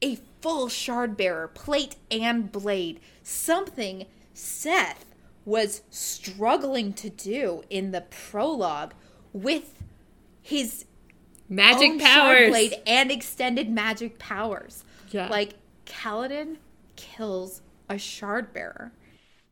[0.00, 3.00] a full shard bearer, plate and blade.
[3.22, 5.04] Something Szeth
[5.44, 8.92] was struggling to do in the prologue
[9.32, 9.74] with
[10.42, 10.84] his
[11.48, 12.50] Magic powers.
[12.50, 14.84] blade and extended magic powers.
[15.10, 15.28] Yeah.
[15.28, 15.54] Like
[15.86, 16.56] Kaladin
[16.96, 18.92] kills a shard bearer,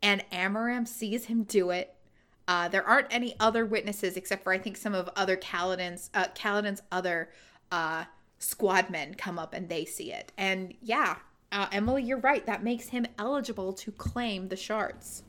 [0.03, 1.95] and Amaram sees him do it.
[2.49, 6.27] Uh, there aren't any other witnesses except for I think some of other Kaladin's uh,
[6.35, 7.31] Kaladin's other
[7.73, 8.05] uh,
[8.39, 10.33] squad men come up and they see it.
[10.37, 11.17] And yeah,
[11.53, 12.45] uh, Emily, you're right.
[12.47, 15.23] That makes him eligible to claim the shards.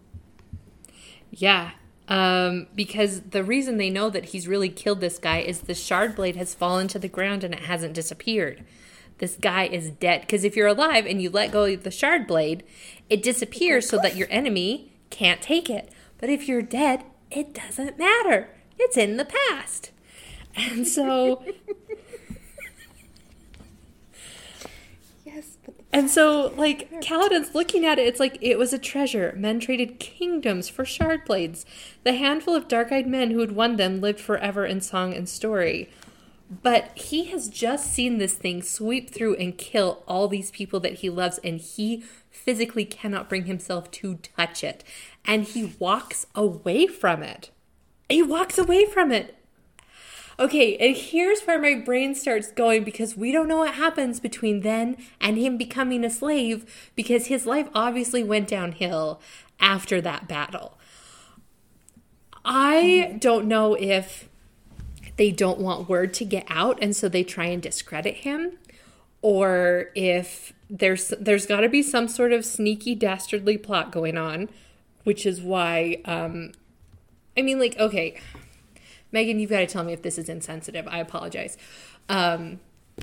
[1.31, 1.71] Yeah.
[2.07, 6.15] Um, because the reason they know that he's really killed this guy is the shard
[6.15, 8.63] blade has fallen to the ground and it hasn't disappeared.
[9.19, 10.21] This guy is dead.
[10.21, 12.63] Because if you're alive and you let go of the shard blade,
[13.09, 15.91] it disappears so that your enemy can't take it.
[16.17, 18.49] But if you're dead, it doesn't matter.
[18.79, 19.91] It's in the past.
[20.55, 21.43] And so
[25.23, 29.33] Yes, but And so, like, Kaladin's looking at it, it's like it was a treasure.
[29.37, 31.65] Men traded kingdoms for shard blades.
[32.03, 35.27] The handful of dark eyed men who had won them lived forever in song and
[35.27, 35.89] story.
[36.49, 40.95] But he has just seen this thing sweep through and kill all these people that
[40.95, 44.83] he loves, and he physically cannot bring himself to touch it.
[45.25, 47.51] And he walks away from it.
[48.07, 49.35] He walks away from it.
[50.39, 54.61] Okay, and here's where my brain starts going because we don't know what happens between
[54.61, 59.19] then and him becoming a slave because his life obviously went downhill
[59.59, 60.77] after that battle.
[62.45, 64.26] I don't know if
[65.17, 68.57] they don't want word to get out and so they try and discredit him
[69.21, 74.49] or if there's there's got to be some sort of sneaky dastardly plot going on
[75.03, 76.51] which is why um
[77.35, 78.19] I mean like okay
[79.11, 80.87] Megan, you've got to tell me if this is insensitive.
[80.87, 81.57] I apologize.
[82.09, 82.59] Um,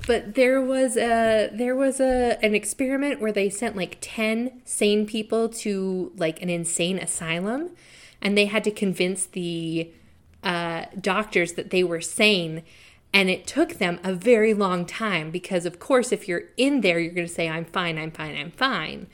[0.07, 5.05] but there was a there was a an experiment where they sent like 10 sane
[5.05, 7.71] people to like an insane asylum
[8.21, 9.89] and they had to convince the
[10.45, 12.63] uh, doctors that they were sane
[13.13, 16.99] and it took them a very long time because of course if you're in there
[16.99, 19.07] you're going to say i'm fine i'm fine i'm fine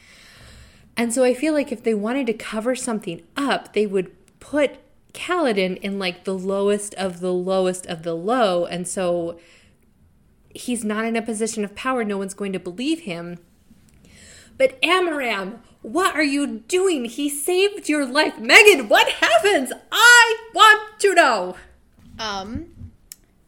[0.98, 4.78] and so I feel like if they wanted to cover something up, they would put
[5.14, 8.66] Kaladin in like the lowest of the lowest of the low.
[8.66, 9.40] And so
[10.53, 12.03] he's not in a position of power.
[12.03, 13.40] No one's going to believe him.
[14.58, 17.06] But Amaram, what are you doing?
[17.06, 18.38] He saved your life.
[18.38, 19.72] Megan, what happens?
[19.91, 21.56] I want to know.
[22.20, 22.68] Um,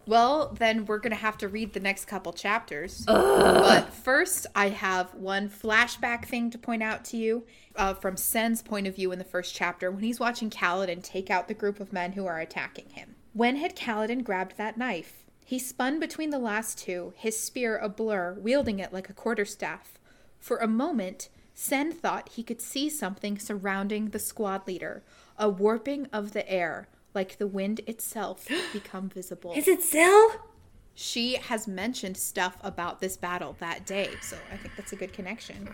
[0.05, 3.03] well, then we're gonna have to read the next couple chapters.
[3.05, 7.45] But first, I have one flashback thing to point out to you
[7.75, 11.29] uh, from Cenn's point of view in the first chapter when he's watching Kaladin take
[11.29, 13.15] out the group of men who are attacking him.
[13.33, 15.23] When had Kaladin grabbed that knife?
[15.45, 19.99] He spun between the last two, his spear a blur, wielding it like a quarterstaff.
[20.39, 25.03] For a moment, Cenn thought he could see something surrounding the squad leader,
[25.37, 29.53] a warping of the air, like the wind itself, become visible.
[29.55, 30.31] Is it Syl?
[30.95, 35.11] She has mentioned stuff about this battle that day, so I think that's a good
[35.11, 35.67] connection.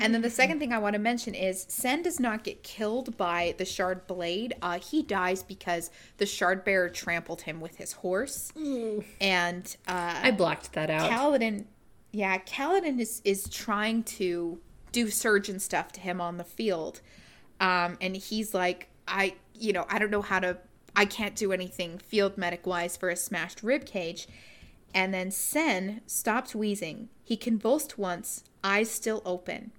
[0.00, 3.16] And then the second thing I want to mention is Cenn does not get killed
[3.16, 4.54] by the shard blade.
[4.62, 8.52] Uh, he dies because the shard bearer trampled him with his horse,
[9.20, 11.08] and uh, I blocked that out.
[11.08, 11.66] Kaladin,
[12.10, 14.58] yeah, Kaladin is is trying to
[14.94, 17.00] do surgeon stuff to him on the field,
[17.60, 20.58] um, and he's like, I, you know, I don't know how to,
[20.94, 24.28] I can't do anything field medic wise for a smashed rib cage,
[24.94, 27.08] and then Cenn stopped wheezing.
[27.24, 29.72] He convulsed once, eyes still open.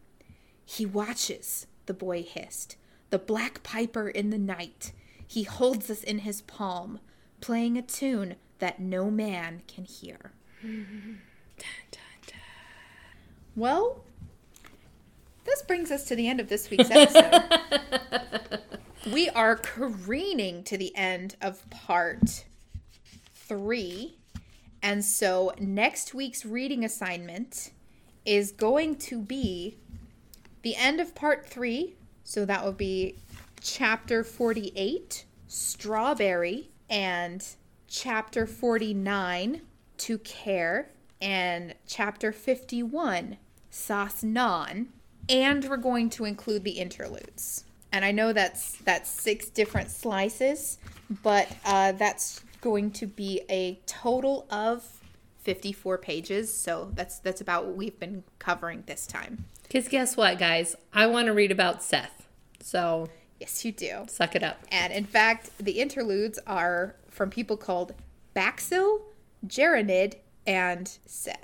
[0.65, 2.75] He watches, the boy hissed.
[3.11, 4.91] The black piper in the night.
[5.25, 6.99] He holds us in his palm,
[7.39, 10.33] playing a tune that no man can hear.
[13.55, 14.03] Well,
[15.45, 18.61] this brings us to the end of this week's episode.
[19.13, 22.45] we are careening to the end of part
[23.33, 24.17] three.
[24.81, 27.71] And so next week's reading assignment
[28.25, 29.77] is going to be
[30.63, 31.95] the end of part three.
[32.23, 33.17] So that will be
[33.61, 37.45] chapter 48, Strawberry, and
[37.87, 39.61] chapter 49,
[39.97, 40.89] To Care,
[41.21, 43.37] and chapter 51,
[43.69, 44.87] Sas Nahn.
[45.29, 47.63] And we're going to include the interludes.
[47.91, 50.77] And I know that's that's six different slices,
[51.23, 54.83] but uh, that's going to be a total of
[55.43, 56.53] 54 pages.
[56.53, 59.45] So that's that's about what we've been covering this time.
[59.63, 60.75] Because guess what, guys?
[60.93, 62.09] I want to read about Szeth.
[62.61, 64.05] So Yes, you do.
[64.07, 64.57] suck it up.
[64.71, 67.93] And in fact, the interludes are from people called
[68.35, 69.01] Baxil,
[69.45, 70.15] Geranid,
[70.47, 71.35] and Szeth.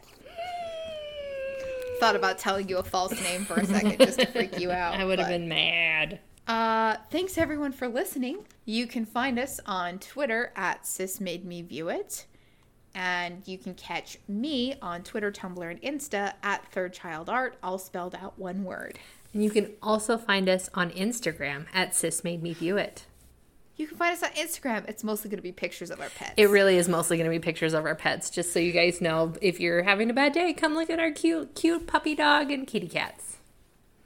[2.01, 4.95] Thought about telling you a false name for a second just to freak you out.
[4.95, 6.19] I would have been mad.
[6.47, 8.39] Uh, thanks everyone for listening.
[8.65, 12.25] You can find us on Twitter at Sis Made Me View It.
[12.95, 17.77] And you can catch me on Twitter, Tumblr, and Insta at Third Child Art, all
[17.77, 18.97] spelled out one word.
[19.31, 23.05] And you can also find us on Instagram at Sis Made Me View It.
[23.77, 24.87] You can find us on Instagram.
[24.87, 26.33] It's mostly going to be pictures of our pets.
[26.37, 29.01] It really is mostly going to be pictures of our pets, just so you guys
[29.01, 29.33] know.
[29.41, 32.67] If you're having a bad day, come look at our cute, cute puppy dog and
[32.67, 33.37] kitty cats.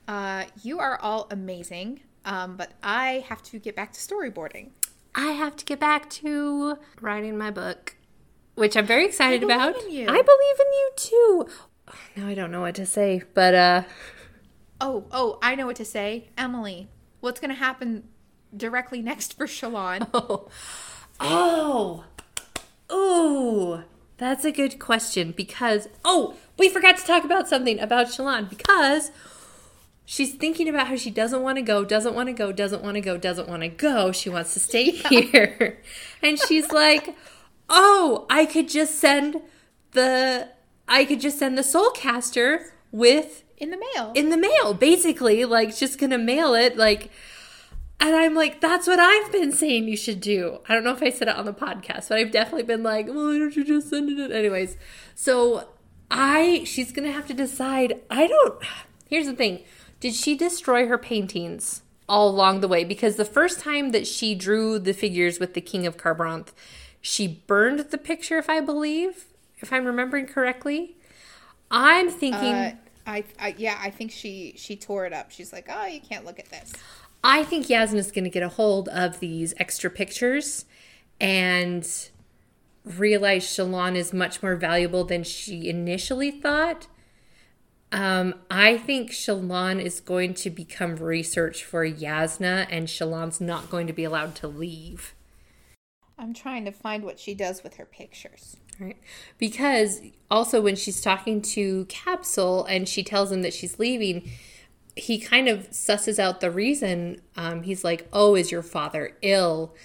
[0.08, 4.70] Uh, you are all amazing, um, but I have to get back to storyboarding.
[5.16, 7.96] I have to get back to writing my book,
[8.54, 9.84] which I'm very excited I believe about.
[9.84, 10.04] in you.
[10.08, 11.48] I believe in you too.
[12.16, 13.84] Now I don't know what to say, but uh,
[14.80, 16.30] Oh, oh, I know what to say.
[16.38, 16.88] Emily,
[17.22, 18.08] what's going to happen
[18.56, 20.08] directly next for Shallan?
[20.14, 20.50] oh,
[21.20, 22.04] oh,
[22.92, 23.84] ooh,
[24.18, 29.12] that's a good question because oh, we forgot to talk about something about Shallan because
[30.06, 32.96] she's thinking about how she doesn't want to go, doesn't want to go, doesn't want
[32.96, 34.12] to go, doesn't want to go.
[34.12, 35.80] She wants to stay here,
[36.22, 37.16] and she's like,
[37.70, 39.42] oh, I could just send
[39.92, 40.50] the,
[40.88, 44.12] I could just send the Soulcaster with In the mail.
[44.16, 47.12] in the mail, basically, like just gonna mail it, like.
[48.00, 50.60] And I'm like, that's what I've been saying you should do.
[50.68, 53.08] I don't know if I said it on the podcast, but I've definitely been like,
[53.08, 54.20] well, why don't you just send it?
[54.20, 54.78] in?" Anyways,
[55.16, 55.70] so
[56.12, 58.02] I, she's gonna have to decide.
[58.10, 58.62] I don't.
[59.10, 59.64] Here's the thing:
[60.00, 62.84] did she destroy her paintings all along the way?
[62.84, 66.50] Because the first time that she drew the figures with the King of Kharbranth,
[67.02, 69.26] she burned the picture, if I believe,
[69.60, 70.98] if I'm remembering correctly.
[71.72, 72.54] I'm thinking.
[72.54, 72.76] Uh,
[73.08, 75.32] I, I, yeah, I think she she tore it up.
[75.32, 76.74] She's like, oh, you can't look at this.
[77.28, 80.66] I think Jasnah's going to get a hold of these extra pictures
[81.20, 81.84] and
[82.84, 86.86] realize Shallan is much more valuable than she initially thought.
[87.92, 93.88] Um, I think Shallan is going to become research for Jasnah, and Shallan's not going
[93.88, 95.16] to be allowed to leave.
[96.20, 98.58] I'm trying to find what she does with her pictures.
[98.80, 98.98] Right.
[99.40, 104.30] Because also when she's talking to Kabsal and she tells him that she's leaving,
[104.96, 107.22] he kind of susses out the reason.
[107.36, 109.76] Um, he's like, "Oh, is your father ill?"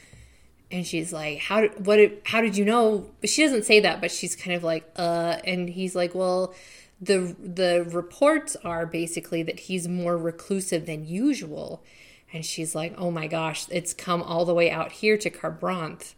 [0.70, 1.98] And she's like, "How did what?
[2.26, 5.38] How did you know?" But she doesn't say that, but she's kind of like, "Uh."
[5.44, 6.54] And he's like, "Well,
[7.00, 11.82] the the reports are basically that he's more reclusive than usual."
[12.32, 16.14] And she's like, "Oh my gosh, it's come all the way out here to Kharbranth."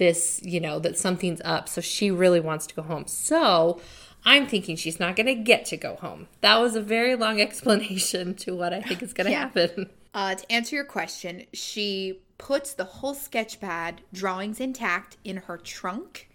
[0.00, 1.68] this, you know, that something's up.
[1.68, 3.04] So she really wants to go home.
[3.06, 3.80] So
[4.24, 6.28] I'm thinking she's not going to get to go home.
[6.40, 9.40] That was a very long explanation to what I think is going to Yeah.
[9.40, 9.90] happen.
[10.12, 15.56] Uh, to answer your question, she puts the whole sketch pad drawings intact in her
[15.56, 16.28] trunk.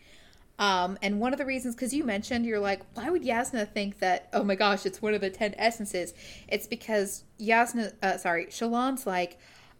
[0.58, 4.00] Um, and one of the reasons, because you mentioned, you're like, why would Jasnah think
[4.00, 6.14] that, oh my gosh, it's one of the 10 essences?
[6.48, 9.38] It's because Jasnah, uh, sorry, Shallan's like,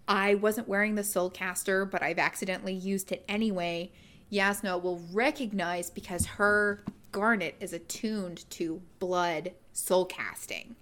[0.10, 3.94] I wasn't wearing the soul caster, but I've accidentally used it anyway.
[4.30, 6.84] Jasnah will recognize because her
[7.16, 10.76] garnet is attuned to blood soul casting.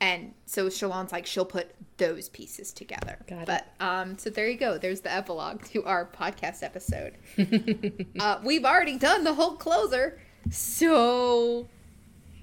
[0.00, 3.16] And so Shallan's like, she'll put those pieces together.
[3.28, 3.46] Got it.
[3.46, 4.76] but um, so there you go.
[4.76, 7.14] There's the epilogue to our podcast episode.
[8.20, 10.20] uh, we've already done the whole closer.
[10.50, 11.68] So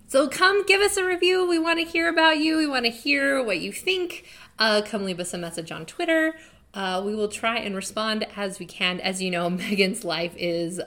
[0.08, 1.46] So come give us a review.
[1.46, 2.56] We want to hear about you.
[2.56, 4.24] We want to hear what you think.
[4.58, 6.36] Uh, come leave us a message on Twitter.
[6.74, 9.02] Uh, we will try and respond as we can.
[9.02, 10.80] As you know, Megan's life is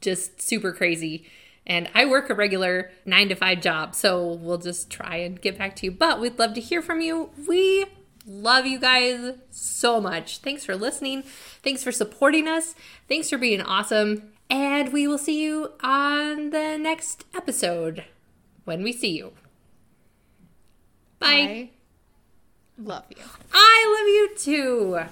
[0.00, 1.26] just super crazy.
[1.66, 5.56] And I work a regular nine to five job, so we'll just try and get
[5.56, 5.92] back to you.
[5.92, 7.30] But we'd love to hear from you.
[7.48, 7.86] We
[8.26, 10.38] love you guys so much.
[10.38, 11.22] Thanks for listening.
[11.62, 12.74] Thanks for supporting us.
[13.08, 14.32] Thanks for being awesome.
[14.50, 18.04] And we will see you on the next episode
[18.64, 19.32] when we see you.
[21.18, 21.28] Bye.
[21.28, 21.70] I
[22.76, 23.22] love you.
[23.52, 24.98] I love you too.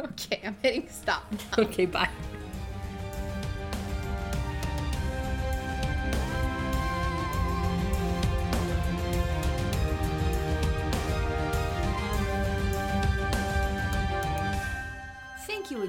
[0.00, 1.64] Okay, I'm hitting stop now.
[1.64, 2.08] Okay, bye.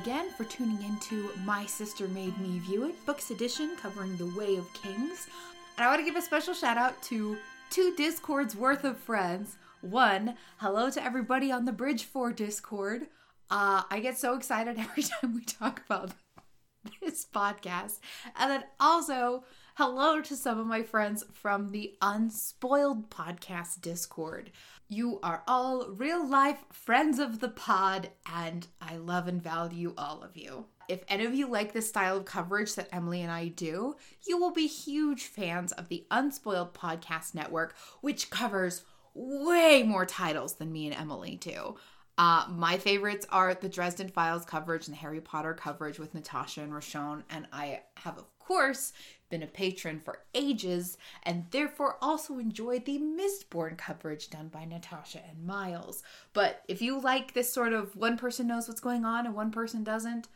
[0.03, 4.57] Again for tuning into My Sister Made Me View It, Books Edition, covering The Way
[4.57, 5.29] of Kings.
[5.77, 7.37] And I want to give a special shout out to
[7.69, 9.55] two Discords worth of friends.
[9.79, 13.03] One, hello to everybody on the Bridge 4 Discord.
[13.49, 16.11] Uh, I get so excited every time we talk about
[17.01, 17.99] this podcast.
[18.35, 24.51] And then also, hello to some of my friends from the Unspoiled Podcast Discord.
[24.87, 30.21] You are all real life friends of the pod, and I love and value all
[30.21, 30.65] of you.
[30.89, 33.95] If any of you like this style of coverage that Emily and I do,
[34.27, 38.83] you will be huge fans of the Unspoiled Podcast Network, which covers
[39.13, 41.75] way more titles than me and Emily do.
[42.17, 46.61] Uh, my favorites are the Dresden Files coverage and the Harry Potter coverage with Natasha
[46.61, 48.93] and Roshon, and I have, of course,
[49.33, 55.21] been a patron for ages and therefore also enjoyed the Mistborn coverage done by Natasha
[55.27, 56.03] and Miles.
[56.33, 59.49] But if you like this sort of one person knows what's going on and one
[59.49, 60.27] person doesn't,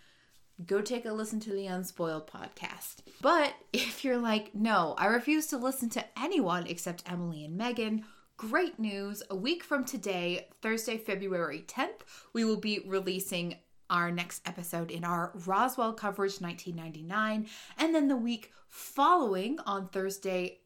[0.65, 3.02] go take a listen to the Unspoiled podcast.
[3.22, 8.03] But if you're like, no, I refuse to listen to anyone except Emily and Megan,
[8.36, 9.22] great news.
[9.30, 12.02] A week from today, Thursday, February 10th,
[12.34, 13.57] we will be releasing
[13.90, 17.48] our next episode in our Roswell coverage 1999.
[17.78, 20.59] And then the week following, on Thursday,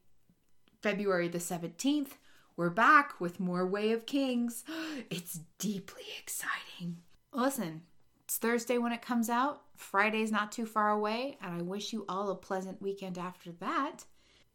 [0.81, 2.09] February the 17th,
[2.57, 4.65] we're back with more Way of Kings.
[5.09, 6.97] It's deeply exciting.
[7.33, 7.83] Listen,
[8.25, 9.61] it's Thursday when it comes out.
[9.77, 14.03] Friday's not too far away, and I wish you all a pleasant weekend after that.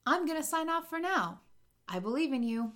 [0.05, 1.41] I'm going to sign off for now.
[1.89, 2.73] I believe in you.